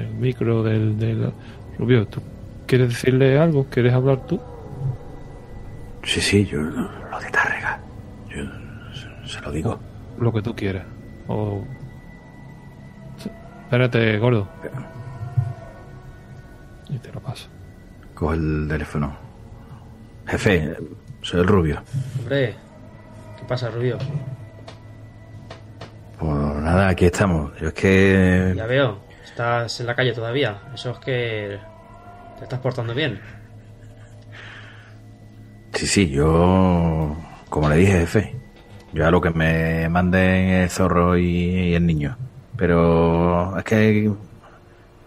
[0.00, 1.32] el micro del, del
[1.78, 2.06] Rubio.
[2.06, 2.20] ¿Tú
[2.66, 3.66] quieres decirle algo?
[3.70, 4.40] ¿Quieres hablar tú?
[6.04, 6.82] Sí, sí, yo lo,
[7.20, 7.80] de Tárrega.
[8.28, 8.44] Yo
[9.26, 9.78] se- lo digo.
[10.18, 10.84] Lo que tú quieras.
[11.28, 11.62] O...
[13.64, 14.46] Espérate, gordo.
[16.88, 17.48] Y te lo paso.
[18.14, 19.16] Coge el teléfono.
[20.26, 20.76] Jefe,
[21.22, 21.82] soy el rubio.
[22.20, 22.54] Hombre,
[23.38, 23.98] ¿qué pasa, Rubio?
[26.18, 26.32] Pues
[26.62, 27.52] nada, aquí estamos.
[27.60, 28.54] Yo es que...
[28.56, 28.98] Ya veo,
[29.36, 30.62] estás en la calle todavía.
[30.74, 31.58] Eso es que
[32.38, 33.20] te estás portando bien.
[35.74, 37.14] Sí, sí, yo...
[37.50, 38.34] Como le dije, jefe.
[38.94, 42.16] Yo a lo que me manden el zorro y, y el niño.
[42.56, 44.10] Pero es que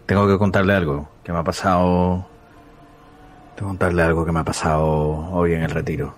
[0.06, 2.24] tengo que contarle algo que me ha pasado...
[3.56, 4.86] Tengo que contarle algo que me ha pasado
[5.32, 6.14] hoy en el retiro.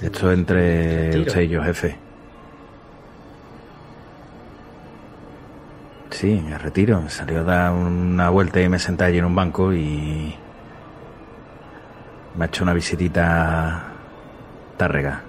[0.00, 2.09] Esto entre usted y yo, jefe.
[6.10, 7.08] Sí, en el retiro.
[7.08, 10.34] Salió a dar una vuelta y me senté allí en un banco y
[12.36, 13.84] me ha hecho una visitita
[14.76, 15.22] Tárrega,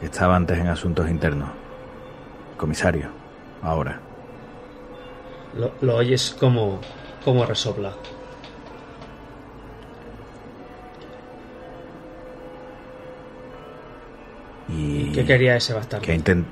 [0.00, 1.50] que estaba antes en asuntos internos.
[2.56, 3.08] Comisario,
[3.62, 4.00] ahora.
[5.54, 6.80] Lo, lo oyes como,
[7.24, 7.92] como resopla.
[14.68, 16.04] Y ¿Qué quería ese bastardo?
[16.04, 16.46] que intent...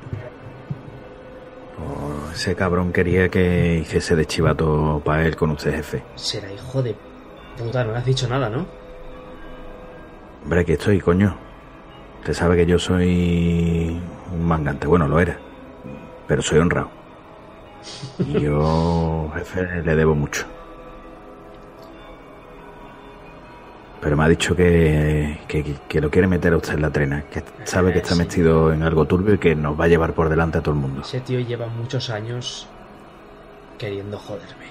[1.78, 6.05] Oh, ese cabrón quería que hiciese de chivato para él con usted, jefe.
[6.14, 6.95] Será hijo de
[7.57, 8.64] puta, no le has dicho nada, ¿no?
[10.45, 11.36] Hombre, aquí estoy, coño.
[12.20, 14.01] Usted sabe que yo soy
[14.32, 14.86] un mangante.
[14.86, 15.36] Bueno, lo era.
[16.28, 16.91] Pero soy honrado.
[18.20, 20.47] Y yo, jefe, le debo mucho.
[24.01, 27.22] Pero me ha dicho que, que, que lo quiere meter a usted en la trena.
[27.24, 28.20] Que sabe que está Sí.
[28.20, 30.80] metido en algo turbio y que nos va a llevar por delante a todo el
[30.80, 31.01] mundo.
[31.03, 32.68] Ese tío lleva muchos años
[33.76, 34.68] queriendo joderme.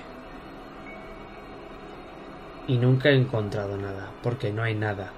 [2.67, 5.11] Y nunca he encontrado nada, porque no hay nada.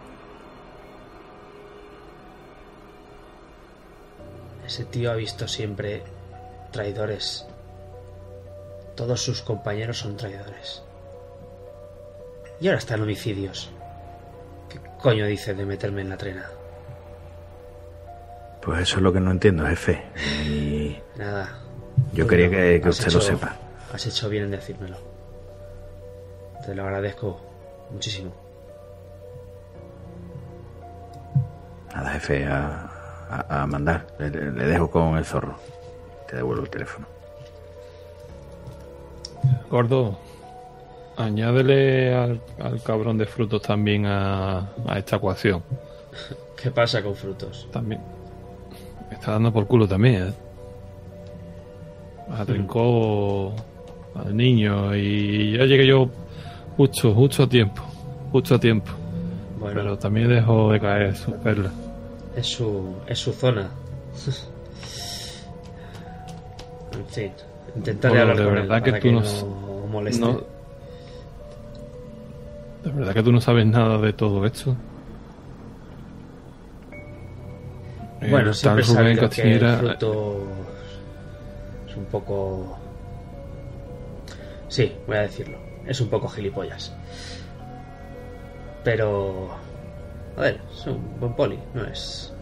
[4.65, 6.03] Ese tío ha visto siempre
[6.71, 7.45] traidores.
[8.95, 10.83] Todos sus compañeros son traidores.
[12.61, 13.71] Y ahora están homicidios.
[14.99, 16.45] ¿Qué coño dice de meterme en la trena?
[18.61, 20.03] Pues eso es lo que no entiendo, jefe.
[20.45, 21.57] Y Nada.
[22.11, 23.55] yo quería que, que usted lo sepa.
[23.93, 24.97] Has hecho bien en decírmelo.
[26.65, 27.39] Te lo agradezco
[27.91, 28.33] muchísimo.
[31.95, 32.89] Nada, jefe, a,
[33.47, 34.05] a- a mandar.
[34.19, 35.55] Le, le dejo con el zorro.
[36.27, 37.07] Te devuelvo el teléfono.
[39.69, 40.19] Gordo,
[41.19, 45.63] añádele al, al cabrón de frutos también a, a esta ecuación.
[46.61, 47.67] ¿Qué pasa con frutos?
[47.71, 48.01] También.
[49.09, 50.33] Me está dando por culo también, ¿eh?
[52.31, 53.53] Atrincó
[54.15, 56.09] al niño y ya llegué yo
[56.77, 57.81] justo, justo a tiempo.
[58.31, 58.91] Justo a tiempo.
[59.59, 61.73] Bueno, Pero también dejó de caer sus perlas.
[62.35, 63.69] es su es su zona.
[66.93, 67.31] En fin,
[67.75, 70.21] intentaré hablar de con verdad él que para tú no no moleste.
[70.21, 70.58] No.
[72.83, 74.75] ¿De verdad que tú no sabes nada de todo esto?
[78.21, 80.43] Bueno, El siempre Rubén sabido que el fruto
[81.87, 82.77] es un poco...
[84.67, 85.57] Sí, voy a decirlo.
[85.85, 86.93] Es un poco gilipollas.
[88.83, 89.49] Pero...
[90.37, 92.33] A ver, es un buen poli, no es...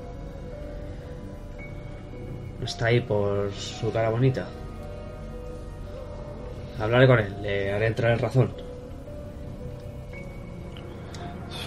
[2.60, 4.48] No está ahí por su cara bonita.
[6.80, 8.67] Hablaré con él, le haré entrar en razón.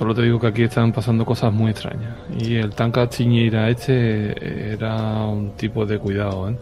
[0.00, 2.16] Solo te digo que aquí están pasando cosas muy extrañas.
[2.38, 6.56] Y el tan Castiñeira este era un tipo de cuidado, ¿eh?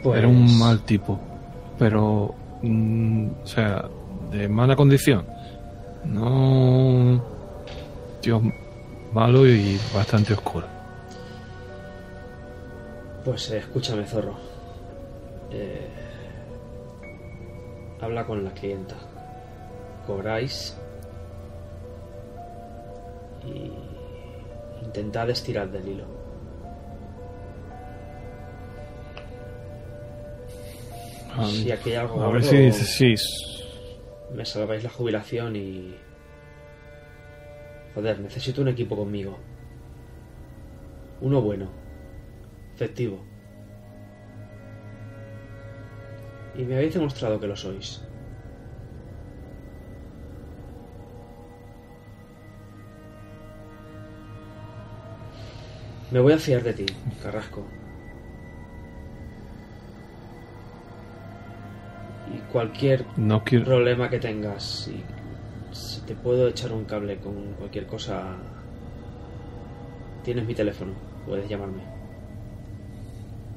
[0.00, 1.18] Pues- Era un mal tipo.
[1.76, 2.32] Pero,
[2.62, 3.88] mm, o sea,
[4.30, 5.26] de mala condición.
[6.04, 7.20] No.
[8.20, 8.40] Tío
[9.12, 10.68] malo y bastante oscuro.
[13.24, 14.36] Pues eh, escúchame, zorro.
[15.50, 15.88] Eh,
[18.00, 18.94] habla con la clienta.
[20.06, 20.76] Cobráis.
[23.46, 26.04] Y intentad estirar del hilo.
[31.36, 33.14] A, Si aquí hay algo a ver si, sí,
[34.34, 35.94] me salváis la jubilación y...
[37.94, 39.38] Joder, necesito un equipo conmigo.
[41.20, 41.68] Uno bueno.
[42.74, 43.24] Efectivo.
[46.56, 48.02] Y me habéis demostrado que lo sois.
[56.14, 56.86] Me voy a fiar de ti,
[57.20, 57.64] Carrasco.
[62.32, 63.64] Y cualquier no quiero.
[63.64, 65.02] problema que tengas, si,
[65.72, 68.36] si te puedo echar un cable con cualquier cosa,
[70.22, 70.92] tienes mi teléfono,
[71.26, 71.82] puedes llamarme.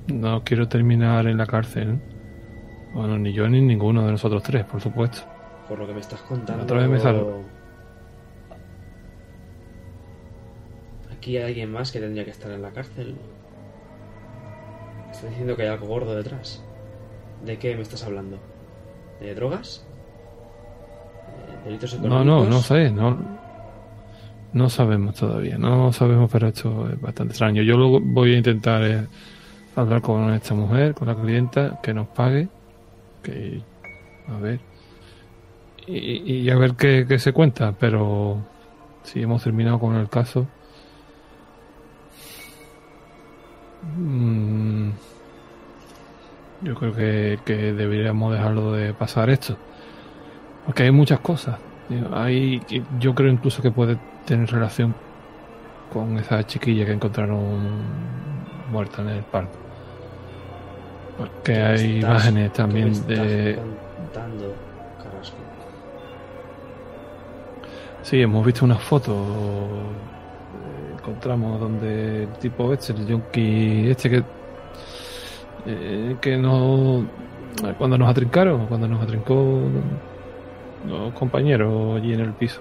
[0.07, 1.99] No quiero terminar en la cárcel.
[2.91, 5.19] Bueno, ni yo ni ninguno de nosotros tres, por supuesto.
[5.69, 6.63] Por lo que me estás contando.
[6.63, 7.43] Otra vez me salgo.
[11.27, 13.17] Aquí hay alguien más que tendría que estar en la cárcel.
[15.11, 16.63] Estás diciendo que hay algo gordo detrás.
[17.45, 18.39] ¿De qué me estás hablando?
[19.19, 19.85] ¿De drogas?
[21.65, 22.47] ¿De ¿Delitos No, económicos?
[22.47, 23.17] no, no sé, no,
[24.53, 27.61] no sabemos todavía, no sabemos, pero esto es bastante extraño.
[27.61, 29.05] Yo luego voy a intentar eh,
[29.75, 32.47] hablar con esta mujer, con la clienta, que nos pague,
[33.21, 33.61] que
[34.29, 34.61] a ver,
[35.87, 38.37] y, y a ver qué, qué se cuenta, pero
[39.03, 40.47] si hemos terminado con el caso.
[43.95, 44.89] Mm,
[46.63, 49.55] yo creo que, que deberíamos dejarlo de pasar esto.
[50.65, 51.57] Porque hay muchas cosas.
[52.13, 52.61] Hay,
[52.99, 54.93] yo creo incluso que puede tener relación
[55.93, 57.59] con esa chiquilla que encontraron
[58.71, 59.57] muerta en el parque.
[61.17, 63.59] Porque ¿Qué me hay estás- imágenes también de...
[65.01, 65.37] Carrasco?
[68.03, 69.15] Sí, hemos visto unas fotos.
[71.07, 74.23] Encontramos donde el tipo este, el yonki este que.
[75.65, 77.07] eh, que no.
[77.77, 79.61] Cuando nos atrincaron, cuando nos atrincó
[80.85, 82.59] los compañeros allí en el piso.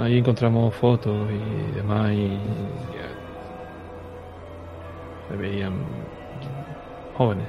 [0.00, 2.26] Ahí encontramos fotos y demás y.
[2.26, 3.08] ya,
[5.28, 5.74] se veían
[7.16, 7.46] jóvenes.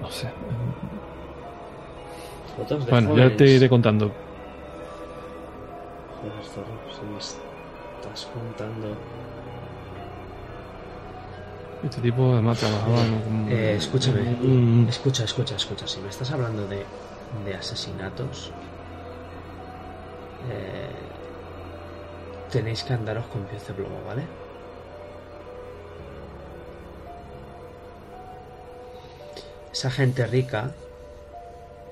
[0.00, 0.28] No sé.
[2.56, 4.12] Fotos de Bueno, ya te iré contando.
[8.12, 8.96] Estás contando...
[11.82, 14.20] Este tipo además trabajaba en un- Eh, escúchame.
[14.20, 15.86] un- Escucha, escucha, escucha.
[15.88, 16.84] Si me estás hablando de,
[17.44, 18.52] de asesinatos,
[20.48, 20.90] eh,
[22.50, 24.26] tenéis que andaros con pies de plomo, ¿vale?
[29.72, 30.70] Esa gente rica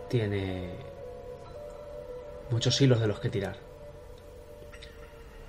[0.09, 0.70] tiene
[2.51, 3.69] muchos hilos de los que tirar.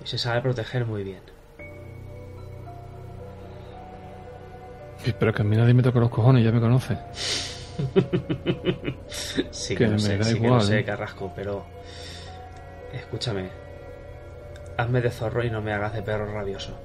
[0.02, 1.20] Y se sabe proteger muy bien.
[5.18, 6.96] Pero que a mí nadie me toca los cojones, ya me conoce.
[9.50, 10.84] Sí Que me sé, sí que lo sé, ¿eh?
[10.84, 11.64] Carrasco, pero
[12.92, 13.48] escúchame.
[14.76, 16.78] Hazme de zorro y no me hagas de perro rabioso.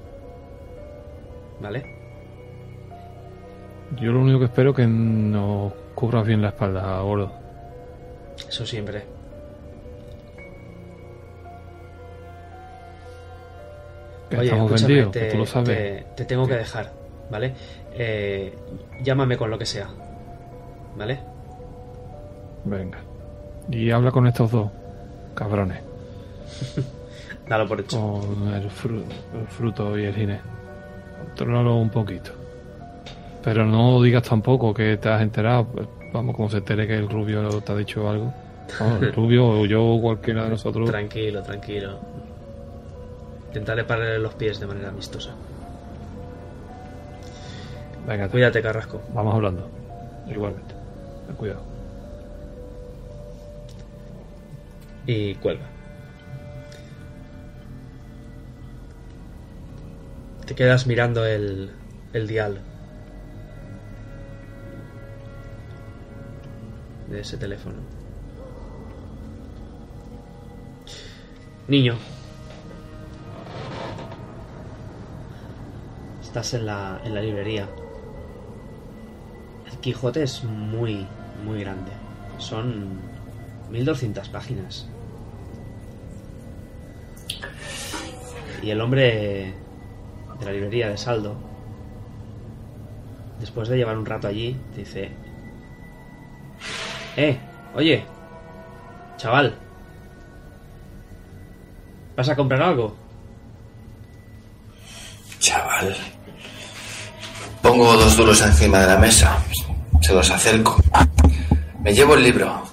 [1.60, 1.84] ¿Vale?
[4.00, 7.32] Yo lo único que espero es que nos cubras bien la espalda, gordo.
[8.48, 9.17] Eso siempre.
[14.30, 15.66] Que Oye, estamos vendidos, te, que tú lo sabes.
[15.68, 16.92] te- te tengo que dejar,
[17.30, 17.54] ¿vale?
[17.94, 18.54] Eh,
[19.02, 19.88] llámame con lo que sea.
[20.96, 21.18] ¿Vale?
[22.64, 22.98] Venga.
[23.70, 24.70] Y habla con estos dos,
[25.34, 25.80] cabrones.
[27.48, 27.98] Dalo por hecho.
[27.98, 29.04] Con el, fru-
[29.40, 30.40] el fruto y el ginés.
[31.26, 32.32] Contrólalo un poquito.
[33.42, 35.66] Pero no digas tampoco que te has enterado.
[36.12, 38.32] Vamos, como se entere que el rubio te ha dicho algo.
[39.00, 40.90] El rubio o yo o cualquiera de nosotros.
[40.90, 41.98] Tranquilo, tranquilo.
[43.48, 45.30] Intentaré pararle los pies de manera amistosa.
[48.06, 49.00] Venga, te- Cuídate, Carrasco.
[49.14, 49.68] vamos hablando.
[50.28, 50.74] Igualmente.
[51.26, 51.62] Ten cuidado.
[55.06, 55.64] Y cuelga.
[60.46, 61.70] Te quedas mirando el,
[62.12, 62.60] el dial
[67.08, 67.76] de ese teléfono.
[71.68, 71.96] Niño.
[76.28, 77.66] Estás en la, en la librería.
[79.72, 81.06] El Quijote es muy,
[81.42, 81.90] muy grande.
[82.36, 83.00] Son
[83.70, 84.86] 1200 páginas.
[88.62, 89.54] Y el hombre
[90.38, 91.34] de la librería de Saldo,
[93.40, 95.10] después de llevar un rato allí, dice:
[97.16, 97.38] Eh,
[97.74, 98.04] oye,
[99.16, 99.54] chaval,
[102.14, 102.94] ¿vas a comprar algo?
[105.38, 105.96] Chaval.
[107.78, 109.38] Pongo dos duros encima de la mesa.
[110.00, 110.82] Se los acerco.
[111.80, 112.64] Me llevo el libro.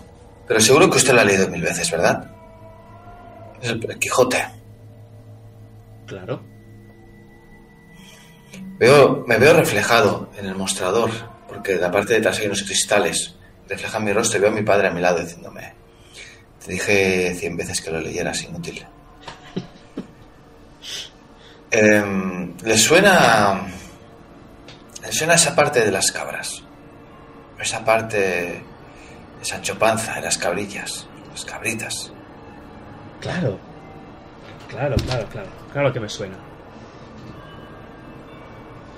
[0.48, 2.26] Pero seguro que usted lo ha leído mil veces, ¿verdad?
[3.62, 4.44] Es el Quijote.
[6.08, 6.42] Claro.
[8.80, 11.12] Veo, me veo reflejado en el mostrador,
[11.48, 13.36] porque de la parte de detrás hay unos cristales.
[13.70, 15.72] Reflejan mi rostro y veo a mi padre a mi lado diciéndome:
[16.66, 18.84] Te dije cien veces que lo leyeras, inútil.
[21.70, 23.68] Em, ¿Le suena.
[25.06, 26.64] ¿Le suena esa parte de las cabras?
[27.60, 28.66] Esa parte de
[29.46, 32.12] Sancho Panza, de las cabrillas, las cabritas.
[33.22, 33.60] Claro.
[34.68, 35.48] Claro, claro, claro.
[35.72, 36.36] Claro que me suena.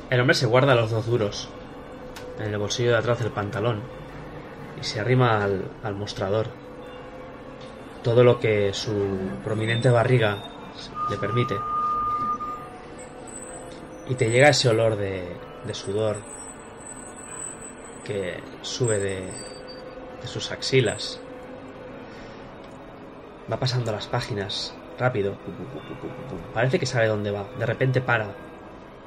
[0.10, 1.50] El hombre se guarda los dos duros
[2.40, 3.82] en el bolsillo de atrás del pantalón
[4.80, 6.48] y se arrima al mostrador.
[8.02, 8.94] Todo lo que su
[9.44, 10.38] prominente barriga
[11.10, 11.56] le permite.
[14.08, 15.36] Y te llega ese olor de,
[15.68, 16.18] de sudor
[18.04, 19.32] que sube de,
[20.22, 21.20] de sus axilas
[23.52, 25.38] Va pasando las páginas rápido.
[26.54, 27.46] Parece que sabe dónde va.
[27.58, 28.28] De repente para.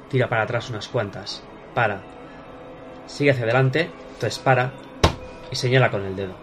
[0.09, 1.43] Tira para atrás unas cuantas.
[1.75, 2.01] Para.
[3.05, 3.91] Sigue hacia adelante.
[4.13, 4.71] Entonces para.
[5.51, 6.33] Y señala con el dedo.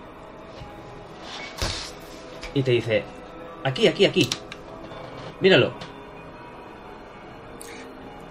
[2.54, 3.02] Y te dice:
[3.64, 4.30] Aquí, aquí, aquí.
[5.40, 5.72] Míralo.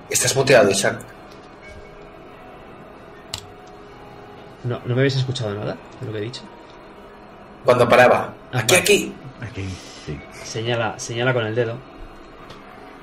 [0.09, 1.16] Estás muteado, Isaac.
[4.64, 6.42] No, ¿No me habéis escuchado nada de lo que he dicho?
[7.64, 8.34] Cuando paraba.
[8.54, 9.14] Aquí, aquí.
[9.42, 9.68] Aquí,
[10.06, 10.20] sí.
[10.44, 11.78] Señala, señala con el dedo.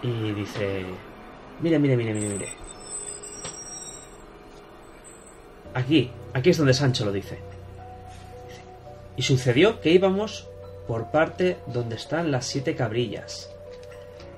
[0.03, 0.85] Y dice:
[1.61, 2.49] Mire, mire, mire, mire, mire.
[5.75, 7.39] Aquí, aquí es donde Sancho lo dice.
[8.49, 8.63] Dice,
[9.17, 10.49] Y sucedió que íbamos
[10.87, 13.51] por parte donde están las siete cabrillas.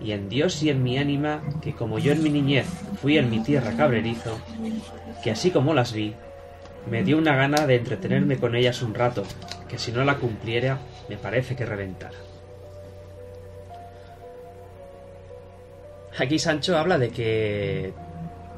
[0.00, 2.66] Y en Dios y en mi ánima, que como yo en mi niñez
[3.00, 4.38] fui en mi tierra cabrerizo,
[5.24, 6.14] que así como las vi,
[6.90, 9.24] me dio una gana de entretenerme con ellas un rato,
[9.68, 12.16] que si no la cumpliera, me parece que reventara.
[16.18, 17.92] Aquí Sancho habla de que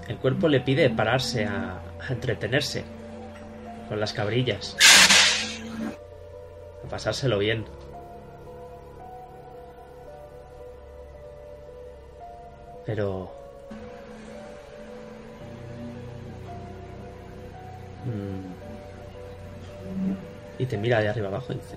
[0.07, 2.85] el cuerpo le pide pararse a, a entretenerse
[3.89, 4.77] con las cabrillas,
[6.85, 7.65] a pasárselo bien.
[12.87, 13.38] Pero...
[18.05, 18.53] Mm,
[20.59, 21.77] Y te mira de arriba abajo y dice...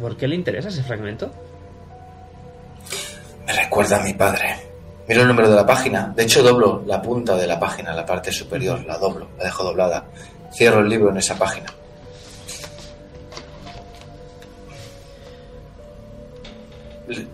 [0.00, 1.30] ¿Por qué le interesa ese fragmento?
[3.46, 4.56] Me recuerda a mi padre.
[5.06, 6.12] Miro el número de la página.
[6.16, 8.84] De hecho, doblo la punta de la página, la parte superior.
[8.86, 10.04] La doblo, la dejo doblada.
[10.52, 11.66] Cierro el libro en esa página.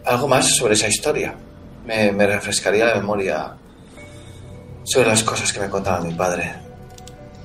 [0.05, 1.35] Algo más sobre esa historia.
[1.85, 3.55] Me refrescaría la memoria
[4.87, 6.55] sobre las cosas que me contaba mi padre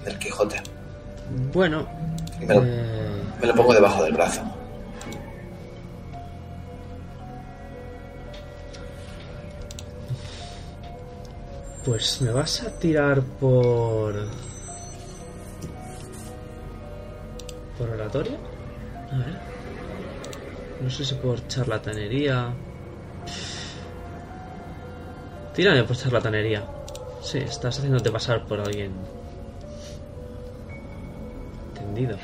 [0.05, 0.61] del Quijote.
[1.51, 1.87] Bueno...
[2.39, 4.41] Me lo, eh, me lo pongo debajo del brazo.
[11.83, 14.13] Pues me vas a tirar por.
[17.77, 18.37] ¿Por oratoria?
[19.11, 19.39] A ver.
[20.79, 22.53] No sé si por charlatanería.
[25.55, 26.63] Tírame por charlatanería.
[27.21, 28.91] Sí, estás haciéndote pasar por alguien.
[31.69, 32.17] Entendido.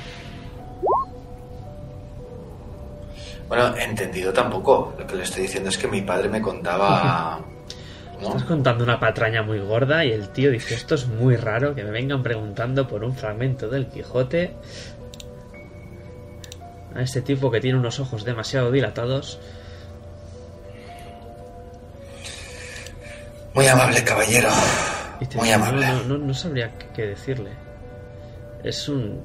[3.48, 4.94] Bueno, entendido tampoco.
[4.98, 7.40] Lo que le estoy diciendo es que mi padre me contaba
[8.22, 8.28] ¿no?
[8.28, 11.84] Estás contando una patraña muy gorda y el tío dice esto es muy raro que
[11.84, 14.56] me vengan preguntando por un fragmento del Quijote
[16.96, 19.40] a este tipo que tiene unos ojos demasiado dilatados.
[23.58, 24.50] Muy amable, caballero.
[25.36, 25.88] Muy amable.
[25.88, 27.50] No, no, no- sabría qué- decirle.
[28.64, 29.24] Es un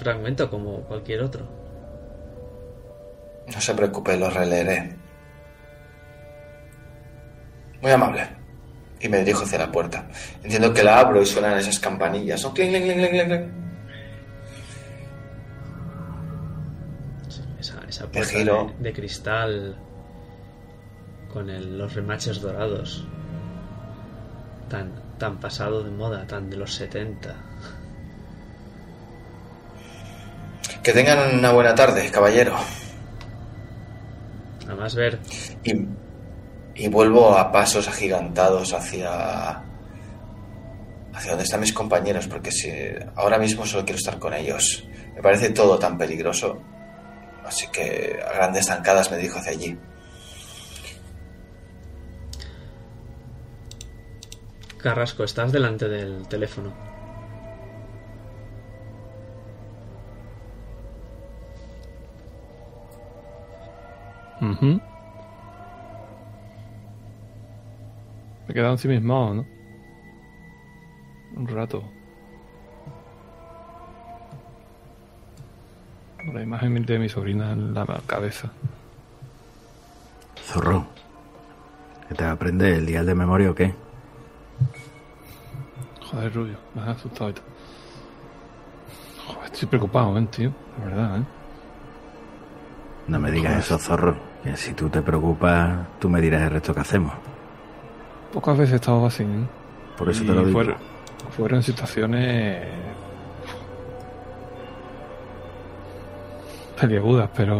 [0.00, 1.46] fragmento como cualquier otro.
[3.46, 4.96] No se preocupe, lo releeré.
[7.82, 8.26] Muy amable.
[9.00, 10.06] Y me dirijo hacia la puerta.
[10.42, 12.42] Entiendo que la abro y suenan esas campanillas.
[12.42, 12.54] ¿no?
[12.54, 12.72] Cling.
[17.28, 19.76] Sí, Esa, esa puerta de, de cristal
[21.30, 23.06] con el- los remaches dorados.
[24.68, 27.34] Tan, tan pasado de moda, tan de los 70.
[30.82, 32.56] Que tengan una buena tarde, caballero.
[34.66, 35.18] Además ver
[35.62, 35.86] Y,
[36.74, 39.62] y vuelvo a pasos agigantados hacia.
[41.14, 42.70] hacia donde están mis compañeros, porque si
[43.16, 44.86] ahora mismo solo quiero estar con ellos.
[45.14, 46.58] Me parece todo tan peligroso.
[47.46, 49.78] Así que a grandes zancadas me dirijo hacia allí.
[54.84, 56.70] Carrasco, estás delante del teléfono.
[64.42, 64.66] Ujú.
[64.66, 64.82] Me
[68.46, 69.46] he quedado ensimismado, ¿no?
[71.34, 71.82] Un rato.
[76.18, 78.50] Con la imagen de mi sobrina en la cabeza.
[80.42, 80.84] Zorro.
[82.06, 83.83] ¿Que te aprende el dial de memoria o qué?
[86.14, 87.44] Joder, Rubio, me has asustado y todo.
[89.26, 90.52] Joder, estoy preocupado, ¿eh, tío?
[90.78, 91.22] De verdad, ¿eh?
[93.08, 94.16] No me digas eso, zorro.
[94.42, 97.12] Que si tú te preocupas, tú me dirás el resto que hacemos.
[98.32, 99.46] Pocas veces he estado así, ¿eh?
[99.96, 100.52] Por eso Y te lo digo.
[100.52, 100.76] fueron-
[101.36, 102.68] fueron situaciones
[106.80, 107.56] peliagudas, pero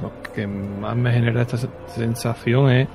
[0.00, 2.88] lo que más me genera esta se- sensación es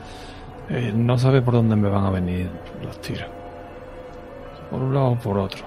[0.69, 2.49] eh, no saber por dónde me van a venir
[2.83, 3.27] los tiros.
[4.69, 5.63] Por un lado o por otro.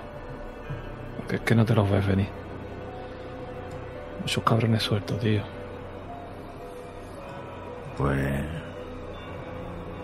[1.16, 2.28] Porque es que no te los ves venir.
[4.20, 5.42] Muchos cabrones sueltos, tío.
[7.96, 8.44] Pues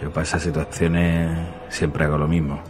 [0.01, 1.31] yo para esas situaciones
[1.69, 2.61] siempre hago lo mismo.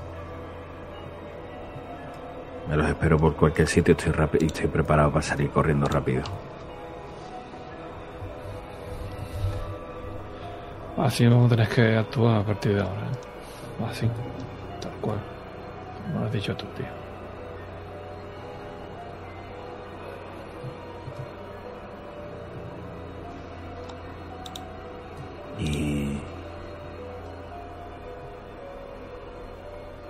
[2.69, 6.23] Me los espero por cualquier sitio estoy y estoy preparado para salir corriendo rápido.
[10.97, 13.03] Así vamos a tener que actuar a partir de ahora.
[13.03, 13.85] ¿eh?
[13.89, 14.09] Así,
[14.81, 15.36] tal cual.
[16.07, 16.87] Como lo has dicho tú, tío.
[25.59, 26.19] Y...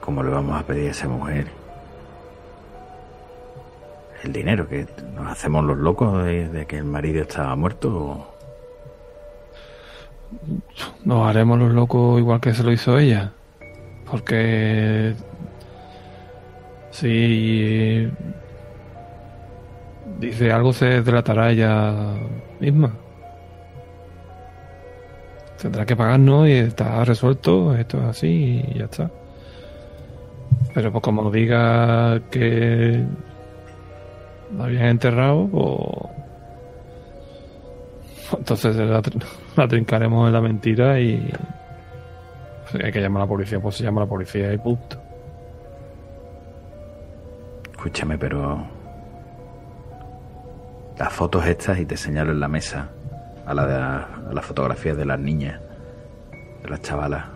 [0.00, 1.48] ¿Cómo le vamos a pedir a esa mujer?
[4.22, 7.88] El dinero, que nos hacemos los locos de, de que el marido estaba muerto.
[7.96, 8.34] o-
[11.04, 13.32] Nos haremos los locos igual que se lo hizo ella.
[14.10, 15.14] Porque
[16.96, 18.10] si
[20.18, 22.14] dice algo se delatará ella
[22.58, 22.90] misma.
[25.60, 29.10] Tendrá que pagarnos y está resuelto, esto es así y ya está.
[30.72, 33.04] Pero pues como diga que
[34.56, 35.68] la habían enterrado, pues
[38.38, 39.02] entonces la,
[39.56, 41.30] la trincaremos en la mentira y
[42.72, 45.05] si hay que llamar a la policía, pues se llama a la policía y punto.
[47.86, 48.66] Escúchame, pero...
[50.98, 52.88] Las fotos estas y te señalo en la mesa
[53.46, 53.64] a, la
[54.28, 55.60] de las fotografías de las niñas,
[56.64, 57.26] de las chavalas.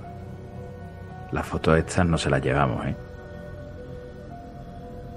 [1.31, 2.97] Las fotos estas no se las llevamos, ¿eh?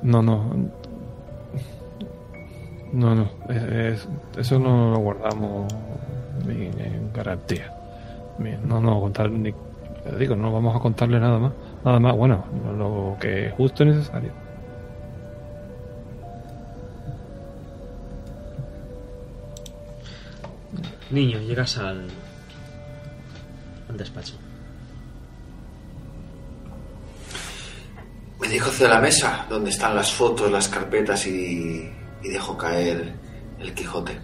[0.04, 0.54] No, no.
[2.92, 3.28] No, no.
[3.50, 3.64] es-
[4.04, 5.74] es- eso no lo guardamos
[6.48, 7.74] en, garantía.
[8.68, 9.52] No, no, contar ni.
[10.20, 11.54] digo, no vamos a contarle nada más.
[11.84, 12.44] Nada más, bueno,
[12.78, 14.43] lo que es justo y necesario.
[21.12, 22.08] Niño, llegas al,
[23.90, 24.34] al despacho.
[28.40, 31.90] Me dirijo hacia la mesa, donde están las fotos, las carpetas y,
[32.24, 33.14] y dejo caer
[33.60, 34.20] el Quijote.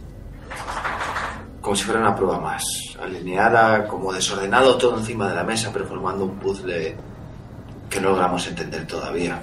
[1.62, 2.64] Como si fuera una prueba más.
[3.02, 6.96] Alineada, como desordenado todo encima de la mesa, pero formando un puzzle
[7.90, 9.40] que no logramos entender todavía.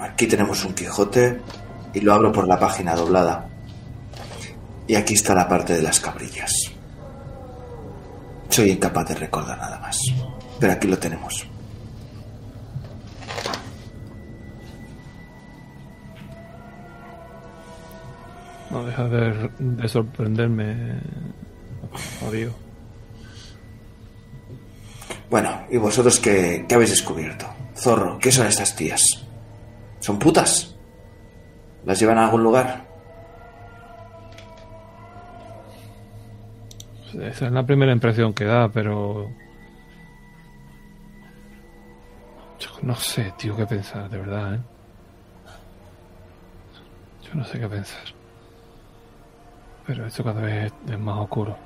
[0.00, 1.40] Aquí tenemos un Quijote
[1.94, 3.48] y lo abro por la página doblada.
[4.86, 6.52] Y aquí está la parte de las cabrillas.
[8.48, 9.98] Soy incapaz de recordar nada más.
[10.60, 11.46] Pero aquí lo tenemos.
[18.70, 21.00] No deja de, de sorprenderme.
[22.28, 22.52] Odio.
[25.28, 27.46] Bueno, ¿y vosotros qué, qué habéis descubierto?
[27.76, 29.02] Zorro, ¿qué son estas tías?
[30.00, 30.76] ¿Son putas?
[31.84, 32.85] ¿Las llevan a algún lugar?
[37.20, 39.30] Esa es la primera impresión que da, pero.
[42.58, 44.60] Yo no sé, tío, qué pensar, de verdad, ¿eh?
[47.22, 48.02] Yo no sé qué pensar.
[49.86, 51.56] Pero esto cada vez es, más oscuro.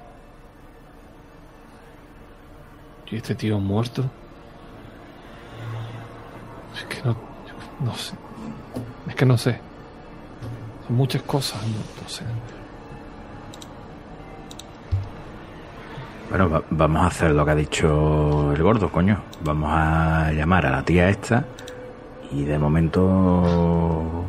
[3.10, 4.08] ¿Y este tío muerto?
[6.76, 7.16] Es que no.
[7.80, 8.14] No sé.
[9.08, 9.58] Es que no sé.
[10.86, 12.24] Son muchas cosas, no, no sé.
[16.30, 19.18] Bueno, va- vamos a hacer lo que ha dicho el gordo, coño.
[19.44, 21.44] Vamos a llamar a la tía esta
[22.30, 24.24] y de momento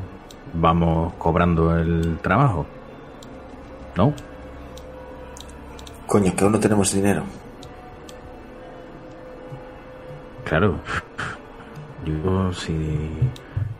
[0.53, 2.65] vamos cobrando el trabajo.
[3.95, 4.13] ¿No?
[6.07, 7.23] Coño, que aún no tenemos dinero.
[10.45, 10.75] Claro.
[12.05, 13.09] Yo si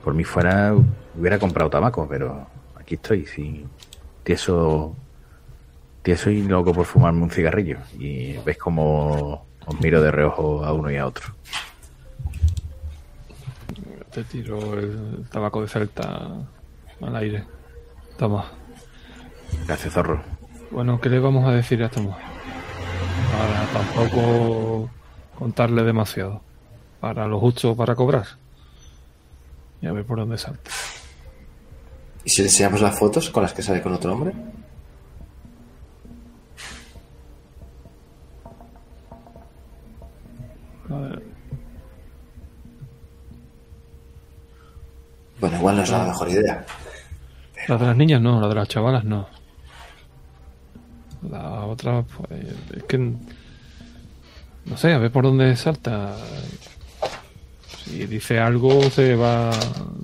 [0.03, 0.73] por mí fuera
[1.17, 2.45] hubiera comprado tabaco, pero
[2.79, 3.65] aquí estoy, sí.
[4.23, 4.93] Tieso,
[6.01, 7.77] tieso y loco por fumarme un cigarrillo.
[7.99, 11.33] Y ves como os miro de reojo a uno y a otro.
[14.11, 16.29] Te tiro el tabaco de Celta
[17.01, 17.45] al aire.
[18.17, 18.45] Toma.
[19.65, 20.21] Gracias, zorro.
[20.69, 22.23] Bueno, ¿qué le vamos a decir a esta mujer?
[23.31, 24.89] Para tampoco
[25.37, 26.41] contarle demasiado.
[26.99, 28.25] Para lo justo para cobrar.
[29.81, 30.69] Y a ver por dónde salta.
[32.23, 34.33] ¿Y si le enseñamos las fotos con las que sale con otro hombre?
[45.39, 46.65] Bueno, igual no es la mejor idea.
[47.67, 49.27] La de las niñas no, la de las chavalas no.
[51.29, 52.45] La otra, pues,
[52.75, 52.97] es que.
[52.97, 56.15] No sé, a ver por dónde salta.
[57.83, 59.51] Si dice algo, se va.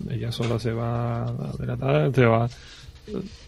[0.10, 2.50] Ella sola se va a delatar, se va.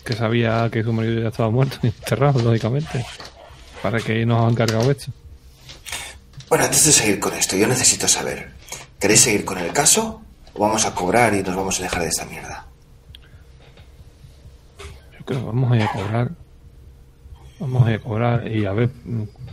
[0.04, 3.04] Que sabía que su marido ya estaba muerto y enterrado, lógicamente.
[3.82, 5.12] Para que nos han cargado esto.
[6.50, 8.50] Bueno, antes de seguir con esto, yo necesito saber.
[9.00, 10.24] ¿Queréis seguir con el caso?
[10.56, 12.66] ¿O vamos a cobrar y nos vamos a alejar de esta mierda?
[15.20, 16.32] Yo creo que vamos a ir a cobrar.
[17.60, 18.90] Vamos a ir a cobrar y a ver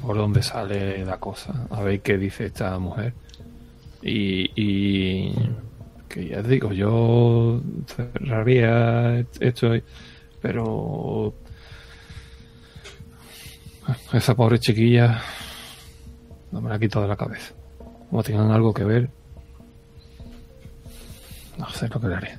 [0.00, 1.66] por dónde sale la cosa.
[1.68, 3.12] A ver qué dice esta mujer.
[4.00, 5.34] Y, y
[6.08, 7.60] que ya digo, yo
[7.94, 9.72] cerraría esto,
[10.40, 11.34] pero
[14.14, 15.20] esa pobre chiquilla
[16.52, 17.54] no me la quito de la cabeza.
[18.10, 19.10] Como tengan algo que ver,
[21.58, 22.38] no sé lo que le haré.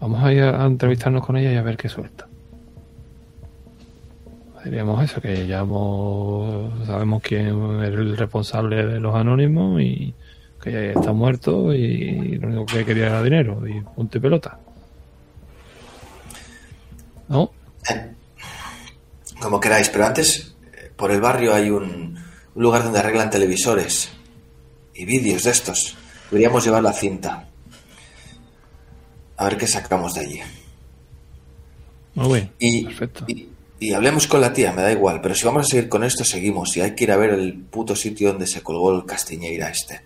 [0.00, 2.26] Vamos a ir a entrevistarnos con ella y a ver qué suelta.
[4.64, 5.64] Diríamos eso, que ya
[6.86, 7.46] sabemos quién
[7.82, 10.14] es el responsable de los anónimos y
[10.62, 14.58] que ya está muerto y lo único que quería era dinero y punto y pelota.
[17.28, 17.50] ¿No?
[17.90, 18.12] Eh,
[19.40, 22.21] Como queráis, pero antes, eh, por el barrio hay un,
[22.54, 24.10] un lugar donde arreglan televisores
[24.94, 25.96] y vídeos de estos.
[26.30, 27.48] Deberíamos llevar la cinta.
[29.36, 30.40] A ver qué sacamos de allí.
[32.14, 32.52] Muy bien.
[32.58, 33.24] Y, Perfecto.
[33.26, 33.48] y,
[33.80, 36.24] y hablemos con la tía, me da igual, pero si vamos a seguir con esto,
[36.24, 36.76] seguimos.
[36.76, 40.02] Y hay que ir a ver el puto sitio donde se colgó el Castiñeira este.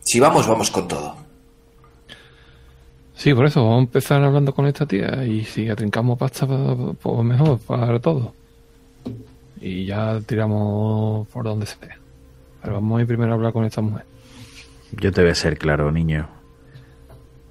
[0.00, 1.16] Si vamos, vamos con todo.
[3.16, 7.24] Sí, por eso vamos a empezar hablando con esta tía y si atrincamos pasta, pues
[7.24, 8.34] mejor para todo.
[9.66, 11.98] Y ya tiramos por donde sea.
[12.60, 14.04] Pero vamos a ir primero a hablar con esta mujer.
[14.92, 16.28] Yo te voy a ser claro, niño.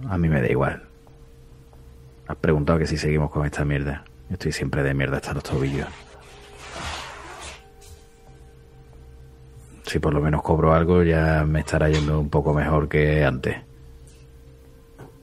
[0.07, 0.84] A mí me da igual.
[2.27, 4.03] Has preguntado que si seguimos con esta mierda.
[4.30, 5.88] Yo estoy siempre de mierda hasta los tobillos.
[9.88, 13.57] Si por lo menos cobro algo, ya me estará yendo un poco mejor que antes.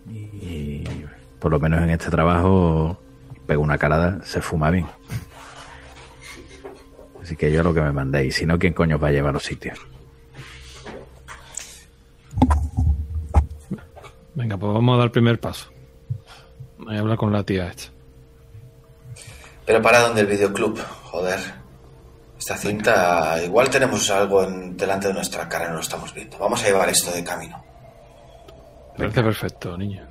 [0.09, 0.83] Y
[1.39, 2.99] por lo menos en este trabajo,
[3.47, 4.87] pego una calada, se fuma bien.
[7.31, 8.35] Así que yo lo que me mandéis.
[8.35, 9.79] Si no, ¿quién coño os va a llevar a los sitios?
[14.35, 15.71] Venga, pues vamos a dar el primer paso.
[16.79, 17.93] Voy a hablar con la tía esta.
[19.65, 21.39] Pero para donde el videoclub, joder.
[22.37, 26.37] Esta cinta, igual tenemos algo en- delante de nuestra cara y no lo estamos viendo.
[26.37, 27.63] Vamos a llevar esto de camino.
[28.99, 30.05] Parece perfecto, niño.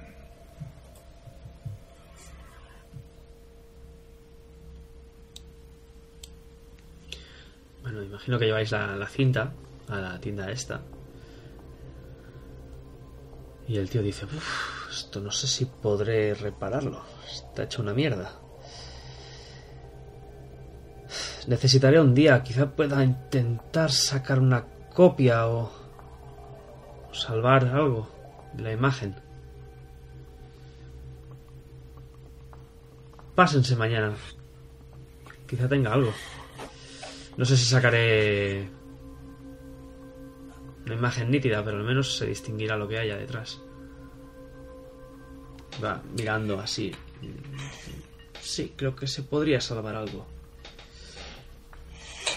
[7.82, 9.54] Bueno, imagino que lleváis la, la cinta
[9.88, 10.82] a la tienda esta.
[13.66, 17.02] Y el tío dice, "Uf, esto no sé si podré repararlo.
[17.32, 18.34] Está hecho una mierda.
[21.48, 25.72] Necesitaré un día, quizá pueda intentar sacar una copia o,
[27.10, 28.10] o salvar algo
[28.54, 29.16] de la imagen.
[33.34, 34.14] Pásense mañana.
[35.48, 36.12] Quizá tenga algo.
[37.40, 38.68] No sé si sacaré
[40.86, 43.62] una imagen nítida, pero al menos se distinguirá lo que haya detrás.
[45.82, 46.92] Va mirando así.
[48.42, 50.28] Sí, creo que se podría salvar algo.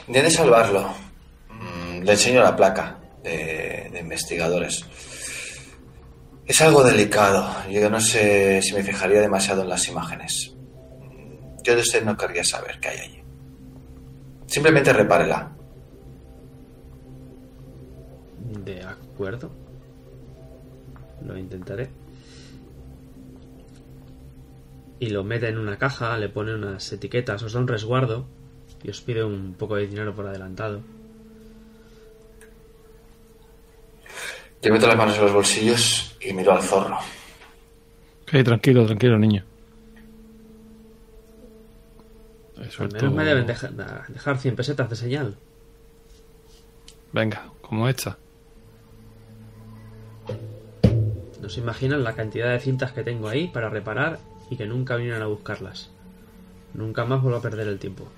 [0.06, 0.94] Intente salvarlo.
[1.50, 4.84] Mm, Le enseño la placa de, de investigadores.
[6.46, 7.52] Es algo delicado.
[7.68, 10.54] Yo no sé si me fijaría demasiado en las imágenes.
[11.64, 13.21] Yo de usted no querría saber qué hay allí.
[14.52, 15.50] Simplemente repárela.
[18.38, 19.50] De acuerdo.
[21.26, 21.88] Lo intentaré.
[25.00, 28.26] Y lo mete en una caja, le pone unas etiquetas, os da un resguardo
[28.82, 30.82] y os pide un poco de dinero por adelantado.
[34.60, 36.98] Yo meto las manos en los bolsillos y miro al zorro.
[38.24, 39.46] Ok, tranquilo, tranquilo, niño.
[42.78, 43.68] Al menos me deben deja-
[44.08, 45.36] dejar 100 pesetas de señal.
[47.12, 48.16] Venga, como esta.
[51.40, 54.18] No se imaginan la cantidad de cintas que tengo ahí para reparar
[54.50, 55.90] y que nunca vinieran a buscarlas.
[56.74, 58.08] Nunca más vuelvo a perder el tiempo.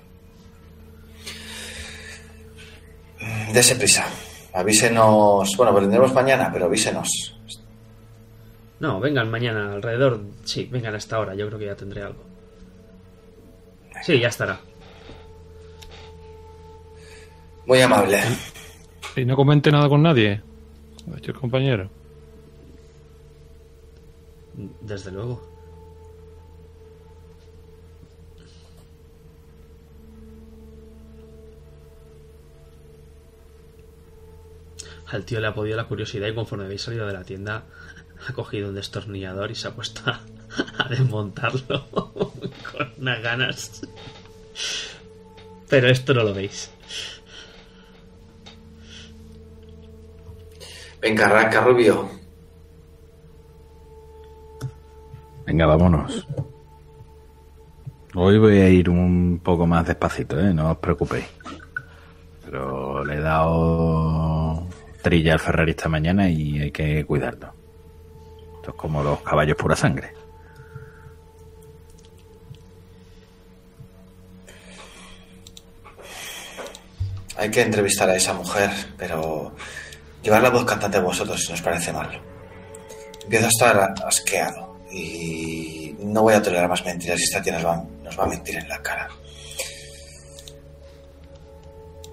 [3.53, 4.07] Dese prisa.
[4.53, 5.55] Avísenos.
[5.57, 7.09] Bueno, pues vendremos mañana, pero avísenos.
[8.81, 10.21] No, vengan mañana alrededor.
[10.45, 11.35] Sí, vengan a esta hora.
[11.35, 12.23] Yo creo que ya tendré algo.
[14.05, 14.61] Sí, ya estará.
[17.65, 18.21] Muy amable.
[19.17, 20.43] Y no comente nada con nadie.
[21.11, 21.89] Ha dicho el compañero.
[24.83, 25.43] Desde luego.
[35.07, 37.65] Al tío le ha podido la curiosidad y conforme habéis salido de la tienda
[38.29, 40.21] ha cogido un destornillador y se ha puesto a,
[40.79, 43.83] a desmontarlo con unas ganas.
[45.69, 46.71] Pero esto no lo veis.
[51.01, 52.09] Venga, arranca, Rubio.
[55.47, 56.27] Venga, vámonos.
[58.15, 60.55] Hoy voy a ir un poco más despacito, ¿eh?
[60.55, 61.27] No os preocupéis.
[62.45, 64.67] Pero le he dado
[65.03, 67.53] trilla al Ferrari esta mañana y hay que cuidarlo.
[68.57, 70.15] Esto es como los caballos pura sangre.
[77.37, 79.55] Hay que entrevistar a esa mujer, pero
[80.23, 82.21] llevar la voz cantante a vosotros nos parece mal.
[83.23, 87.67] Empiezo a estar asqueado y no voy a tolerar más mentiras y esta tía nos
[87.67, 89.09] va, nos va a mentir en la cara.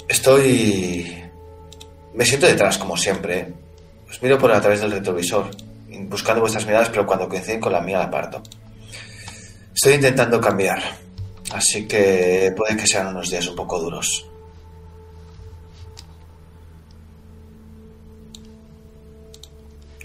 [0.08, 1.24] Estoy...
[2.14, 3.54] Me siento detrás, como siempre.
[4.10, 5.50] Os miro por a través del retrovisor,
[6.10, 8.42] buscando vuestras miradas, pero cuando coinciden con la mía la aparto.
[9.74, 10.82] Estoy intentando cambiar,
[11.54, 14.31] así que puede que sean unos días un poco duros.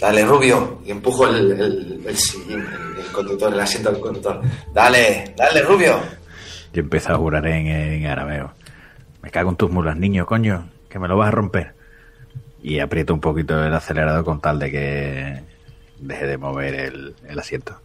[0.06, 0.80] Dale, Rubio.
[0.86, 4.40] Y empujo el, el, el sillín, el, el conductor, el asiento del conductor.
[4.72, 5.98] Dale, dale, Rubio.
[6.72, 8.52] Yo empiezo a jurar en, en arameo.
[9.20, 11.74] Me cago en tus mulas, niño, coño, que me lo vas a romper.
[12.62, 15.42] Y aprieto un poquito el acelerador con tal de que
[15.98, 17.76] deje de mover el, el asiento.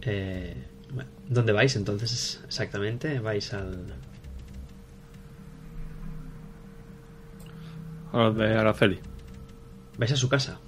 [0.00, 0.56] Eh,
[1.28, 3.18] ¿Dónde vais entonces exactamente?
[3.18, 3.92] ¿Vais al,
[8.14, 9.00] A los de Araceli.
[9.98, 10.60] vais a su casa?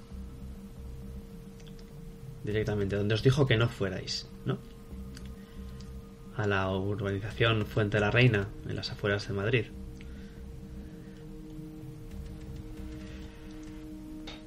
[2.43, 4.57] Directamente, donde os dijo que no fuerais, ¿no?
[6.35, 9.65] A la urbanización Fuente de la Reina, en las afueras de Madrid.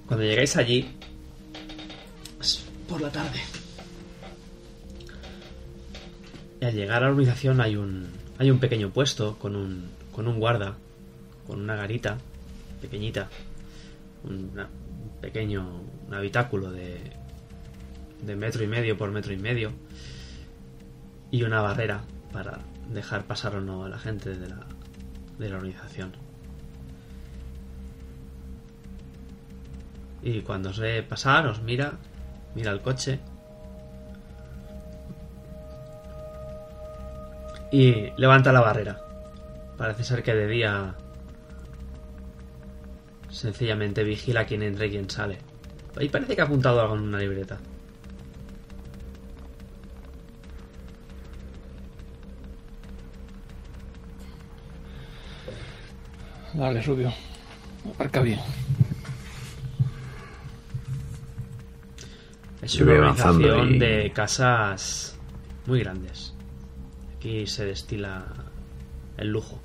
[0.06, 0.94] Cuando llegáis allí,
[2.38, 3.40] es por la tarde.
[6.60, 10.28] Y al llegar a la urbanización hay un, hay un pequeño puesto con un, con
[10.28, 10.76] un guarda,
[11.46, 12.18] con una garita
[12.80, 13.28] pequeñita,
[14.24, 14.50] un
[15.20, 16.98] pequeño un habitáculo de,
[18.22, 19.72] de metro y medio por metro y medio
[21.30, 22.02] y una barrera
[22.32, 22.58] para
[22.92, 24.66] dejar pasar o no a la gente de la,
[25.38, 26.12] de la organización.
[30.22, 31.92] Y cuando os ve pasar, os mira,
[32.54, 33.20] mira el coche
[37.70, 39.00] Y levanta la barrera.
[39.76, 40.94] Parece ser que de día
[43.40, 45.38] sencillamente vigila quién entra y quién sale.
[45.96, 47.58] Ahí parece que ha apuntado algo en una libreta.
[56.54, 57.12] Dale, Rubio.
[57.94, 58.40] Aparca bien.
[62.62, 65.16] Es una organización y- de casas
[65.66, 66.34] muy grandes.
[67.16, 68.24] Aquí se destila
[69.16, 69.60] el lujo.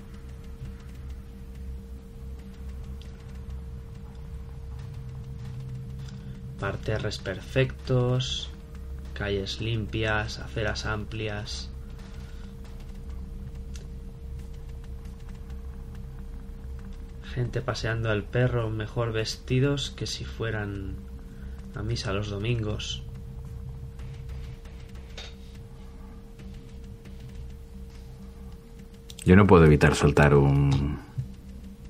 [6.65, 8.49] Parterres perfectos,
[9.13, 11.69] calles limpias, aceras amplias.
[17.21, 20.95] Gente paseando al perro mejor vestidos que si fueran
[21.75, 23.03] a misa los domingos.
[29.23, 30.97] Yo no puedo evitar soltar un...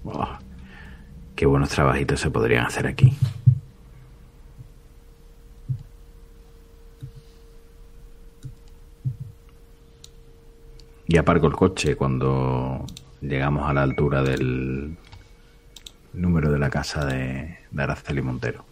[0.03, 0.37] Oh,
[1.33, 3.13] qué buenos trabajitos se podrían hacer aquí.
[11.15, 12.85] Y aparco el coche cuando
[13.21, 14.97] llegamos a la altura del
[16.11, 18.65] número de la casa de, Araceli Montero.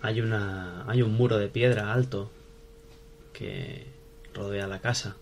[0.00, 2.30] Hay una hay un muro de piedra alto
[3.34, 3.86] que
[4.32, 5.16] rodea la casa.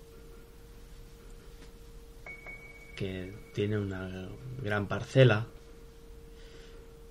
[2.94, 4.28] Que tiene una
[4.62, 5.46] gran parcela.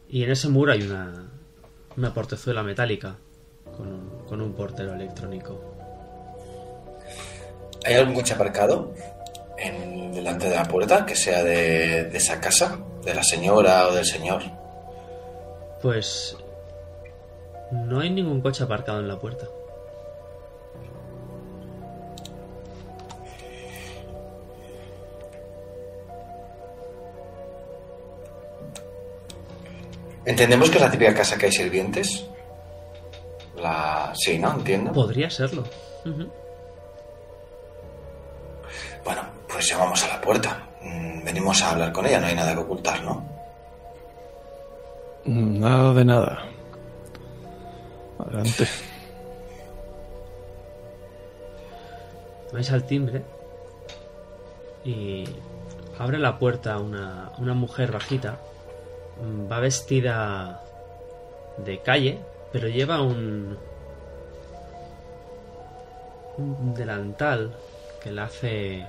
[0.10, 1.26] Y en ese muro hay una
[1.98, 3.18] una portezuela metálica
[3.76, 5.60] con un, con un portero electrónico.
[7.85, 8.93] ¿Hay algún coche aparcado
[9.57, 12.77] en, delante de la puerta que sea de, de esa casa?
[13.03, 14.43] ¿De la señora o del señor?
[15.81, 16.38] Pues
[17.72, 19.48] no hay ningún coche aparcado en la puerta.
[30.23, 32.27] ¿Entendemos que es la típica casa que hay sirvientes?
[33.62, 34.12] La...
[34.16, 34.52] Sí, ¿no?
[34.54, 34.92] Entiendo.
[34.92, 35.64] Podría serlo.
[39.04, 40.68] Bueno, pues llamamos a la puerta.
[40.82, 43.24] Mm, Venimos a hablar con ella, no hay nada que ocultar, ¿no?
[45.26, 46.44] Nada de nada.
[48.20, 48.68] Adelante.
[52.54, 53.24] Vais al timbre
[54.84, 55.24] y
[56.00, 58.38] abre la puerta una, una mujer bajita.
[59.24, 60.62] Mm, Va vestida
[61.58, 62.20] de calle,
[62.52, 63.57] pero lleva un,
[66.38, 67.56] un delantal
[68.03, 68.86] que la hace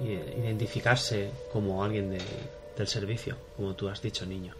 [0.00, 2.18] identificarse como alguien de-
[2.76, 4.54] del servicio, como tú has dicho, niño.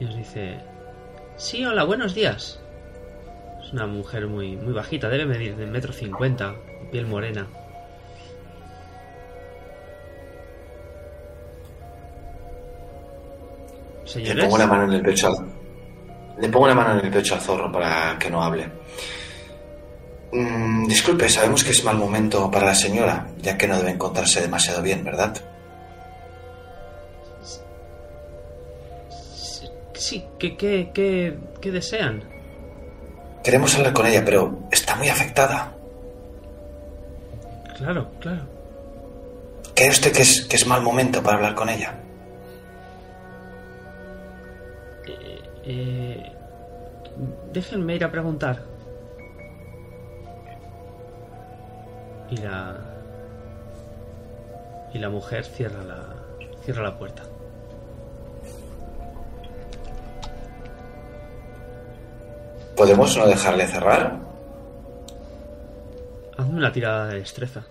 [0.00, 0.58] Y os dice,
[1.36, 2.58] sí, hola, buenos días.
[3.62, 6.56] Es una mujer muy, muy bajita, debe medir de metro cincuenta,
[6.90, 7.46] piel morena.
[14.14, 15.36] Le pongo la mano en el pecho al...
[16.40, 18.70] Le pongo la mano en el pecho al zorro para que no hable.
[20.32, 24.40] Mm, disculpe, sabemos que es mal momento para la señora, ya que no debe encontrarse
[24.40, 25.34] demasiado bien, ¿verdad?
[29.94, 32.22] sí, ¿qué, qué, qué, qué desean?
[33.42, 35.72] Queremos hablar con ella, pero está muy afectada.
[37.76, 38.42] Claro, claro.
[39.74, 41.94] ¿Cree usted que es, que es mal momento para hablar con ella?
[45.70, 46.32] Eh,
[47.52, 48.62] déjenme ir a preguntar.
[52.30, 52.74] Y la.
[54.94, 56.06] Y la mujer cierra la.
[56.64, 57.22] cierra la puerta.
[62.74, 64.16] ¿Podemos no dejarle cerrar?
[66.38, 67.66] Hazme una tirada de destreza.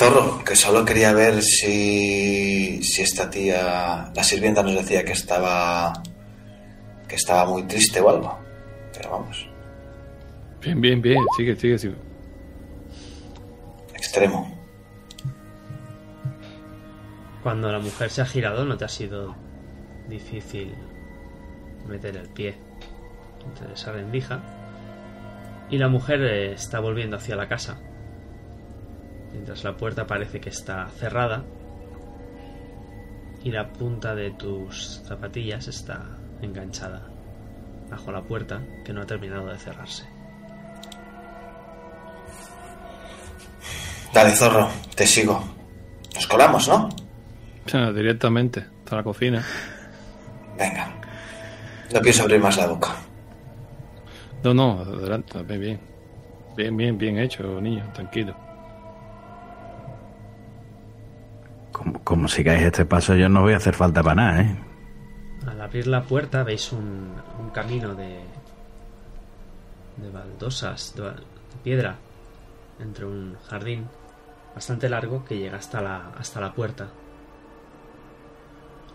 [0.00, 5.92] Zorro, que solo quería ver si, si esta tía, la sirvienta nos decía que estaba,
[7.06, 8.38] que estaba muy triste o algo.
[8.94, 9.46] Pero vamos,
[10.62, 11.18] Bien, bien, bien.
[11.36, 11.96] Sigue, sigue, sigue.
[13.92, 14.58] extremo.
[17.42, 19.36] Cuando la mujer se ha girado, no te ha sido
[20.08, 20.74] difícil
[21.86, 22.54] meter el pie
[23.46, 24.40] entre esa rendija.
[25.68, 27.78] Y la mujer está volviendo hacia la casa.
[29.32, 31.44] Mientras la puerta parece que está cerrada.
[33.42, 36.04] Y la punta de tus zapatillas está
[36.42, 37.02] enganchada
[37.90, 40.04] bajo la puerta que no ha terminado de cerrarse.
[44.12, 45.42] Dale, zorro, te sigo.
[46.14, 46.88] Nos colamos, ¿no?
[47.66, 48.64] Sea, directamente.
[48.84, 49.44] Hasta la cocina.
[50.58, 50.92] Venga.
[51.94, 52.96] No pienso abrir más la boca.
[54.42, 55.80] No, no, adelante, bien, bien.
[56.56, 58.36] Bien, bien, bien hecho, niño, tranquilo.
[62.10, 64.56] Como, sigáis este paso, yo no voy a hacer falta para nada, ¿eh?
[65.46, 68.18] Al abrir la puerta veis un, un camino de,
[69.96, 71.12] de baldosas, de,
[71.62, 71.98] piedra,
[72.80, 73.86] entre un jardín
[74.56, 76.88] bastante largo que llega hasta la, hasta la puerta.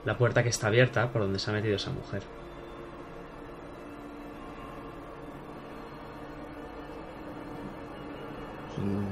[0.03, 2.21] La puerta que está abierta por donde se ha metido esa mujer.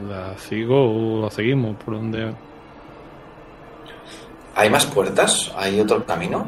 [0.09, 1.77] ¿La sigo o la seguimos?
[1.77, 2.33] ¿Por donde
[4.55, 5.51] ¿Hay más puertas?
[5.55, 6.45] ¿Hay otro camino?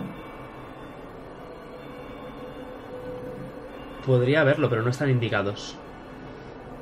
[4.06, 5.76] Podría haberlo, pero no están indicados.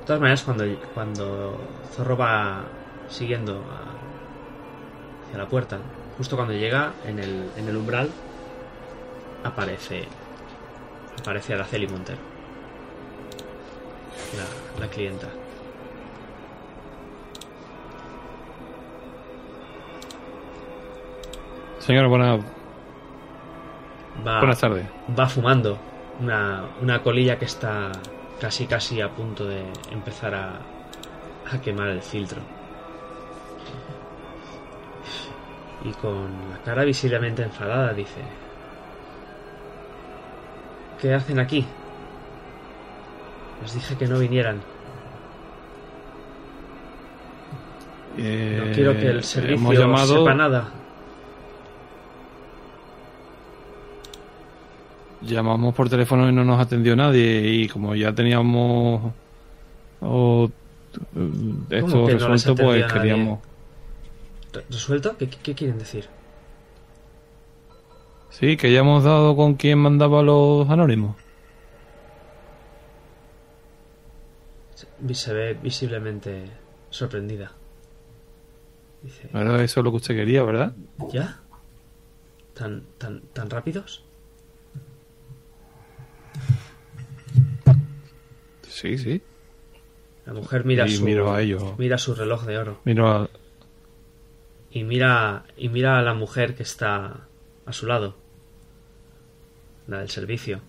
[0.01, 1.57] De todas maneras, cuando, cuando
[1.93, 2.63] Zorro va
[3.07, 3.63] siguiendo
[5.27, 5.77] hacia la puerta,
[6.17, 8.09] justo cuando llega en el, en el umbral,
[9.45, 10.05] aparece
[11.21, 12.19] aparece Araceli Montero,
[14.35, 15.27] la, la clienta.
[21.85, 22.39] Señora, buenas,
[24.25, 24.85] Va, buenas tardes.
[25.17, 25.77] va fumando
[26.21, 27.91] una, una colilla que está
[28.39, 30.59] casi casi a punto de empezar a,
[31.51, 32.41] a quemar el filtro.
[35.83, 38.21] Y con la cara visiblemente enfadada dice,
[41.01, 41.65] ¿qué hacen aquí?
[43.61, 44.61] Les dije que no vinieran.
[48.17, 50.67] Eh, No quiero que el hemos servicio llamado, sepa nada.
[55.25, 57.41] Llamamos por teléfono y no nos atendió nadie.
[57.49, 59.13] Y como ya teníamos
[60.01, 60.49] o,
[61.15, 61.29] eh,
[61.69, 63.39] esto que resuelto, pues queríamos.
[64.53, 65.17] ¿Re- ¿Resuelto?
[65.17, 66.07] ¿Qué, qué quieren decir?
[68.29, 71.15] Sí, que ya hemos dado con quien mandaba los anónimos.
[74.75, 76.45] Se- Se ve visiblemente
[76.89, 77.51] sorprendida.
[79.01, 79.29] Dice,
[79.63, 80.73] eso lo que usted quería, ¿verdad?
[81.11, 81.39] ¿ya?
[82.53, 84.03] ¿Tan, tan, tan rápidos?
[88.67, 89.21] Sí, sí.
[90.25, 91.77] La mujer mira Y su miro a ellos.
[91.77, 93.29] mira su reloj de oro Miro a-
[94.71, 97.27] y mira y mira a la mujer que está
[97.65, 98.15] a su lado,
[99.87, 100.61] la del servicio.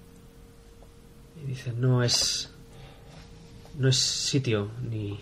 [1.42, 2.52] Y dice, "No es
[3.78, 5.18] no es sitio ni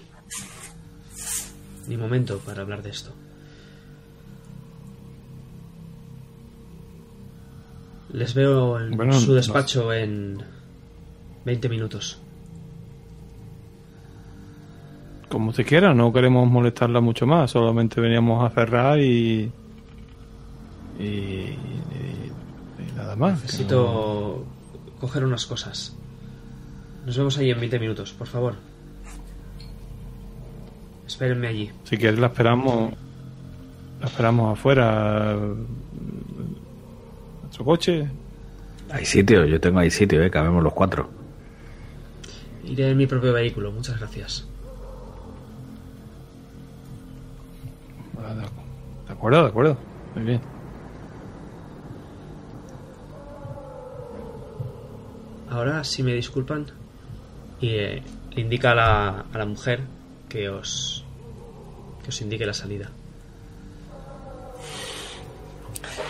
[1.88, 3.12] ni momento para hablar de esto."
[8.12, 10.38] Les veo en Bueno, su no- despacho en
[11.44, 12.18] 20 minutos.
[15.28, 17.50] como usted quiera, no queremos molestarla mucho más.
[17.52, 19.50] Solamente veníamos a cerrar y.
[21.00, 21.56] Y, y-
[22.78, 23.40] y nada más.
[23.42, 24.44] Necesito
[25.00, 25.96] coger unas cosas.
[27.06, 28.56] Nos vemos allí en 20 minutos, por favor.
[31.06, 31.70] Espérenme allí.
[31.84, 32.92] Si quieres, la esperamos.
[34.00, 35.38] La esperamos afuera.
[37.62, 38.10] Nuestro coche.
[38.90, 40.30] Hay sitio, yo tengo ahí sitio, ¿eh?
[40.30, 41.08] Cabemos los cuatro.
[42.64, 44.48] Iré en mi propio vehículo, muchas gracias.
[48.16, 48.34] De
[49.06, 49.76] de acuerdo, de acuerdo.
[50.14, 50.40] Muy bien.
[55.48, 56.66] Ahora, si me disculpan,
[57.60, 58.02] y eh,
[58.32, 59.80] le indica a la, a la mujer
[60.28, 61.04] que os
[62.02, 62.90] que os indique la salida.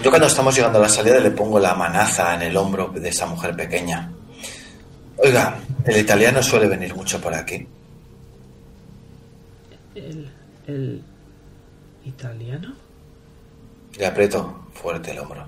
[0.02, 3.09] Yo cuando estamos llegando a la salida le pongo la manaza en el hombro de
[3.09, 4.10] esa mujer pequeña.
[5.16, 7.66] Oiga, el italiano suele venir mucho por aquí.
[9.94, 10.30] ¿El,
[10.66, 11.02] el
[12.04, 12.74] italiano?
[13.96, 15.46] Le aprieto fuerte el hombro.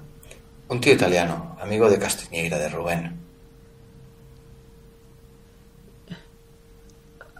[0.68, 3.20] Un tío italiano, amigo de Castiñeira, de Rubén.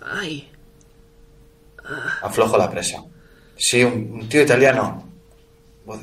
[0.02, 0.50] ¡Ay!
[2.22, 3.02] Aflojo la presa.
[3.56, 5.03] Sí, un, un tío italiano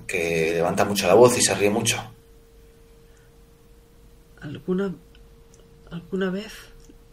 [0.07, 1.97] que levanta mucho la voz y se ríe mucho.
[4.41, 4.93] ¿Alguna.
[5.91, 6.53] alguna vez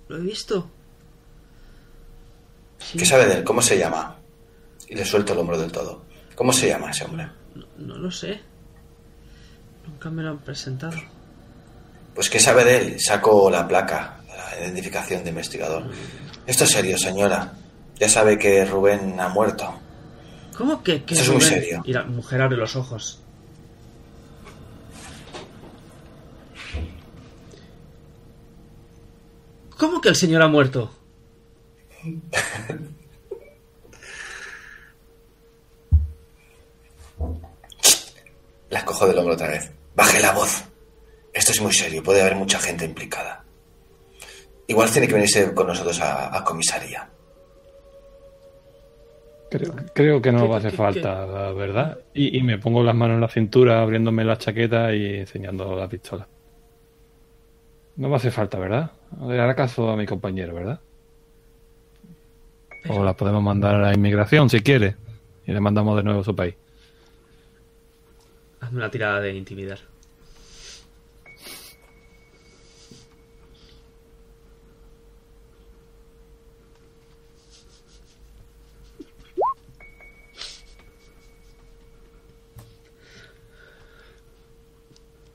[0.08, 0.70] lo he visto?
[2.78, 3.44] Sí, ¿Qué sabe de él?
[3.44, 4.16] ¿Cómo se llama?
[4.88, 6.02] Y le suelto el hombro del todo.
[6.34, 7.28] ¿Cómo se llama ese hombre?
[7.54, 8.40] No, no lo sé.
[9.86, 10.96] Nunca me lo han presentado.
[12.14, 13.00] Pues ¿qué sabe de él?
[13.00, 15.84] Saco la placa, la identificación de investigador.
[16.46, 17.52] Esto es serio, señora.
[17.98, 19.80] Ya sabe que Rubén ha muerto.
[20.58, 21.82] ¿Cómo que, que Eso es muy serio.
[21.84, 23.20] Y la mujer abre los ojos.
[29.76, 30.90] ¿Cómo que el señor ha muerto?
[38.70, 39.70] La cojo del hombro otra vez.
[39.94, 40.64] Baje la voz.
[41.32, 43.44] Esto Esto es muy serio, puede haber mucha gente implicada.
[44.66, 47.08] Igual tiene que venirse con nosotros a, a comisaría.
[49.50, 51.98] Creo, creo que no ¿Qué- va a hacer falta, la verdad.
[52.14, 55.88] Y, y me pongo las manos en la cintura, abriéndome la chaqueta y enseñando la
[55.88, 56.26] pistola.
[57.96, 58.92] No va a hacer falta, ¿verdad?
[59.26, 60.80] Le hará caso a mi compañero, ¿verdad?
[62.90, 64.94] O la podemos mandar a la inmigración si quiere.
[65.46, 66.54] Y le mandamos de nuevo a su país.
[68.60, 69.78] Hazme una tirada de intimidar.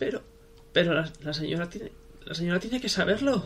[0.04, 0.22] Pero,
[0.74, 1.90] pero la, la señora tiene,
[2.26, 3.42] la señora tiene que saberlo.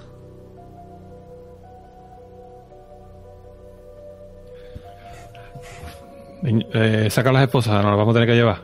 [6.43, 8.61] Eh, saca las esposas, nos las vamos a tener que llevar.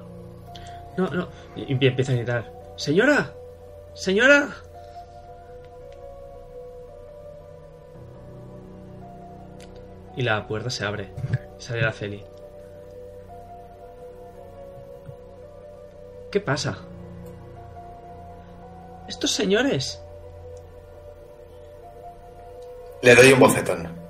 [0.98, 1.28] No, no.
[1.56, 2.52] Y y empieza a gritar.
[2.78, 3.32] ¡Señora!
[3.94, 4.50] ¡Señora!
[10.16, 11.12] Y la puerta se abre.
[11.60, 12.24] Sale la Celi.
[16.32, 16.80] ¿Qué pasa?
[19.08, 20.02] Estos señores.
[23.02, 24.04] Le doy un bofetón.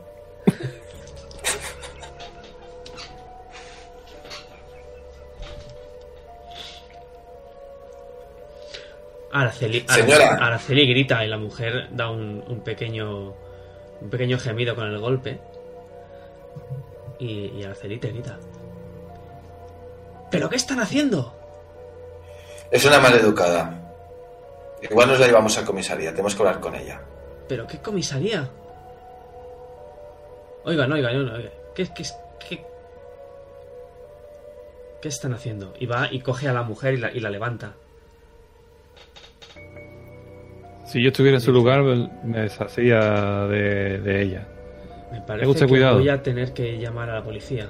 [9.32, 10.36] Araceli, Señora.
[10.36, 13.34] Araceli grita y la mujer da un, un pequeño
[14.00, 15.40] un pequeño gemido con el golpe.
[17.18, 18.38] Y, y Araceli te grita.
[20.30, 21.34] ¿Pero qué están haciendo?
[22.70, 23.83] Es una maleducada.
[24.90, 27.02] Igual nos la llevamos a comisaría, tenemos que hablar con ella.
[27.48, 28.50] ¿Pero qué comisaría?
[30.66, 31.52] Oigan, oigan, oigan, oigan.
[31.76, 32.04] ¿Qué, qué,
[32.48, 32.66] qué,
[35.02, 35.74] qué están haciendo?
[35.80, 37.74] Y va y coge a la mujer y la, y la levanta.
[40.86, 41.82] Si yo estuviera en su lugar,
[42.24, 43.00] me deshacía
[43.48, 44.48] de, de ella.
[45.12, 45.98] Me Tenga parece que cuidado.
[46.00, 47.68] voy a tener que llamar a la policía.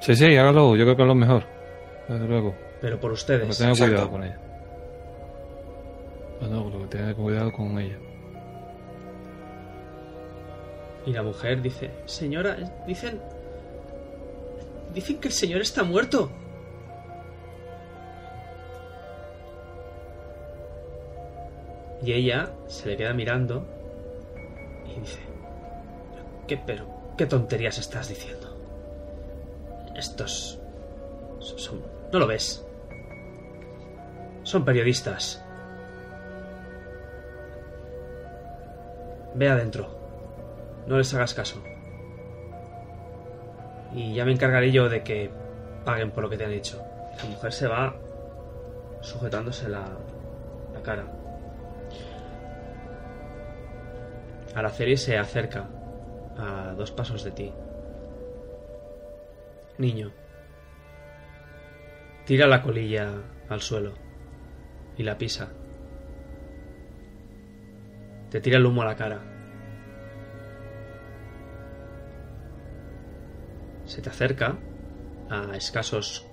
[0.00, 0.76] Sí, sí, hágalo.
[0.76, 1.44] Yo creo que es lo mejor.
[2.08, 2.54] Desde luego.
[2.80, 3.58] Pero por Pero ustedes.
[3.58, 3.92] tenga exacto.
[3.94, 4.38] cuidado con ella.
[6.40, 7.98] No, no, que tenga cuidado con ella.
[11.06, 12.56] Y la mujer dice, señora,
[12.86, 13.20] dicen...
[14.92, 16.30] Dicen que el señor está muerto.
[22.02, 23.66] Y ella se le queda mirando
[24.86, 25.18] y dice,
[26.46, 26.86] ¿qué, pero,
[27.16, 28.56] qué tonterías estás diciendo?
[29.94, 30.58] Estos...
[31.40, 31.80] Son,
[32.12, 32.64] ¿No lo ves?
[34.42, 35.45] Son periodistas.
[39.36, 39.86] Ve adentro.
[40.86, 41.62] No les hagas caso.
[43.92, 45.30] Y ya me encargaré yo de que
[45.84, 46.82] paguen por lo que te han hecho.
[47.18, 47.94] La mujer se va
[49.02, 49.84] sujetándose la,
[50.72, 51.04] la cara.
[54.54, 55.68] Araceli se acerca
[56.38, 57.52] a dos pasos de ti.
[59.76, 60.12] Niño.
[62.24, 63.10] Tira la colilla
[63.50, 63.92] al suelo
[64.96, 65.48] y la pisa.
[68.36, 69.18] Te tira el humo a la cara.
[73.86, 74.58] Se te acerca
[75.30, 76.26] a escasos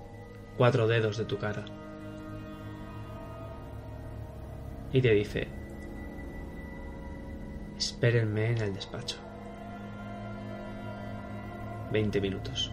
[0.58, 1.64] cuatro dedos de tu cara.
[4.92, 5.48] Y te dice,
[7.78, 9.16] espérenme en el despacho.
[11.90, 12.70] Veinte minutos.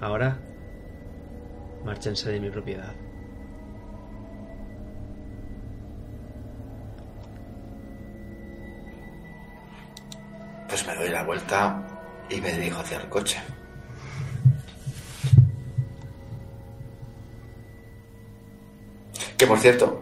[0.00, 0.38] Ahora,
[1.84, 3.01] márchense de mi propiedad.
[10.72, 11.82] Pues me doy la vuelta
[12.30, 13.38] y me dirijo hacia el coche.
[19.36, 20.00] Que por cierto,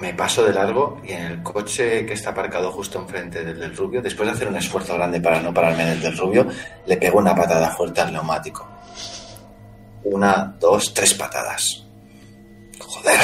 [0.00, 3.76] me paso de largo y en el coche que está aparcado justo enfrente del del
[3.76, 6.46] rubio, después de hacer un esfuerzo grande para no pararme en el del rubio,
[6.86, 8.64] le pego una patada fuerte al neumático.
[10.04, 11.84] Una, dos, tres patadas.
[12.78, 13.18] Joder.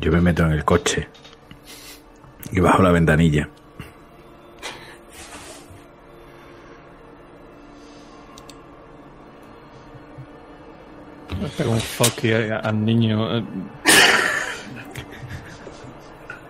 [0.00, 1.08] Yo me meto en el coche
[2.52, 3.48] y bajo la ventanilla.
[11.56, 13.36] Pego un fuck a- al niño.
[13.38, 13.44] eh,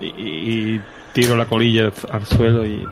[0.01, 0.06] Y,
[0.77, 0.81] y-
[1.12, 2.86] tiro la colilla al, al suelo y.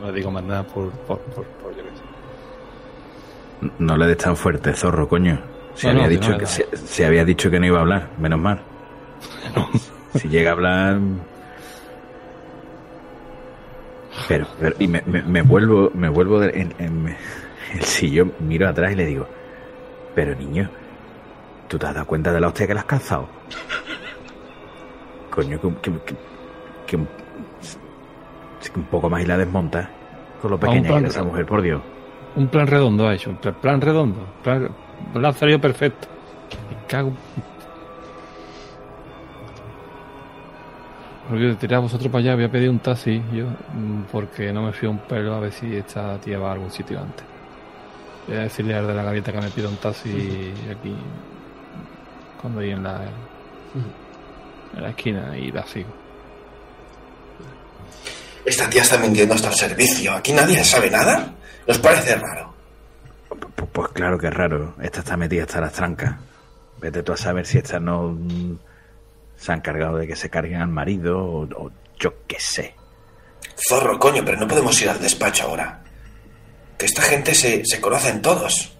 [0.00, 0.90] No le digo más nada por.
[0.90, 1.90] por, por, por- yo qué
[3.66, 3.72] sé.
[3.78, 5.38] No le des tan fuerte, zorro, coño.
[5.74, 8.08] Se, No, había dicho no que, se, se había dicho que no iba a hablar,
[8.18, 8.60] menos mal.
[10.14, 10.98] Si llega a hablar,
[14.28, 17.16] Pero, pero y me, me- me vuelvo, me vuelvo de- en, en
[17.74, 19.26] el sillón, miro atrás y le digo,
[20.14, 20.68] pero niño,
[21.68, 23.26] ¿tú te has dado cuenta de la hostia que le has calzado?
[25.30, 26.16] Coño, que, que, que-
[26.86, 29.88] que un, poco más y la desmonta
[30.40, 31.80] con lo pequeña que esa mujer, por Dios.
[32.36, 34.26] Un plan redondo ha hecho, un pla- plan redondo.
[34.42, 34.68] Plan,
[35.14, 36.08] le ha salido perfecto.
[36.70, 37.12] Me cago.
[41.30, 44.72] Rubio, tirad vosotros para allá, voy a pedir un taxi yo, mm, porque no me
[44.72, 47.24] fío un pelo a ver si esta tía va a algún sitio antes.
[48.26, 50.94] Voy a decirle al de la gaveta que me pida un taxi aquí,
[52.40, 53.02] cuando hay en la,
[54.76, 55.90] en la esquina y la sigo.
[58.44, 60.12] Esta tía está mintiendo hasta el servicio.
[60.12, 61.32] ¿Aquí nadie sabe nada?
[61.66, 62.52] ¿Nos parece raro?
[63.34, 64.74] Pues, pues claro que es raro.
[64.80, 66.16] Esta está metida hasta las trancas.
[66.80, 68.58] Vete tú a saber si estas no mm,
[69.36, 72.74] se han encargado de que se carguen al marido o, o yo qué sé.
[73.68, 75.82] Zorro, coño, pero no podemos ir al despacho ahora.
[76.78, 78.76] Que esta gente se, se conocen todos.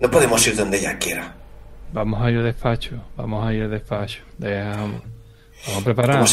[0.00, 1.34] No podemos ir donde ella quiera.
[1.92, 4.22] Vamos a ir al despacho, vamos a ir al despacho.
[4.38, 5.02] Dejamos.
[5.66, 6.24] Vamos a preparar.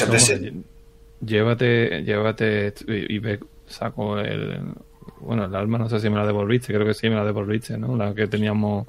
[1.23, 4.73] Llévate, llévate y, y ve, saco el.
[5.19, 7.77] Bueno, el alma no sé si me la devolviste, creo que sí me la devolviste,
[7.77, 7.95] ¿no?
[7.95, 8.87] La que teníamos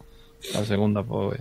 [0.54, 1.40] la segunda, pues.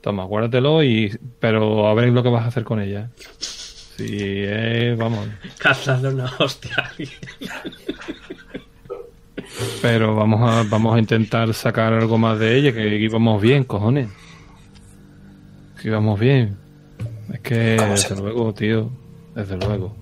[0.00, 1.16] Toma, guárdatelo y.
[1.40, 3.10] Pero a ver lo que vas a hacer con ella.
[3.38, 4.96] Si es.
[4.98, 5.26] Vamos.
[5.58, 6.72] Cazadle una hostia.
[6.76, 7.10] a alguien.
[9.82, 14.08] Pero vamos a, vamos a intentar sacar algo más de ella, que íbamos bien, cojones.
[15.80, 16.56] Que íbamos bien.
[17.32, 18.90] Es que, ¿Cómo se- desde luego, tío,
[19.34, 19.94] desde luego.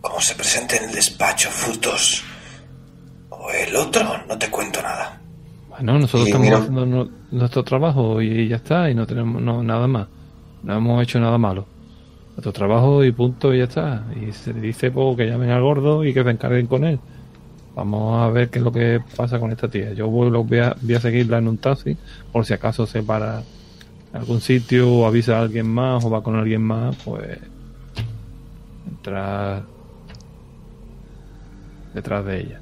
[0.00, 2.22] Como se presente en el despacho Frutos
[3.46, 5.20] o el otro, no te cuento nada.
[5.68, 9.40] Bueno, nosotros Y estamos mira- haciendo no- nuestro trabajo y ya está, y no tenemos
[9.42, 10.06] no, nada más.
[10.62, 11.66] No hemos hecho nada malo.
[12.34, 14.04] Nuestro trabajo y punto y ya está.
[14.20, 16.98] Y se dice pues, que llamen al gordo y que se encarguen con él.
[17.74, 19.92] Vamos a ver qué es lo que pasa con esta tía.
[19.92, 20.28] Yo voy,
[20.60, 21.96] a, voy a seguirla en un taxi,
[22.32, 23.42] por si acaso se para
[24.12, 27.38] en algún sitio o avisa a alguien más o va con alguien más, pues
[28.88, 29.62] entrar
[31.94, 32.60] detrás de ella.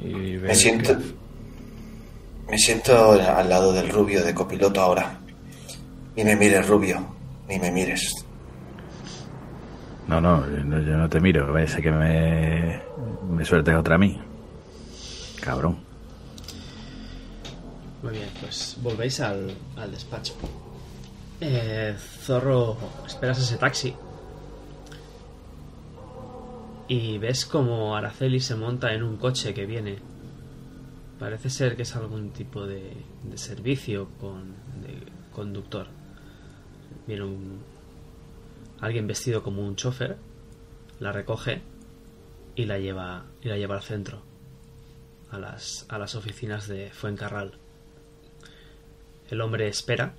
[0.00, 0.96] Y Me siento.
[2.48, 5.18] Me siento al lado del rubio de copiloto ahora.
[6.16, 7.04] Ni me mires, rubio.
[7.48, 8.12] Ni me mires.
[10.08, 11.54] No, no, yo no, yo no te miro.
[11.66, 12.82] Ser que me,
[13.30, 14.20] me sueltes otra a mí.
[15.40, 15.78] Cabrón.
[18.02, 20.34] Muy bien, pues volvéis al, al despacho.
[21.40, 23.94] Eh, Zorro, esperas ese taxi.
[26.94, 29.96] Y ves como Araceli se monta en un coche que viene.
[31.18, 32.92] Parece ser que es algún tipo de,
[33.22, 34.50] de servicio con
[34.82, 34.98] de
[35.32, 35.86] conductor.
[37.06, 37.62] Viene un,
[38.78, 40.18] alguien vestido como un chofer,
[41.00, 41.62] la recoge
[42.56, 44.20] y la lleva y la lleva al centro,
[45.30, 47.54] a las, a las oficinas de Fuencarral.
[49.30, 50.14] El hombre espera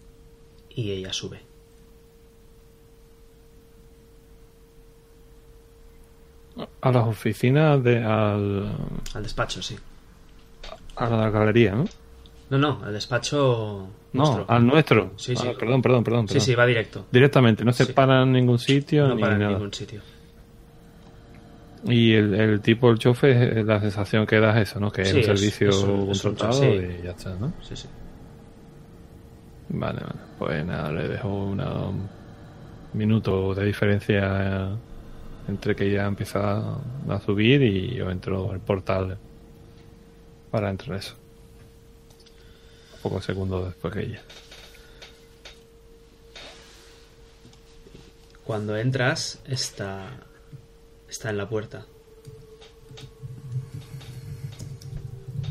[0.72, 1.53] y ella sube.
[6.82, 8.04] A las oficinas de.
[8.04, 8.72] Al,
[9.14, 9.76] Al despacho, sí.
[10.96, 11.86] a la galería, ¿no?
[12.52, 14.46] No, no, al despacho No, nuestro.
[14.48, 15.12] al nuestro.
[15.16, 15.48] Sí, sí.
[15.48, 16.28] Ah, perdón, perdón, perdón.
[16.28, 17.08] Sí, sí, va directo.
[17.12, 17.94] Directamente, no se Sí.
[17.94, 19.54] para en ningún sitio No ni para en nada.
[19.54, 20.02] ningún sitio.
[21.86, 24.92] Y el, el tipo, el chofer, eh, la sensación que da es eso, ¿no?
[24.92, 26.98] Que Sí, es un servicio es un- es un chofer, sí.
[27.00, 27.52] y ya está, ¿no?
[27.62, 27.88] Sí, sí.
[29.70, 30.20] Vale, vale.
[30.38, 32.08] Pues nada, le dejo una- un
[32.94, 34.76] minuto de diferencia eh,
[35.48, 36.78] entre que ya empieza
[37.10, 39.18] a subir y yo entro al portal
[40.52, 41.16] para entrar eso.
[43.02, 44.22] Pocos segundos después que ella.
[48.46, 50.20] Cuando entras, está,
[51.10, 51.86] está en la puerta.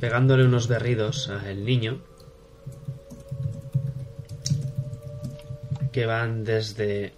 [0.01, 2.03] Pegándole unos berridos al niño.
[5.91, 7.13] Que van desde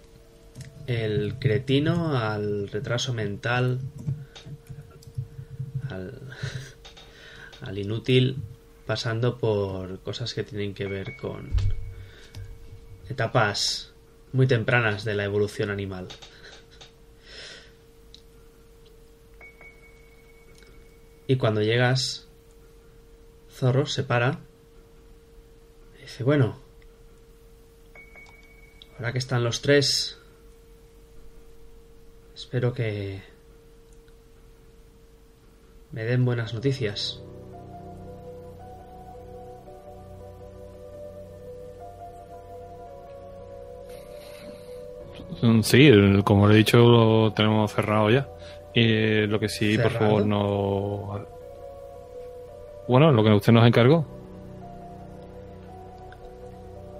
[0.87, 3.79] el cretino al retraso mental,
[5.89, 6.19] al,
[7.61, 8.37] al inútil,
[8.85, 11.51] pasando por cosas que tienen que ver con
[13.09, 13.93] etapas
[14.31, 16.07] muy tempranas de la evolución animal.
[21.27, 22.27] Y cuando llegas,
[23.49, 24.41] Zorro se para
[25.97, 26.59] y dice, bueno,
[28.95, 30.19] ahora que están los tres,
[32.35, 33.21] espero que
[35.91, 37.21] me den buenas noticias.
[45.63, 45.91] Sí,
[46.23, 48.27] como le he dicho, lo tenemos cerrado ya.
[48.73, 51.25] Y lo que sí, por favor, no.
[52.87, 54.05] Bueno, lo que usted nos encargó.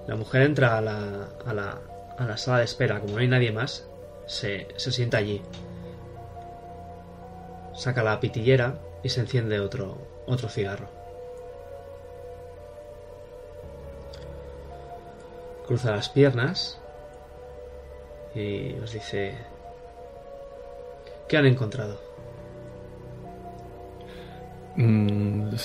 [0.08, 1.82] La mujer entra a la, a la,
[2.18, 3.00] a la sala de espera.
[3.00, 3.90] Como no hay nadie más,
[4.26, 5.42] se, se sienta allí.
[7.74, 10.88] Saca la pitillera y se enciende otro, otro cigarro.
[15.68, 16.80] Cruza las piernas
[18.34, 19.36] y nos dice...
[21.28, 22.00] ¿Qué han encontrado?
[24.76, 25.56] Mm,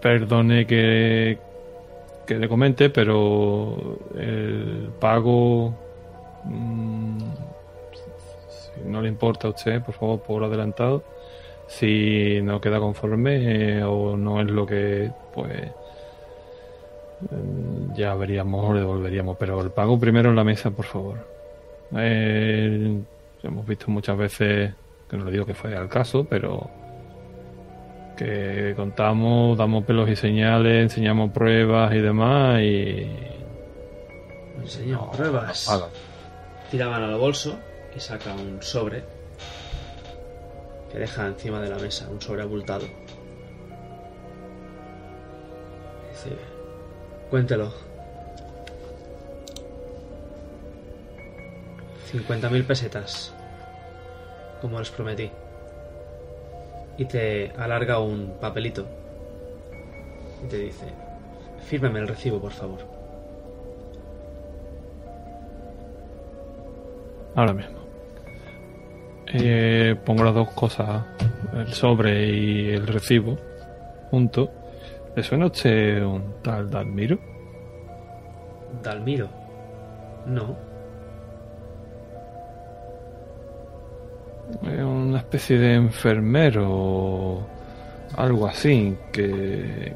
[0.00, 1.38] perdone que,
[2.26, 5.74] que le comente, pero el pago.
[6.44, 7.43] mm,
[8.86, 11.02] no le importa a usted, por favor, por adelantado.
[11.66, 15.70] Si no queda conforme eh, o no es lo que, pues.
[17.30, 21.16] mm, Ya veríamos o devolveríamos, pero el pago primero en la mesa, por favor.
[21.96, 23.00] Eh,
[23.42, 24.74] hemos visto muchas veces,
[25.08, 26.68] que no le digo que fue al caso, pero
[28.16, 33.08] que contamos, damos pelos y señales, enseñamos pruebas y demás y...
[34.60, 35.68] Enseño pruebas.
[35.68, 35.86] Haga.
[36.70, 37.58] Tira mano al bolso
[37.96, 39.04] y saca un sobre
[40.90, 42.86] que deja encima de la mesa, un sobre abultado.
[46.10, 46.36] Dice,
[47.30, 47.72] cuéntelo.
[52.12, 53.34] 50.000 pesetas,
[54.60, 55.30] como les prometí.
[56.96, 58.86] Y te alarga un papelito.
[60.44, 60.86] Y te dice,
[61.66, 62.78] fírmeme el recibo, por favor.
[67.34, 67.83] Ahora mismo.
[69.32, 71.04] Eh, pongo las dos cosas,
[71.54, 73.36] el sobre y el recibo,
[74.10, 74.50] juntos.
[75.16, 77.18] ¿Le suena a usted un tal Dalmiro?
[78.82, 79.28] Dalmiro.
[80.26, 80.56] No.
[84.62, 87.46] Es una especie de enfermero o
[88.16, 89.94] algo así que,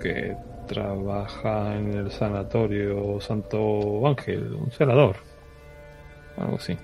[0.00, 0.36] que
[0.66, 5.16] trabaja en el sanatorio Santo Ángel, un celador,
[6.36, 6.76] algo así.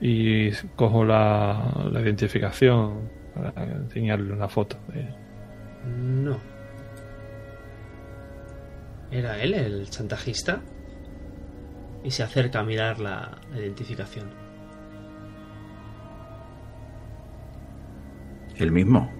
[0.00, 4.76] Y cojo la, la identificación para enseñarle una foto.
[4.88, 5.08] de-
[5.88, 6.36] No.
[9.10, 10.60] ¿Era él el chantajista?
[12.04, 14.30] Y se acerca a mirar la, la identificación.
[18.56, 19.10] El mismo.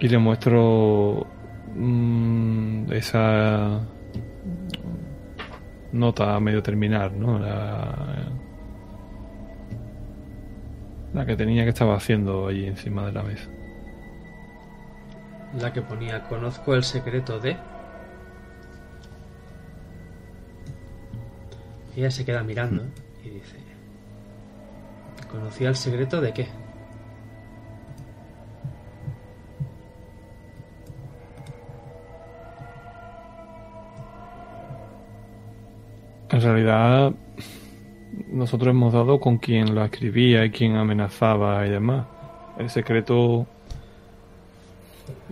[0.00, 1.26] Y le muestro
[1.74, 3.80] mm, esa
[5.94, 7.38] nota medio terminar, ¿no?
[7.38, 7.94] La,
[11.14, 13.48] la que tenía que estaba haciendo allí encima de la mesa.
[15.58, 17.56] La que ponía, conozco el secreto de...
[21.96, 22.82] Ella se queda mirando
[23.24, 23.56] y dice...
[25.30, 26.48] ¿Conocía el secreto de qué?
[36.34, 37.12] En realidad,
[38.26, 42.06] nosotros hemos dado con quien la escribía y quien amenazaba y demás.
[42.58, 43.46] El secreto,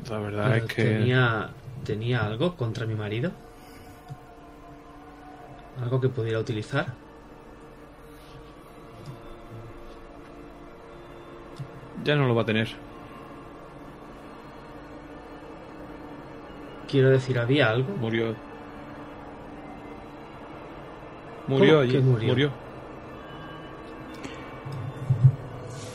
[0.08, 1.50] la verdad Pero es que ¿Tenía,
[1.84, 3.32] ¿Tenía algo contra mi marido?
[5.82, 6.86] ¿Algo que pudiera utilizar?
[12.04, 12.68] ya no lo va a tener.
[16.88, 17.92] Quiero decir, ¿había algo?
[17.96, 18.51] Murió.
[21.48, 21.98] Murió ¿Cómo allí.
[21.98, 22.28] murió?
[22.28, 22.51] murió.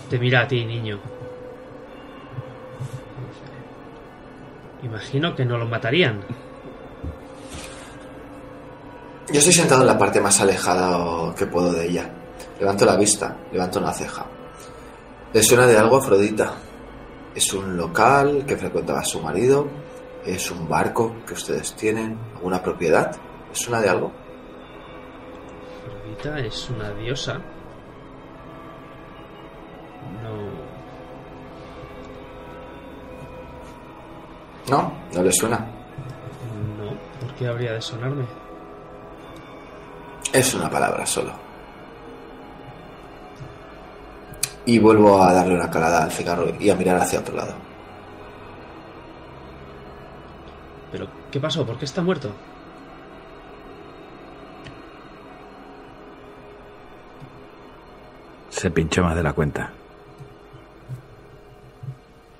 [0.09, 0.99] Te mira a ti, niño.
[4.83, 6.21] Imagino que no lo matarían.
[9.29, 12.09] Yo estoy sentado en la parte más alejada que puedo de ella.
[12.59, 14.25] Levanto la vista, levanto una ceja.
[15.33, 16.53] ¿Le suena de algo, Afrodita?
[17.35, 19.67] ¿Es un local que frecuentaba su marido?
[20.25, 22.17] ¿Es un barco que ustedes tienen?
[22.35, 23.11] ¿Alguna propiedad?
[23.49, 24.11] ¿Le suena de algo?
[26.17, 27.39] Afrodita es una diosa.
[30.23, 30.37] No.
[34.69, 35.57] No, no le suena.
[35.57, 36.97] No.
[37.21, 38.25] ¿Por qué habría de sonarme?
[40.33, 41.31] Es una palabra solo.
[44.65, 47.53] Y vuelvo a darle una calada al cigarro y a mirar hacia otro lado.
[50.91, 51.65] ¿Pero qué pasó?
[51.65, 52.31] ¿Por qué está muerto?
[58.49, 59.71] Se pinchó más de la cuenta.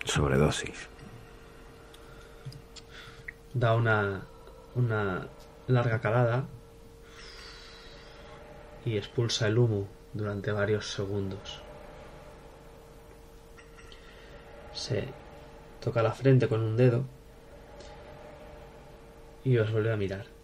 [0.06, 0.88] Sobredosis.
[3.54, 4.22] Da una,
[4.76, 5.28] una
[5.68, 6.46] larga calada
[8.86, 11.62] y expulsa el humo durante varios segundos.
[14.74, 15.08] Se
[15.84, 17.04] toca la frente con un dedo
[19.44, 20.37] y os vuelve a mirar.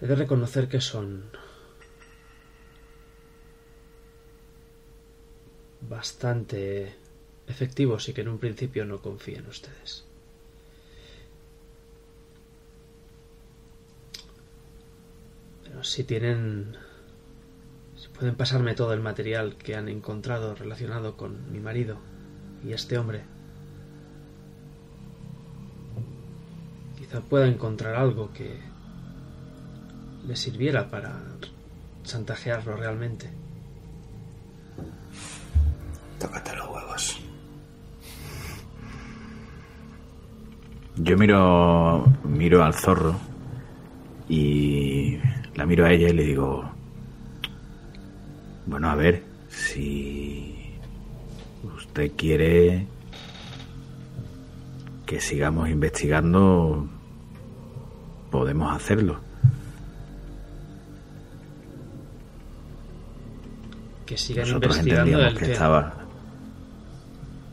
[0.00, 1.24] He de reconocer que son
[5.82, 6.94] bastante
[7.46, 10.06] efectivos y que en un principio no confíe en ustedes.
[15.64, 16.76] Pero si tienen...
[17.96, 21.98] Si pueden pasarme todo el material que han encontrado relacionado con mi marido
[22.64, 23.24] y este hombre.
[26.96, 28.69] Quizá pueda encontrar algo que
[30.26, 31.18] le sirviera para
[32.04, 33.30] chantajearlo realmente.
[36.18, 37.20] Tócate los huevos.
[40.96, 43.16] Yo miro, miro al zorro
[44.28, 45.18] y
[45.54, 46.70] la miro a ella y le digo,
[48.66, 50.78] bueno, a ver, si
[51.62, 52.86] usted quiere
[55.06, 56.86] que sigamos investigando,
[58.30, 59.29] podemos hacerlo.
[64.10, 65.94] Que sigan Nosotros investigando entendíamos el que estaba,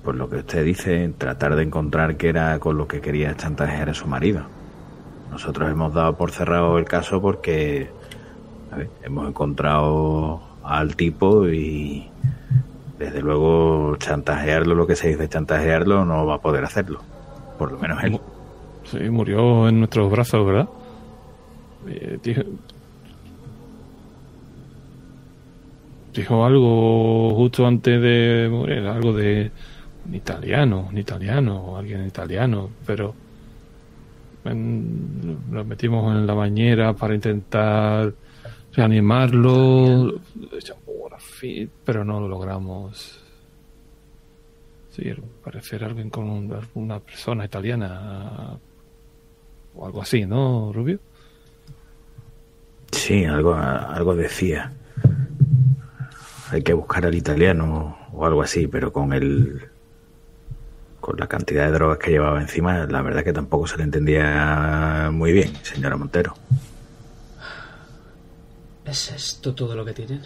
[0.04, 3.92] por lo que usted dice, tratar de encontrar qué era con lo que quería chantajear
[3.92, 4.42] a su marido.
[5.30, 7.92] Nosotros hemos dado por cerrado el caso porque
[8.72, 12.10] a ver, hemos encontrado al tipo y
[12.98, 17.02] desde luego chantajearlo, lo que se dice chantajearlo, no va a poder hacerlo.
[17.60, 18.20] Por lo menos él.
[18.84, 20.68] Sí, murió en nuestros brazos, ¿verdad?
[21.88, 22.18] Eh,
[26.22, 29.52] dijo, algo justo antes de morir, algo de
[30.08, 33.14] un italiano, un italiano, o alguien italiano, pero
[34.46, 38.14] en- lo metimos en la bañera para intentar
[38.74, 40.14] reanimarlo,
[41.86, 43.20] pero no lo logramos.
[44.92, 45.12] Sí,
[45.44, 48.58] parecer alguien con un- alguna persona italiana
[49.76, 51.00] o algo así, ¿no, Rubio?
[52.92, 54.72] Sí, algo, algo decía.
[56.52, 59.70] Hay que buscar al italiano o algo así, pero con el
[61.00, 65.10] con la cantidad de drogas que llevaba encima, la verdad que tampoco se le entendía
[65.12, 66.34] muy bien, señora Montero.
[68.84, 70.22] ¿Es esto todo lo que tienen?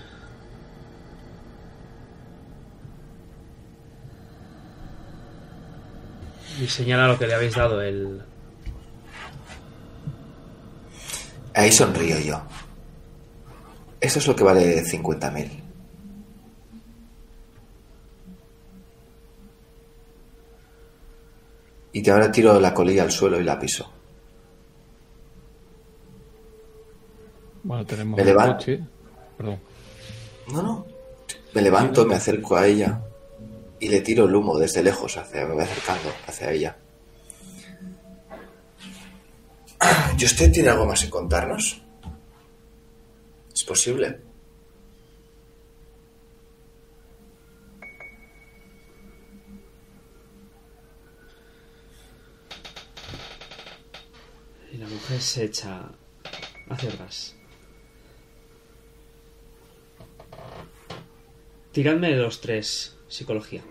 [6.60, 8.22] Y señala lo que le habéis dado el...
[11.54, 12.42] Ahí sonrío yo.
[14.00, 15.61] Eso es lo que vale 50.000.
[21.94, 23.92] Y te ahora tiro la colilla al suelo y la piso.
[27.64, 28.66] Bueno, tenemos Me levanto.
[29.38, 29.60] Perdón.
[30.48, 30.86] No, no.
[31.54, 33.02] Me levanto, me acerco a ella
[33.80, 36.78] y le tiro el humo desde lejos hacia, me voy acercando hacia ella.
[40.18, 41.82] ¿Y usted tiene algo más que contarnos?
[43.54, 44.31] ¿Es posible?
[54.72, 55.92] Y la mujer se echa
[56.70, 57.36] hacia atrás.
[61.74, 63.62] Tiradme los tres psicología.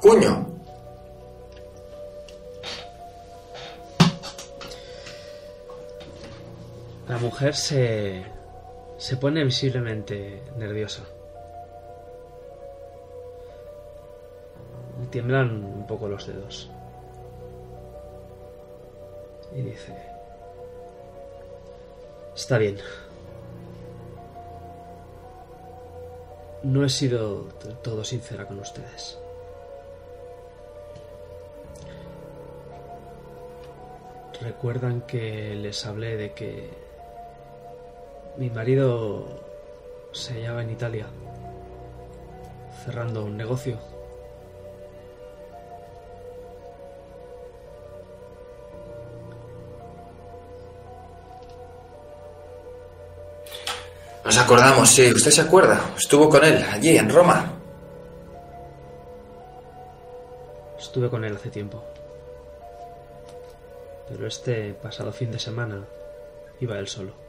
[0.00, 0.46] ¡Cuño!
[7.08, 8.35] La mujer se,
[8.98, 11.02] se pone visiblemente nerviosa.
[15.10, 16.70] Tiemblan un poco los dedos.
[19.54, 19.94] Y dice...
[22.34, 22.76] Está bien.
[26.62, 27.44] No he sido
[27.82, 29.18] todo sincera con ustedes.
[34.42, 36.85] Recuerdan que les hablé de que
[38.38, 39.26] mi marido
[40.12, 41.06] se hallaba en Italia,
[42.84, 43.78] cerrando un negocio.
[54.24, 55.12] Nos acordamos, sí.
[55.12, 55.80] ¿Usted se acuerda?
[55.96, 57.52] Estuvo con él allí, en Roma.
[60.78, 61.82] Estuve con él hace tiempo.
[64.08, 65.84] Pero este pasado fin de semana
[66.60, 67.25] iba él solo.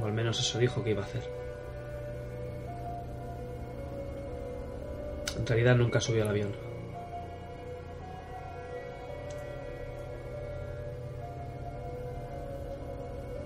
[0.00, 1.22] O al menos eso dijo que iba a hacer.
[5.38, 6.52] En realidad nunca subió al avión.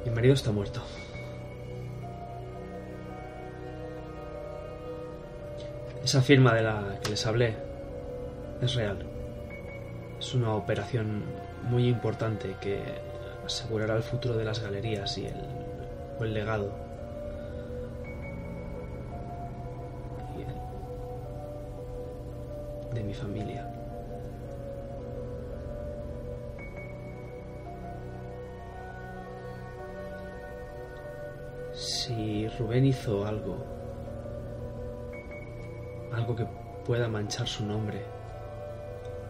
[0.05, 0.83] Mi marido está muerto.
[6.05, 7.57] Esa firma de la que les hablé
[8.63, 9.05] es real.
[10.21, 11.25] Es una operación
[11.63, 12.81] muy importante que
[13.45, 15.66] asegurará el futuro de las galerías y el,
[16.19, 16.71] o el legado.
[22.93, 23.71] De mi familia.
[31.73, 33.57] Si Rubén hizo algo,
[36.13, 36.47] algo que
[36.87, 38.03] pueda manchar su nombre,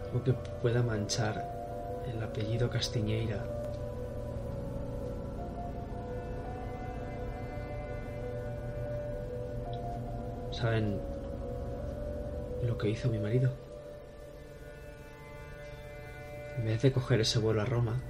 [0.05, 3.56] algo que pueda manchar el apellido Castiñeira,
[10.57, 10.99] ¿saben
[12.63, 13.51] lo que hizo mi marido?
[16.57, 18.01] En vez de coger ese vuelo a Roma,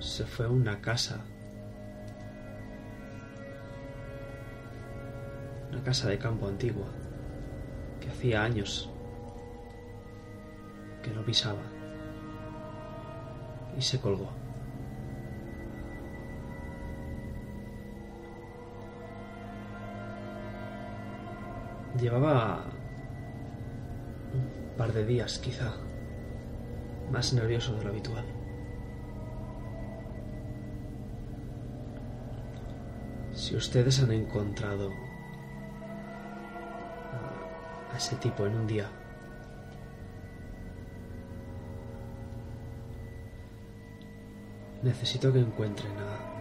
[0.00, 1.20] se fue a una casa
[5.70, 6.86] una casa de campo antigua
[8.00, 8.90] que hacía años
[11.00, 11.62] que no pisaba
[13.78, 14.39] y se colgó.
[22.00, 22.64] Llevaba
[24.32, 25.74] un par de días quizá
[27.12, 28.24] más nervioso de lo habitual.
[33.32, 34.90] Si ustedes han encontrado
[37.92, 38.88] a ese tipo en un día.
[44.82, 46.40] Necesito que encuentren a...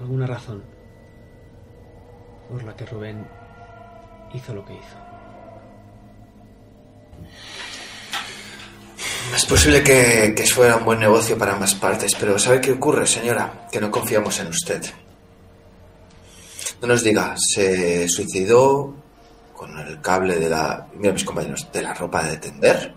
[0.00, 0.75] alguna razón
[2.50, 3.26] por la que Rubén
[4.34, 4.96] hizo lo que hizo.
[9.34, 13.06] Es posible que, que fuera un buen negocio para ambas partes, pero ¿sabe qué ocurre,
[13.06, 13.68] señora?
[13.70, 14.82] Que no confiamos en usted.
[16.80, 18.94] No nos diga, se suicidó
[19.54, 20.86] con el cable de la.
[20.94, 22.94] Mira, mis compañeros, de la ropa de tender.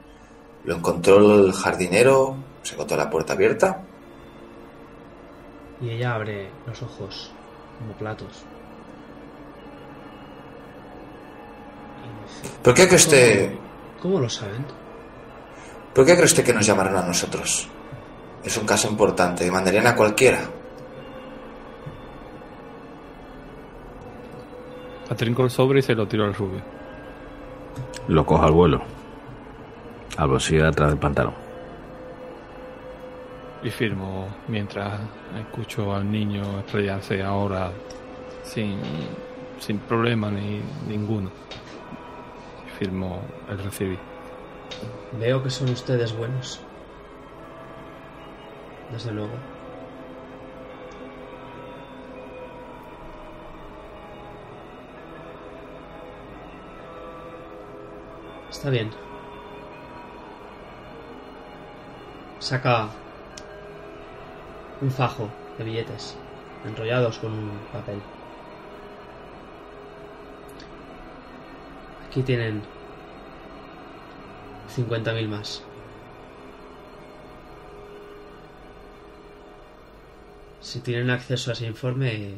[0.66, 3.82] Lo encontró el jardinero, se encontró la puerta abierta.
[5.82, 7.32] Y ella abre los ojos
[7.80, 8.44] como platos.
[12.64, 13.54] ¿Por qué cree usted,
[14.02, 14.66] ¿Cómo, lo saben?
[15.94, 17.68] ¿por qué cree usted que nos llamaron a nosotros?
[18.44, 20.40] Es un caso importante, mandarían a cualquiera.
[25.10, 26.62] Atrincó el sobre y se lo tiró al rubio.
[28.08, 28.82] Lo cojo al vuelo.
[30.18, 31.34] Al bolsillo de atrás del pantalón.
[33.64, 35.02] Y firmo mientras
[35.38, 37.72] escucho al niño estrellarse ahora
[38.44, 38.80] sin,
[39.60, 41.30] sin problema ni ninguno.
[42.80, 43.98] Y firmo el recibí.
[45.20, 46.62] Veo que son ustedes buenos.
[48.92, 49.34] Desde luego.
[58.50, 58.92] Está bien.
[62.40, 62.88] Saca
[64.82, 66.18] un fajo de billetes
[66.66, 68.02] enrollados con un papel.
[72.10, 72.64] Aquí tienen
[74.76, 75.62] 50.000 más.
[80.60, 82.34] Si tienen acceso a ese informe,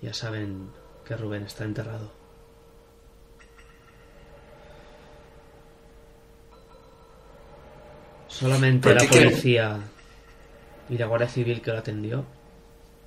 [0.00, 0.70] ya saben
[1.04, 2.12] que Rubén está enterrado.
[8.28, 9.80] Solamente ¿Por la policía
[10.88, 12.24] y la Guardia Civil que lo atendió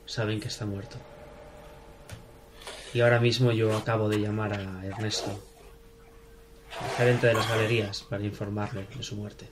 [0.06, 0.98] saben que está muerto.
[2.94, 5.32] Y ahora mismo yo acabo de llamar a Ernesto,
[6.82, 9.48] el gerente de las galerías, para informarle de su muerte.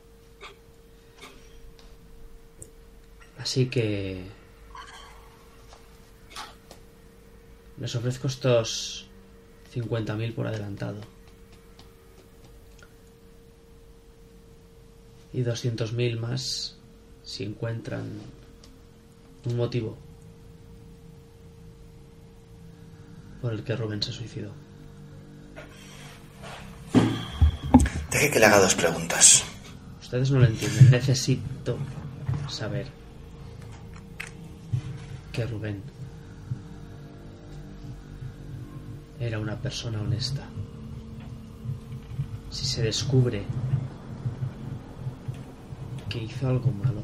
[3.37, 4.25] Así que
[7.79, 9.07] les ofrezco estos
[9.73, 10.99] 50.000 por adelantado.
[15.31, 16.77] Y 200.000 más
[17.21, 18.09] si encuentran
[19.45, 19.97] un motivo
[23.41, 24.51] por el que Rubén se suicidó.
[28.11, 29.43] Deje que le haga dos preguntas.
[30.01, 30.91] Ustedes no lo entienden.
[30.91, 31.77] Necesito
[32.49, 32.87] saber
[35.31, 35.83] que Rubén
[39.19, 40.43] era una persona honesta.
[42.49, 43.43] Si se descubre
[46.09, 47.03] que hizo algo malo,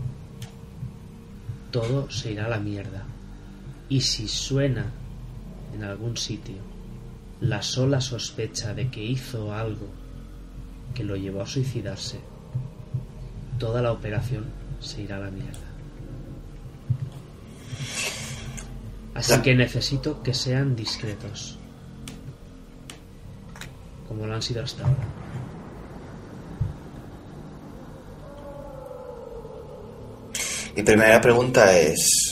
[1.71, 3.03] todo se irá a la mierda.
[3.89, 4.85] Y si suena
[5.73, 6.55] en algún sitio
[7.43, 9.87] la sola sospecha de que hizo algo
[10.93, 12.19] que lo llevó a suicidarse,
[13.59, 14.45] toda la operación
[14.79, 15.59] se irá a la mierda.
[19.13, 21.57] Así que necesito que sean discretos,
[24.07, 25.07] como lo han sido hasta ahora.
[30.75, 32.22] Mi primera pregunta es...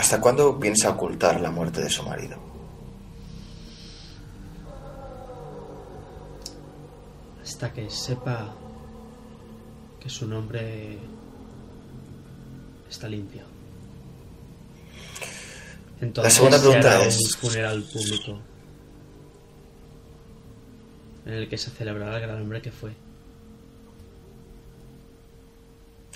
[0.00, 2.38] ¿Hasta cuándo piensa ocultar la muerte de su marido?
[7.42, 8.54] Hasta que sepa
[10.00, 10.96] que su nombre
[12.88, 13.42] está limpio.
[16.00, 18.38] Entonces segunda se pregunta hará es- un funeral público
[21.26, 22.92] en el que se celebrará el gran hombre que fue.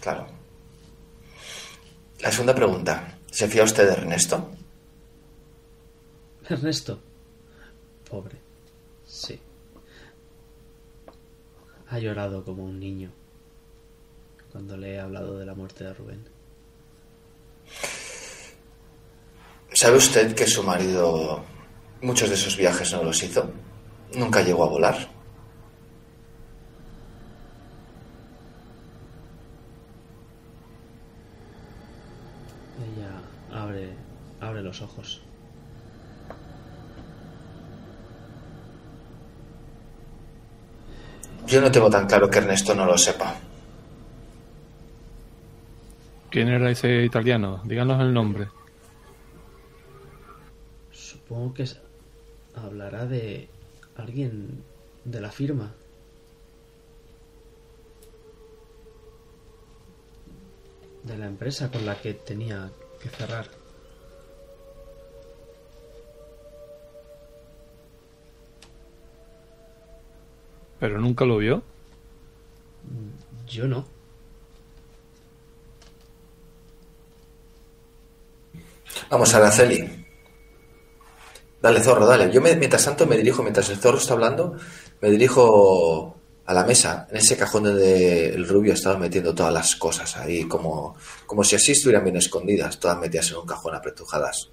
[0.00, 0.26] Claro.
[2.20, 3.13] La segunda pregunta.
[3.34, 4.48] ¿Se fía usted de Ernesto?
[6.48, 7.00] Ernesto.
[8.08, 8.36] Pobre.
[9.04, 9.40] Sí.
[11.88, 13.10] Ha llorado como un niño
[14.52, 16.24] cuando le he hablado de la muerte de Rubén.
[19.72, 21.42] ¿Sabe usted que su marido
[22.02, 23.50] muchos de esos viajes no los hizo?
[24.14, 25.08] Nunca llegó a volar.
[32.78, 33.10] Ella
[33.54, 33.94] abre,
[34.40, 35.22] abre los ojos.
[41.46, 43.34] Yo no tengo tan claro que Ernesto no lo sepa.
[46.30, 47.60] ¿Quién era ese italiano?
[47.64, 48.48] Díganos el nombre.
[50.90, 51.64] Supongo que
[52.56, 53.48] hablará de
[53.96, 54.64] alguien
[55.04, 55.72] de la firma.
[61.04, 62.70] De la empresa con la que tenía
[63.04, 63.46] que cerrar.
[70.80, 71.62] Pero nunca lo vio.
[73.46, 73.86] Yo no.
[79.10, 80.04] Vamos, Araceli.
[81.60, 82.30] Dale, zorro, dale.
[82.32, 84.56] Yo me- mientras tanto me dirijo, mientras el zorro está hablando,
[85.00, 86.13] me dirijo
[86.46, 90.44] a la mesa, en ese cajón donde el rubio estaba metiendo todas las cosas ahí,
[90.46, 90.94] como,
[91.26, 94.50] como si así estuvieran bien escondidas, todas metidas en un cajón apretujadas.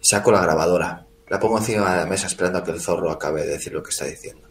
[0.00, 3.42] Saco la grabadora, la pongo encima de la mesa esperando a que el zorro acabe
[3.42, 4.46] de decir lo que está diciendo.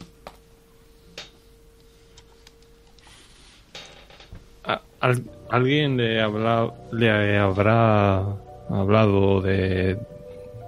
[5.49, 8.17] ¿Alguien le, habla- le habrá
[8.69, 9.99] hablado de,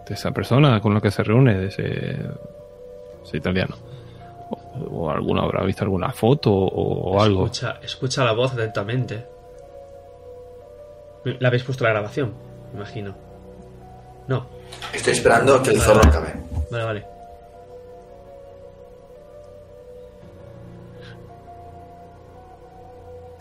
[0.07, 3.75] esa persona con la que se reúne, de ese italiano?
[4.89, 7.45] O, alguno habrá visto alguna foto o, o algo.
[7.45, 9.25] Escucha, escucha la voz atentamente.
[11.39, 12.33] ¿La habéis puesto la grabación?
[12.71, 13.15] Me imagino.
[14.27, 14.45] No.
[14.93, 16.33] Estoy esperando a que el zorro acabe.
[16.69, 17.05] Vale, vale.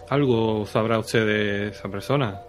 [0.08, 2.40] ¿Algo sabrá usted de esa persona?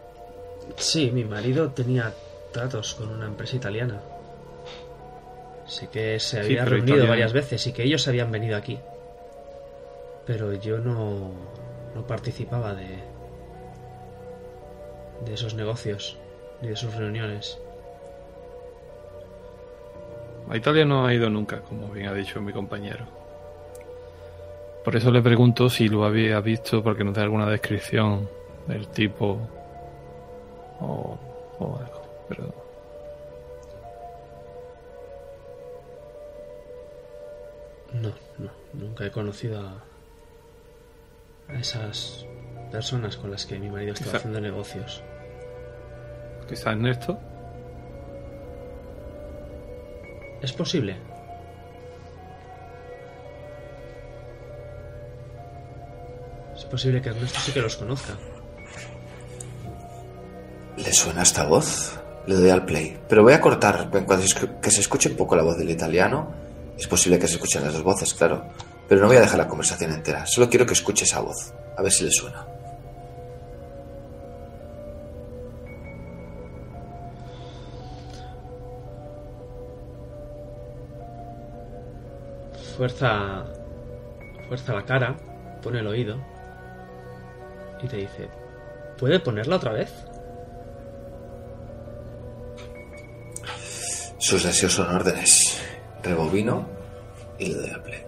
[0.76, 2.14] Sí, mi marido tenía
[2.51, 3.99] tratos con una empresa italiana.
[5.68, 8.80] Sé que se había reunido varias veces y que ellos habían venido aquí.
[10.26, 11.31] Pero yo no,
[11.94, 12.88] no participaba de,
[15.26, 16.18] de esos negocios
[16.61, 17.60] ni de sus reuniones.
[20.49, 23.06] A Italia no ha ido nunca, como bien ha dicho mi compañero.
[24.85, 28.30] Por eso le pregunto si lo había visto, porque nos da alguna descripción
[28.68, 29.38] del tipo
[30.80, 31.18] o,
[31.60, 32.02] o algo.
[32.30, 32.66] Pero
[37.93, 39.84] No, no, nunca he conocido a,
[41.49, 42.26] a esas
[42.72, 45.01] personas con las que mi marido estaba Quizá- haciendo negocios.
[46.47, 47.18] quizás Ernesto.
[50.41, 50.97] ¿Es posible?
[56.55, 58.14] Es posible que Ernesto sí que los conozca.
[60.77, 61.99] ¿Le suena esta voz?
[62.26, 62.97] Le doy al play.
[63.07, 64.26] Pero voy a cortar en cuanto
[64.61, 66.31] que se escuche un poco la voz del italiano.
[66.78, 68.45] Es posible que se escuchen las dos voces, claro.
[68.88, 70.26] Pero no voy a dejar la conversación entera.
[70.26, 71.54] Solo quiero que escuche esa voz.
[71.78, 72.45] A ver si le suena.
[82.78, 83.44] Fuerza.
[84.48, 85.18] Fuerza la cara,
[85.62, 86.18] pone el oído.
[87.82, 88.30] Y te dice:
[88.98, 89.91] ¿Puede ponerla otra vez?
[94.20, 95.47] Sus deseos son órdenes.
[96.08, 96.66] Rebobino
[97.38, 98.04] y le doy al play.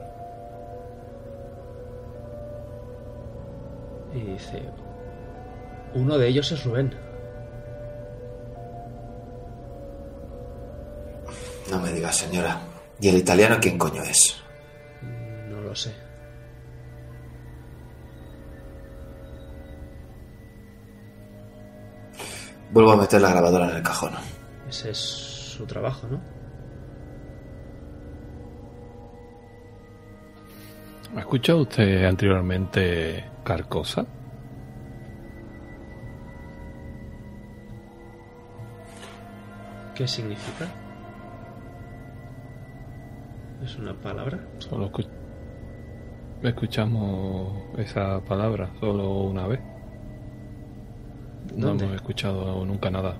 [4.14, 4.64] Y dice,
[5.94, 6.96] uno de ellos es Rubén.
[11.70, 12.60] No me digas, señora.
[13.00, 14.38] ¿Y el italiano quién coño es?
[15.50, 15.94] No lo sé.
[22.72, 24.14] Vuelvo a meter la grabadora en el cajón.
[24.68, 26.39] Ese es su trabajo, ¿no?
[31.15, 34.06] ¿Ha escuchado usted anteriormente Carcosa?
[39.95, 40.65] ¿Qué significa?
[43.64, 44.40] ¿Es una palabra?
[44.60, 45.07] Solo escu-
[46.44, 49.60] escuchamos esa palabra solo una vez.
[51.56, 53.15] No hemos escuchado nunca nada.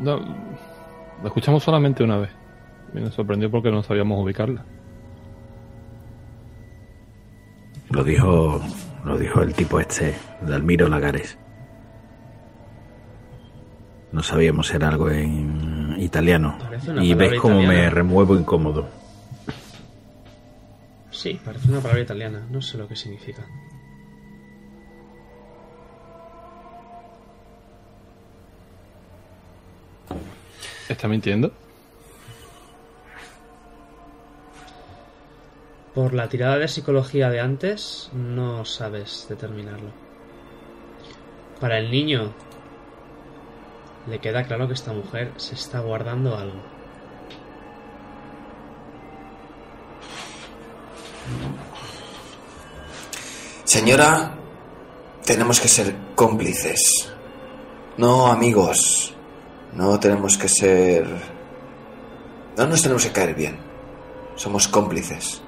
[0.00, 2.30] No, la escuchamos solamente una vez.
[2.94, 4.64] Y nos sorprendió porque no sabíamos ubicarla.
[7.98, 8.60] Lo dijo,
[9.04, 11.36] lo dijo el tipo este, Dalmiro Lagares.
[14.12, 16.56] No sabíamos era algo en italiano.
[17.00, 18.88] Y ves cómo me remuevo incómodo.
[21.10, 22.46] Sí, parece una palabra italiana.
[22.48, 23.44] No sé lo que significa.
[30.88, 31.52] ¿Está mintiendo?
[35.98, 39.90] Por la tirada de psicología de antes, no sabes determinarlo.
[41.58, 42.32] Para el niño,
[44.06, 46.62] le queda claro que esta mujer se está guardando algo.
[53.64, 54.36] Señora,
[55.26, 57.12] tenemos que ser cómplices.
[57.96, 59.16] No amigos.
[59.72, 61.08] No tenemos que ser...
[62.56, 63.58] No nos tenemos que caer bien.
[64.36, 65.42] Somos cómplices.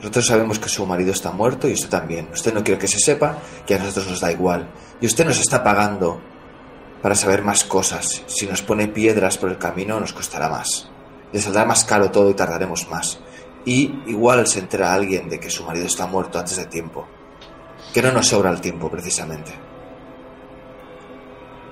[0.00, 2.28] Nosotros sabemos que su marido está muerto y usted también.
[2.32, 3.36] Usted no quiere que se sepa
[3.66, 4.66] que a nosotros nos da igual.
[4.98, 6.20] Y usted nos está pagando
[7.02, 8.22] para saber más cosas.
[8.26, 10.88] Si nos pone piedras por el camino nos costará más.
[11.32, 13.20] Le saldrá más caro todo y tardaremos más.
[13.66, 17.06] Y igual se entera alguien de que su marido está muerto antes de tiempo.
[17.92, 19.52] Que no nos sobra el tiempo, precisamente.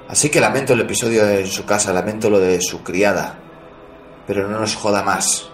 [0.08, 3.38] Así que lamento el episodio en su casa, lamento lo de su criada.
[4.26, 5.48] Pero no nos joda más.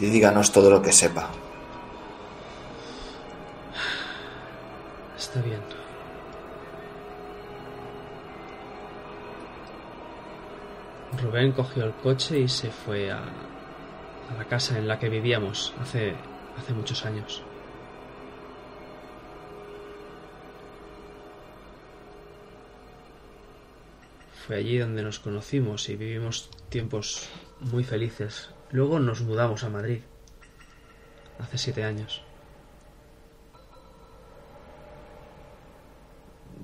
[0.00, 1.30] Y díganos todo lo que sepa.
[5.20, 5.60] Está bien.
[11.22, 15.74] Rubén cogió el coche y se fue a, a la casa en la que vivíamos
[15.78, 16.14] hace,
[16.56, 17.42] hace muchos años.
[24.46, 27.28] Fue allí donde nos conocimos y vivimos tiempos
[27.60, 28.48] muy felices.
[28.70, 30.00] Luego nos mudamos a Madrid.
[31.38, 32.22] Hace siete años.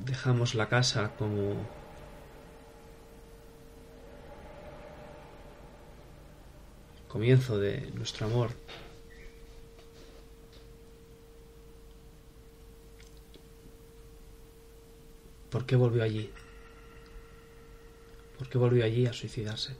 [0.04, 1.66] Dejamos la casa como
[7.08, 8.50] comienzo de nuestro amor.
[15.50, 16.30] ¿Por qué volvió allí?
[18.36, 19.74] ¿Por qué volvió allí a suicidarse?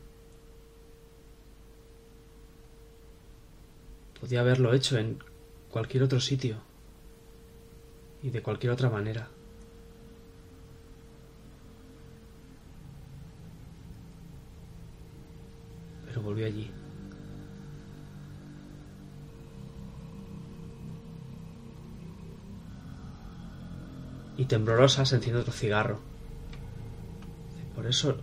[4.19, 5.23] Podía haberlo hecho en
[5.71, 6.57] cualquier otro sitio
[8.23, 9.29] y de cualquier otra manera.
[16.17, 16.71] Pero volvió allí.
[24.39, 25.99] Y temblorosa se enciende otro cigarro.
[27.75, 28.17] Por eso.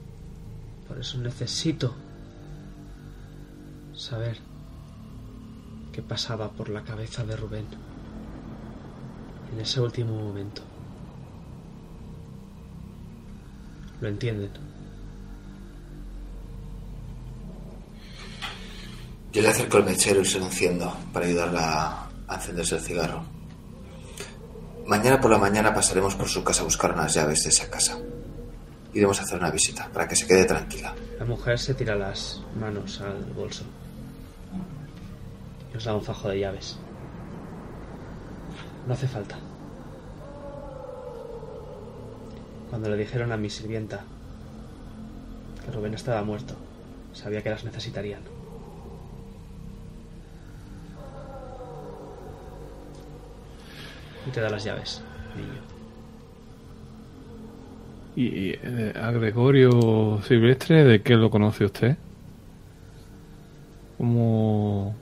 [0.88, 1.94] Por eso necesito
[3.94, 4.38] saber
[5.92, 7.68] qué pasaba por la cabeza de Rubén
[9.52, 10.64] en ese último momento.
[14.02, 14.73] ¿Lo entienden?
[19.34, 23.24] Yo le acerco el mechero y se lo enciendo para ayudarla a encenderse el cigarro.
[24.86, 27.98] Mañana por la mañana pasaremos por su casa a buscar unas llaves de esa casa.
[28.94, 30.94] Iremos a hacer una visita para que se quede tranquila.
[31.18, 33.64] La mujer se tira las manos al bolso
[35.74, 36.78] y os da un fajo de llaves.
[38.86, 39.40] No hace falta.
[42.70, 44.04] Cuando le dijeron a mi sirvienta
[45.66, 46.54] que Rubén estaba muerto,
[47.14, 48.33] sabía que las necesitarían.
[54.26, 55.02] Y te da las llaves,
[55.36, 55.62] niño.
[58.16, 61.98] ¿Y, y, eh, a Gregorio Silvestre de qué lo conoce usted?
[63.98, 64.96] ¿Cómo...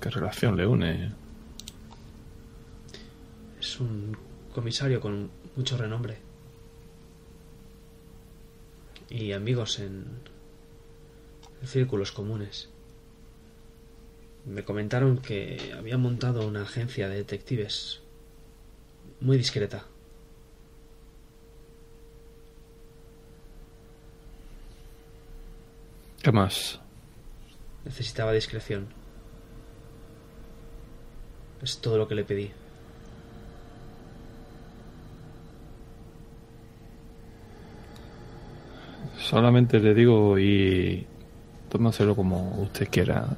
[0.00, 1.12] ¿Qué relación le une?
[3.60, 4.16] Es un
[4.54, 6.18] comisario con mucho renombre.
[9.10, 10.04] Y amigos en,
[11.60, 12.68] en círculos comunes.
[14.46, 18.00] Me comentaron que había montado una agencia de detectives
[19.20, 19.84] muy discreta.
[26.22, 26.80] ¿Qué más?
[27.84, 28.86] Necesitaba discreción.
[31.60, 32.52] Es todo lo que le pedí.
[39.18, 41.04] Solamente le digo y
[41.68, 43.36] tómaselo como usted quiera.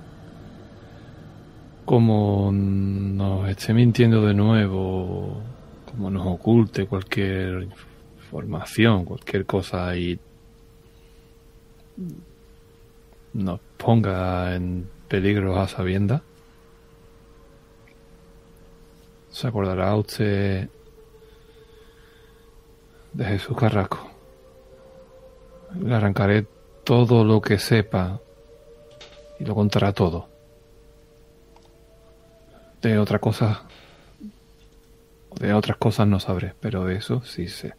[1.89, 5.41] Como nos esté mintiendo de nuevo,
[5.87, 7.67] como nos oculte cualquier
[8.19, 10.21] información, cualquier cosa y
[13.33, 16.23] nos ponga en peligro a sabienda.
[19.31, 20.69] ¿Se acordará usted
[23.15, 24.11] de Jesús Carrasco?
[25.81, 26.47] Le arrancaré
[26.85, 28.21] todo lo que sepa
[29.41, 30.38] y lo contará todo.
[32.83, 33.63] De otra cosa,
[35.41, 37.75] de otras cosas no sabré, pero de eso sí sé.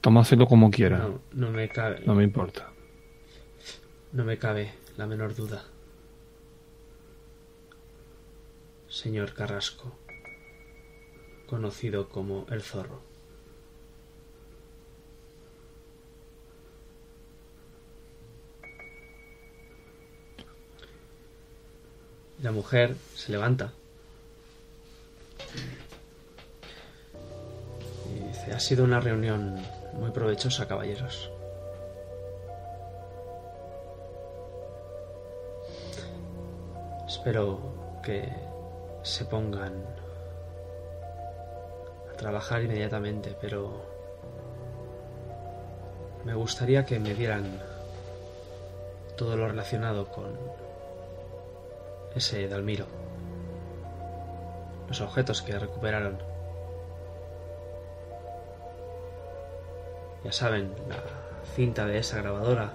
[0.00, 2.70] Tómaselo como quiera, No, no me cabe, no me importa.
[4.12, 5.64] no me cabe la menor duda.
[8.88, 9.96] Señor Carrasco,
[11.46, 13.00] conocido como el zorro.
[22.42, 23.72] La mujer se levanta
[28.10, 31.30] y dice, ha sido una reunión muy provechosa, caballeros.
[37.06, 37.60] Espero
[38.02, 38.28] que
[39.04, 39.74] se pongan
[42.12, 43.84] a trabajar inmediatamente, pero
[46.24, 47.60] me gustaría que me dieran
[49.16, 50.36] todo lo relacionado con
[52.14, 52.86] ese Dalmiro.
[54.88, 56.18] Los objetos que recuperaron.
[60.24, 60.96] Ya saben, la
[61.54, 62.72] cinta de esa grabadora.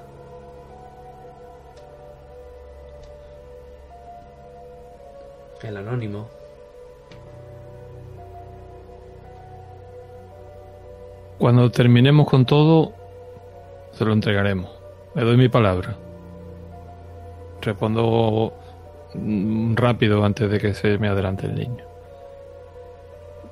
[5.61, 6.27] El anónimo.
[11.37, 12.93] Cuando terminemos con todo,
[13.91, 14.69] se lo entregaremos.
[15.15, 15.95] Le doy mi palabra.
[17.61, 18.53] Respondo
[19.75, 21.83] rápido antes de que se me adelante el niño.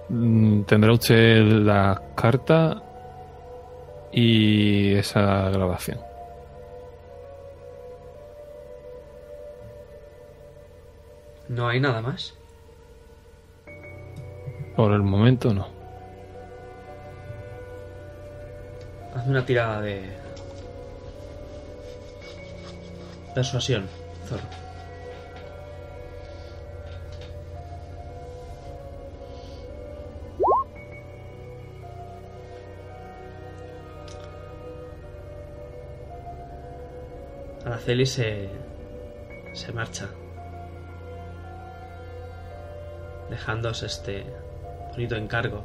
[0.10, 2.82] Mm, Tendrá usted la carta
[4.12, 6.00] y esa grabación.
[11.48, 12.34] No hay nada más.
[14.76, 15.68] Por el momento no.
[19.16, 20.02] Hazme una tirada de.
[23.34, 23.86] Persuasión,
[24.28, 24.65] zorro.
[37.66, 38.50] Araceli se.
[39.54, 40.08] se marcha.
[43.30, 44.24] Dejándoos este
[44.92, 45.64] bonito encargo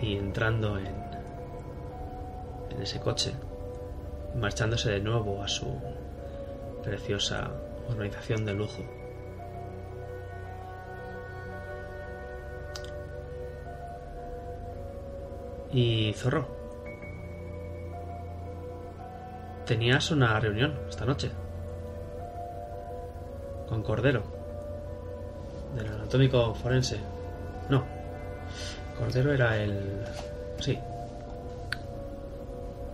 [0.00, 0.94] y entrando en,
[2.70, 3.32] en ese coche,
[4.36, 5.66] marchándose de nuevo a su
[6.84, 7.50] preciosa
[7.88, 8.84] organización de lujo.
[15.72, 16.57] Y Zorro,
[19.68, 21.30] tenías una reunión esta noche
[23.68, 24.22] con Cordero
[25.76, 26.98] del anatómico forense.
[27.68, 27.84] No,
[28.98, 30.04] Cordero era el.
[30.58, 30.78] Sí.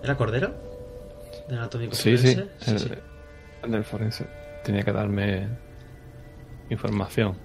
[0.03, 0.53] ¿Era Cordero?
[1.49, 2.35] ¿De anatómico Sí, sí.
[2.35, 2.71] forense?
[2.73, 2.89] El, sí.
[3.63, 4.27] el del forense
[4.65, 5.49] tenía que darme
[6.71, 7.37] información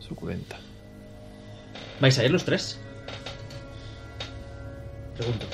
[0.00, 0.56] suculenta.
[1.98, 2.78] ¿Vais a ir los tres?
[5.16, 5.46] Pregunto.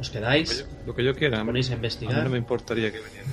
[0.00, 0.66] ¿Os quedáis?
[0.86, 1.44] Lo que yo quiera.
[1.44, 2.24] ¿Ponéis a A mí investigar?
[2.24, 3.26] no me importaría que viniera.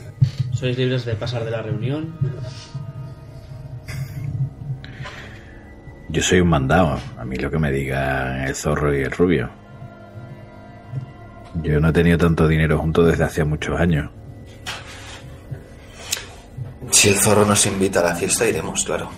[0.54, 2.16] ¿Sois libres de pasar de la reunión?
[6.10, 7.00] Yo soy un mandado.
[7.18, 9.50] A mí lo que me digan el zorro y el rubio.
[11.62, 14.10] Yo no he tenido tanto dinero junto desde hace muchos años.
[16.92, 19.10] Si el zorro nos invita a la fiesta, iremos, claro.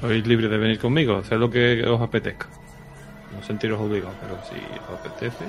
[0.00, 2.48] Sois libres de venir conmigo, hacer lo que os apetezca.
[3.46, 5.44] Sentiros obligados, pero si os apetece,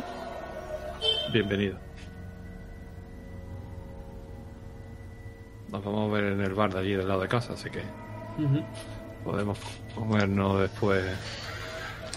[1.31, 1.77] bienvenido.
[5.71, 7.81] nos vamos a ver en el bar de allí del lado de casa, así que
[9.23, 9.59] podemos
[9.93, 11.03] comernos después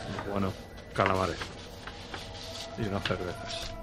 [0.09, 0.55] unos buenos
[0.95, 1.39] calamares
[2.79, 3.75] y unas cervezas.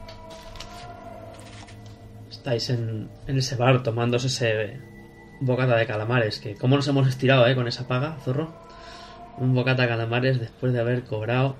[2.29, 4.79] Estáis en, en ese bar tomándose ese
[5.41, 6.39] bocata de calamares.
[6.39, 7.55] Que cómo nos hemos estirado, ¿eh?
[7.55, 8.53] Con esa paga, zorro.
[9.37, 11.55] Un bocata de calamares después de haber cobrado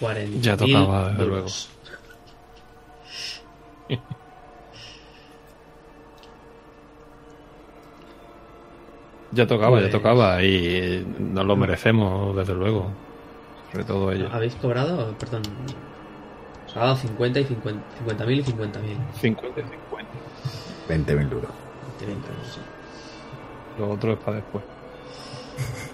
[0.00, 1.46] 40 Ya tocaba, desde luego.
[9.32, 12.86] Ya tocaba, Pues- ya tocaba y nos lo merecemos, desde luego.
[13.72, 14.28] Sobre todo ella.
[14.32, 15.12] ¿Habéis cobrado?
[15.18, 15.42] Perdón.
[16.68, 18.96] Os ha dado 50 y 50 50.000 y 50.000.
[19.20, 21.12] 50 y 50.
[21.12, 21.50] 20.000 duros.
[21.98, 22.60] Qué bien, claro, sí.
[23.78, 24.64] Lo otro es para después.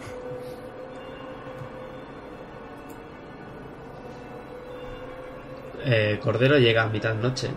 [5.84, 7.48] Eh, Cordero llega a mitad de noche,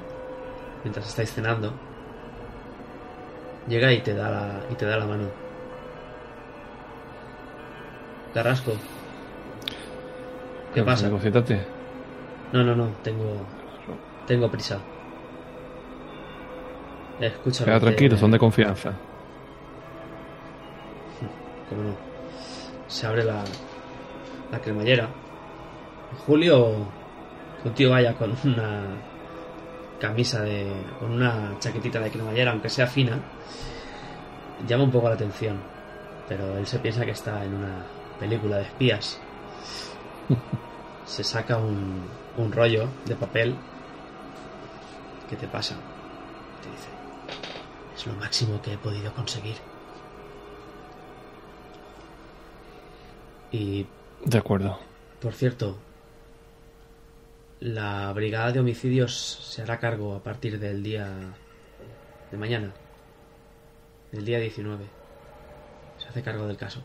[0.83, 1.73] mientras estáis cenando.
[3.67, 5.27] Llega y te da la, y te da la mano.
[8.33, 8.73] Carrasco.
[10.73, 11.09] ¿Qué pasa?
[11.09, 11.61] Cosítate.
[12.51, 13.45] No, no, no, tengo.
[14.25, 14.79] Tengo prisa.
[17.19, 17.65] Escúchame.
[17.65, 18.89] Queda que- tranquilo, son de confianza.
[21.69, 21.95] cómo no.
[22.87, 23.43] Se abre la,
[24.51, 25.07] la cremallera.
[26.25, 26.87] Julio,
[27.63, 28.83] contigo vaya con una
[29.99, 30.71] camisa de.
[30.99, 33.19] con una chaquetita de cremallera, aunque sea fina,
[34.67, 35.57] llama un poco la atención.
[36.27, 37.85] Pero él se piensa que está en una
[38.19, 39.19] película de espías.
[41.05, 42.01] Se saca un,
[42.37, 43.55] un rollo de papel.
[45.29, 45.75] ¿Qué te pasa?
[46.61, 46.89] Te dice.
[47.95, 49.55] Es lo máximo que he podido conseguir.
[53.51, 53.85] Y
[54.25, 54.79] De acuerdo.
[55.21, 55.77] por cierto,
[57.63, 61.33] la brigada de homicidios se hará cargo a partir del día
[62.29, 62.73] de mañana,
[64.11, 64.83] del día 19.
[65.97, 66.83] Se hace cargo del caso.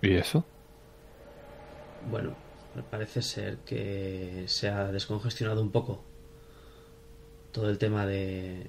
[0.00, 0.44] ¿Y eso?
[2.08, 2.36] Bueno,
[2.88, 6.04] parece ser que se ha descongestionado un poco
[7.50, 8.62] todo el tema de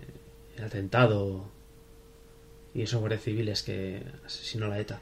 [0.58, 1.46] el atentado
[2.74, 5.02] y esos guardias civiles que asesinó la ETA.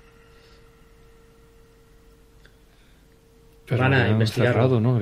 [3.70, 4.54] Pero Van a habían investigarlo.
[4.54, 5.00] cerrado, ¿no?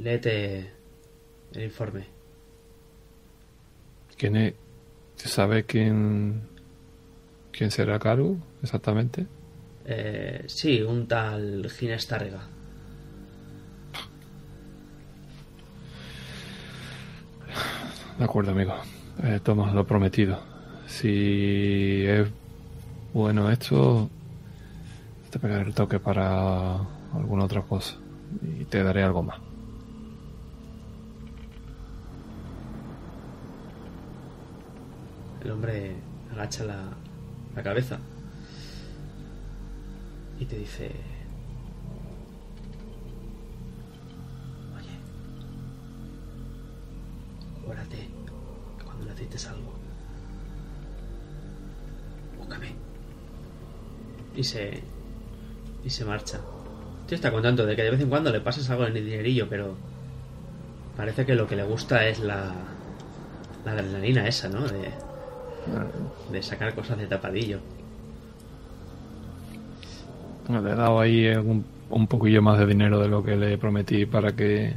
[0.00, 0.70] Léete
[1.52, 2.06] el informe.
[4.16, 4.54] ¿Quién es?
[5.16, 6.40] ¿Se sabe quién,
[7.52, 9.26] quién será a cargo exactamente?
[9.84, 12.40] Eh, sí, un tal Ginés Tárrega.
[18.18, 18.74] De acuerdo, amigo.
[19.22, 20.40] Eh, toma lo prometido.
[20.86, 22.26] Si es
[23.12, 24.08] bueno esto,
[25.34, 26.76] te pegaré el toque para
[27.12, 27.96] alguna otra cosa.
[28.40, 29.40] Y te daré algo más.
[35.42, 35.96] El hombre
[36.30, 37.98] agacha la, cabeza
[40.38, 40.92] y te dice...
[44.76, 44.86] Oye,
[47.90, 49.72] que cuando necesites algo,
[52.38, 52.72] búscame.
[54.36, 54.93] Y se...
[55.84, 56.40] y se marcha.
[57.06, 59.46] Tío está contento de que de vez en cuando le pases algo en el dinerillo,
[59.48, 59.74] pero
[60.96, 62.52] parece que lo que le gusta es la,
[63.64, 64.62] la adrenalina esa, ¿no?
[64.66, 64.90] De,
[66.32, 67.58] de sacar cosas de tapadillo.
[70.48, 74.06] Le he dado ahí un, un poquillo más de dinero de lo que le prometí
[74.06, 74.74] para que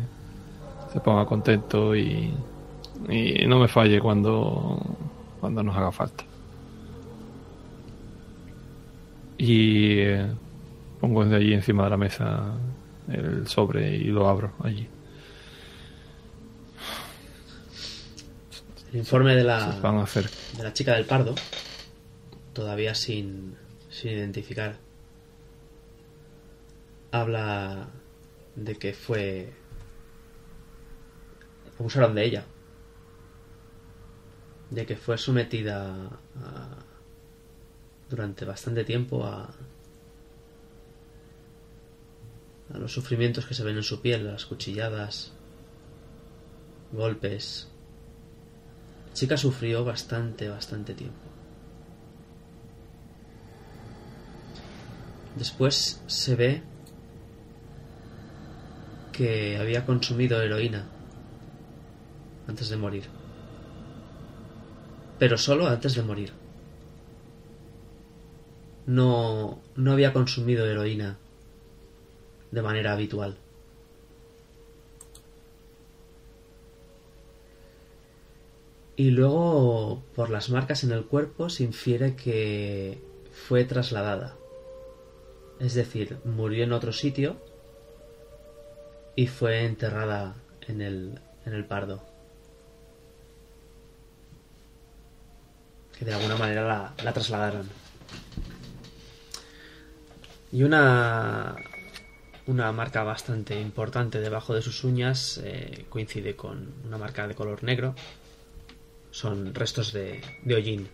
[0.92, 2.34] se ponga contento y,
[3.10, 4.80] y no me falle cuando,
[5.40, 6.24] cuando nos haga falta.
[9.38, 10.26] Y eh,
[11.00, 12.54] pongo de allí encima de la mesa
[13.10, 14.88] el sobre y lo abro allí.
[18.92, 20.30] El informe de la, van a hacer.
[20.58, 21.36] de la chica del pardo,
[22.54, 23.56] todavía sin,
[23.90, 24.78] sin identificar,
[27.12, 27.88] habla
[28.56, 29.52] de que fue...
[31.80, 32.46] abusaron de ella.
[34.70, 36.10] De que fue sometida
[36.42, 36.84] a-
[38.10, 39.50] durante bastante tiempo a,
[42.74, 45.32] a los sufrimientos que se ven en su piel, las cuchilladas,
[46.92, 47.70] golpes,
[49.08, 51.18] la chica sufrió bastante, bastante tiempo.
[55.36, 56.64] Después se ve
[59.12, 60.86] que había consumido heroína
[62.48, 63.06] antes de morir.
[65.20, 66.34] Pero solo antes de morir.
[68.86, 71.18] No, no había consumido heroína
[72.52, 73.38] de manera habitual.
[78.96, 83.00] Y luego, por las marcas en el cuerpo, se infiere que
[83.32, 84.36] fue trasladada.
[85.60, 87.38] Es decir, murió en otro sitio
[89.16, 90.36] y fue enterrada
[90.68, 92.04] en el, en el Pardo.
[95.98, 97.70] Que de alguna manera la, la trasladaron.
[100.52, 101.56] Y una,
[102.48, 107.64] una marca bastante importante debajo de sus uñas eh, coincide con una marca de color
[107.64, 107.94] negro.
[109.12, 110.90] Son restos de, de hollín.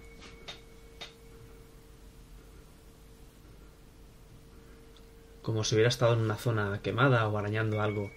[5.43, 8.09] Como si hubiera estado en una zona quemada o arañando algo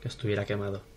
[0.00, 0.89] que estuviera quemado.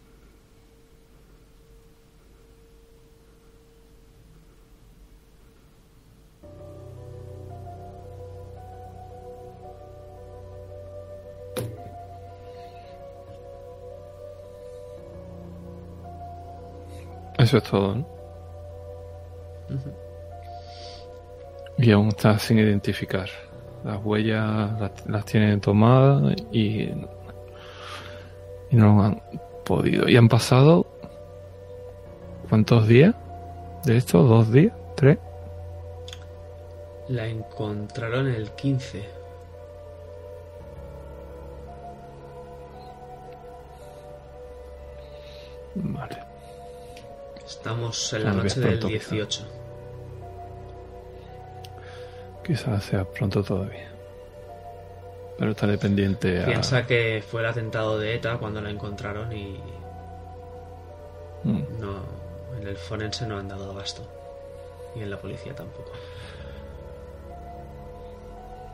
[17.54, 18.06] Eso es todo, ¿no?
[21.78, 23.30] Y aún está sin identificar.
[23.84, 26.96] Las huellas las, las tienen tomadas y, y
[28.72, 29.22] no han
[29.64, 30.10] podido.
[30.10, 30.88] ¿Y han pasado
[32.50, 33.14] cuántos días
[33.86, 34.24] de esto?
[34.24, 34.74] ¿Dos días?
[34.96, 35.20] ¿Tres?
[37.08, 39.06] La encontraron el 15.
[45.76, 46.33] Vale.
[47.58, 49.16] Estamos en la noche del pronto, quizá.
[49.16, 49.48] 18.
[52.44, 53.90] Quizás sea pronto todavía.
[55.38, 56.46] Pero estaré pendiente a...
[56.46, 59.60] Piensa que fue el atentado de ETA cuando la encontraron y
[61.46, 61.62] Mm.
[61.82, 61.96] no
[62.58, 64.02] en el forense no han dado abasto.
[64.96, 65.92] Y en la policía tampoco.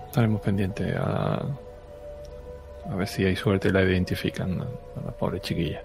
[0.05, 1.45] Estaremos pendientes a,
[2.89, 5.81] a ver si hay suerte y la identifican a la pobre chiquilla.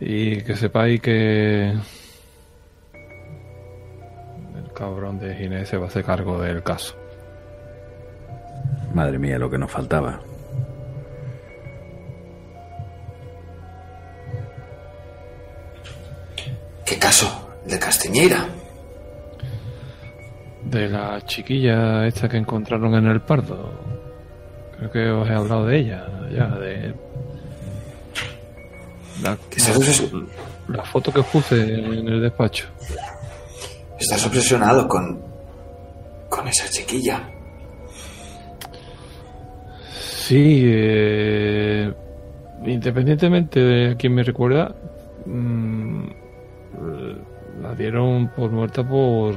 [0.00, 1.70] Y que sepáis que
[4.54, 6.96] el cabrón de Ginés se va a hacer cargo del caso.
[8.92, 10.20] Madre mía, lo que nos faltaba.
[16.84, 17.58] ¿Qué caso?
[17.64, 18.46] ¿El de Castiñeira?
[20.64, 23.72] De la chiquilla esta que encontraron en el Pardo.
[24.76, 26.94] Creo que os he hablado de ella, ya, de...
[29.22, 30.10] La, ¿Que estás, obses-
[30.68, 32.66] la foto que puse en el despacho.
[33.98, 35.20] estás obsesionado con...
[36.28, 37.28] con esa chiquilla?
[39.92, 41.92] Sí, eh,
[42.64, 44.74] independientemente de a quién me recuerda,
[45.26, 46.04] mm,
[47.62, 49.36] la dieron por muerta por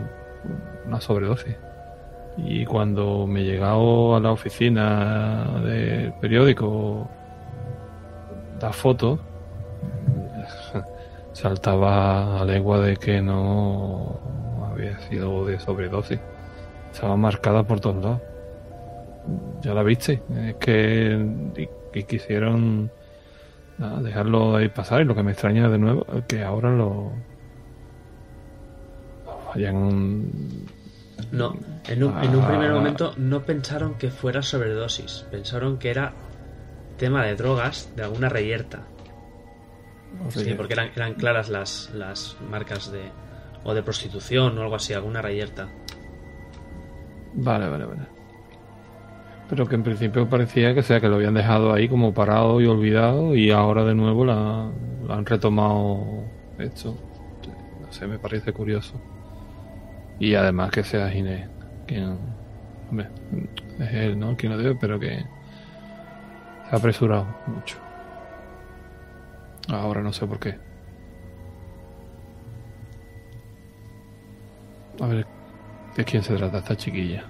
[0.85, 1.55] una sobredosis.
[2.37, 7.09] Y cuando me he llegado a la oficina del periódico,
[8.61, 9.19] la foto,
[11.33, 14.19] saltaba a lengua de que no
[14.71, 16.19] había sido de sobredosis.
[16.91, 18.21] Estaba marcada por todos lados
[19.61, 21.67] ya la viste, es que
[22.07, 22.89] quisieron
[23.77, 27.11] nada, dejarlo ahí pasar y lo que me extraña de nuevo es que ahora lo,
[29.25, 30.23] lo hayan
[31.33, 31.55] No,
[31.89, 32.47] en un, en un Ah.
[32.47, 35.25] primer momento no pensaron que fuera sobredosis.
[35.29, 36.13] Pensaron que era
[36.97, 38.83] tema de drogas de alguna reyerta.
[40.29, 43.11] Sí, porque eran, eran claras las, las marcas de.
[43.63, 45.67] o de prostitución o algo así, alguna reyerta.
[47.33, 48.01] Vale, vale, vale.
[49.49, 52.65] Pero que en principio parecía que sea que lo habían dejado ahí como parado y
[52.65, 54.69] olvidado y ahora de nuevo la,
[55.07, 56.23] la han retomado
[56.57, 56.97] esto.
[57.81, 58.99] No sé, me parece curioso.
[60.19, 61.47] Y además que sea Ginés
[61.87, 62.17] quien...
[62.89, 63.07] Hombre,
[63.79, 64.35] es él, ¿no?
[64.37, 67.77] Quien lo debe, pero que se ha apresurado mucho.
[69.69, 70.57] Ahora no sé por qué.
[74.99, 75.27] A ver,
[75.95, 77.25] ¿de quién se trata esta chiquilla?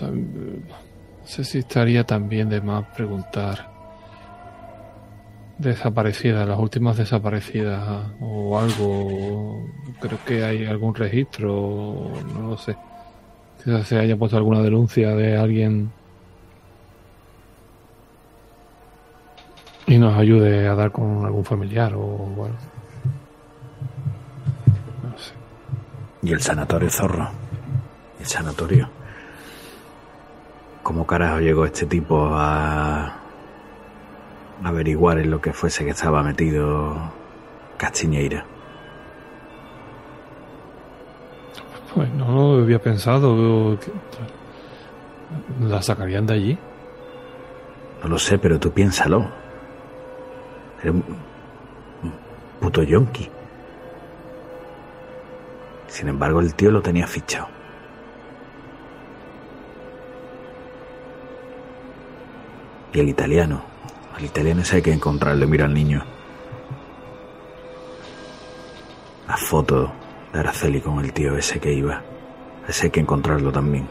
[0.00, 3.72] No sé si estaría también de más preguntar.
[5.58, 9.66] Desaparecidas, las últimas desaparecidas o algo.
[10.00, 12.76] Creo que hay algún registro, no lo sé.
[13.62, 15.92] Quizás se haya puesto alguna denuncia de alguien
[19.86, 22.54] y nos ayude a dar con algún familiar o bueno.
[25.02, 25.34] No sé.
[26.22, 27.28] Y el sanatorio zorro.
[28.18, 28.88] El sanatorio.
[30.82, 33.16] ¿Cómo carajo llegó este tipo a
[34.62, 37.12] averiguar en lo que fuese que estaba metido
[37.76, 38.44] Castiñeira?
[41.94, 43.78] Pues no lo había pensado.
[45.60, 46.58] ¿La sacarían de allí?
[48.02, 49.43] No lo sé, pero tú piénsalo.
[50.84, 51.02] Era un,
[52.60, 53.26] puto yonki.
[55.88, 57.48] Sin embargo, el tío lo tenía fichado.
[62.92, 63.64] Y el italiano.
[64.18, 66.04] El italiano ese hay que encontrarle, mira al niño.
[69.26, 69.90] La foto
[70.34, 72.02] de Araceli con el tío ese que iba.
[72.68, 73.88] Ese hay que encontrarlo también.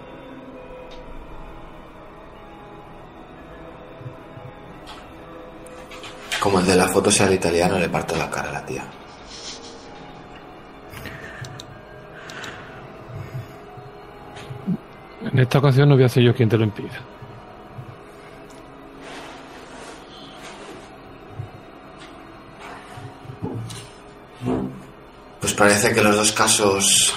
[6.44, 8.84] Como el de la foto sea el italiano, le parto la cara a la tía.
[15.22, 17.00] En esta ocasión no voy a ser yo quien te lo impida.
[25.40, 27.16] Pues parece que los dos casos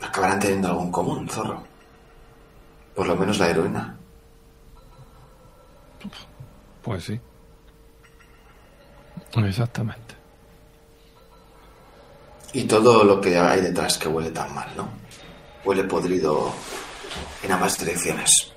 [0.00, 1.62] acabarán teniendo algo en común, zorro.
[2.94, 3.98] Por lo menos la heroína.
[6.82, 7.20] Pues sí.
[9.36, 10.14] Exactamente.
[12.52, 14.88] Y todo lo que hay detrás que huele tan mal, ¿no?
[15.64, 16.52] Huele podrido
[17.42, 18.52] en ambas direcciones.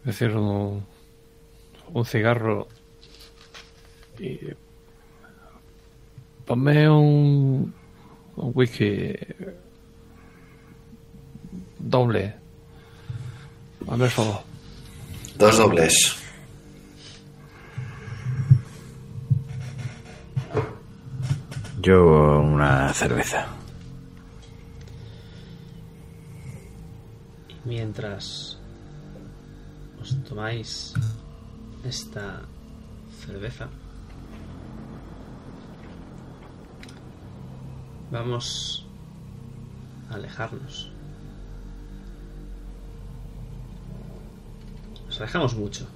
[0.00, 0.86] Es decir, un,
[1.92, 2.68] un cigarro
[4.20, 4.38] y
[6.46, 7.74] ponme un,
[8.36, 9.14] un whisky
[11.78, 12.34] doble.
[13.88, 14.42] A ver, favor.
[15.36, 16.16] Dos dobles.
[21.80, 23.46] Yo una cerveza.
[27.48, 28.58] Y mientras
[30.00, 30.92] os tomáis
[31.84, 32.42] esta
[33.24, 33.68] cerveza,
[38.10, 38.86] vamos
[40.10, 40.90] a alejarnos.
[45.06, 45.86] Nos alejamos mucho.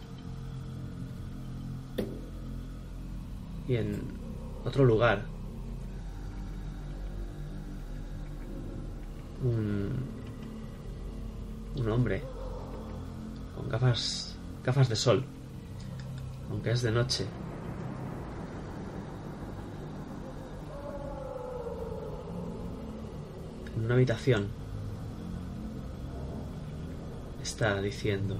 [3.67, 4.02] Y en
[4.65, 5.25] otro lugar,
[9.43, 9.93] un,
[11.76, 12.23] un hombre
[13.57, 15.25] con gafas, gafas de sol,
[16.51, 17.26] aunque es de noche.
[23.84, 24.48] Una habitación
[27.42, 28.38] está diciendo,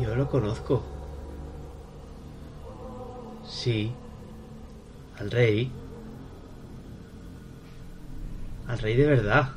[0.00, 0.82] yo lo conozco.
[3.46, 3.92] Sí,
[5.18, 5.70] al rey.
[8.66, 9.52] Al rey de verdad.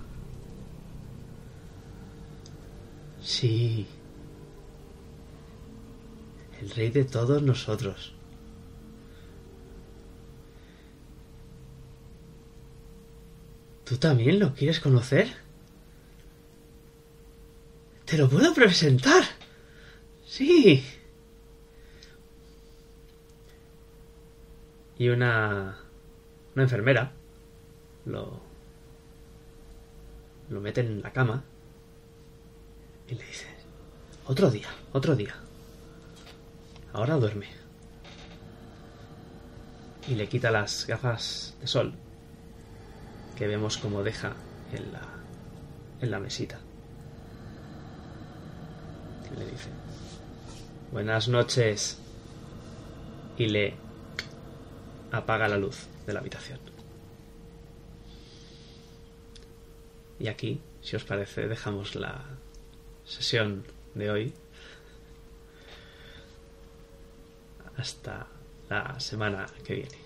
[3.22, 3.88] Sí.
[6.59, 8.16] El rey de todos nosotros.
[13.88, 15.30] ¿Tú también lo quieres conocer?
[18.03, 19.24] Te lo puedo presentar.
[20.25, 20.83] Sí.
[24.98, 25.77] Y una
[26.53, 27.14] una enfermera
[28.06, 28.41] lo
[30.49, 31.43] lo mete en la cama
[33.07, 33.48] y le dice,
[34.25, 35.35] otro día, otro día.
[36.91, 37.48] Ahora duerme.
[40.09, 41.93] Y le quita las gafas de sol
[43.38, 44.33] que vemos como deja
[44.74, 45.01] en la,
[46.01, 46.59] en la mesita.
[49.38, 49.69] Le dice,
[50.91, 51.99] buenas noches.
[53.38, 53.75] Y le
[55.11, 56.59] apaga la luz de la habitación.
[60.19, 62.24] Y aquí, si os parece, dejamos la
[63.06, 64.33] sesión de hoy.
[67.77, 68.25] Hasta
[68.69, 69.98] la semana que viene.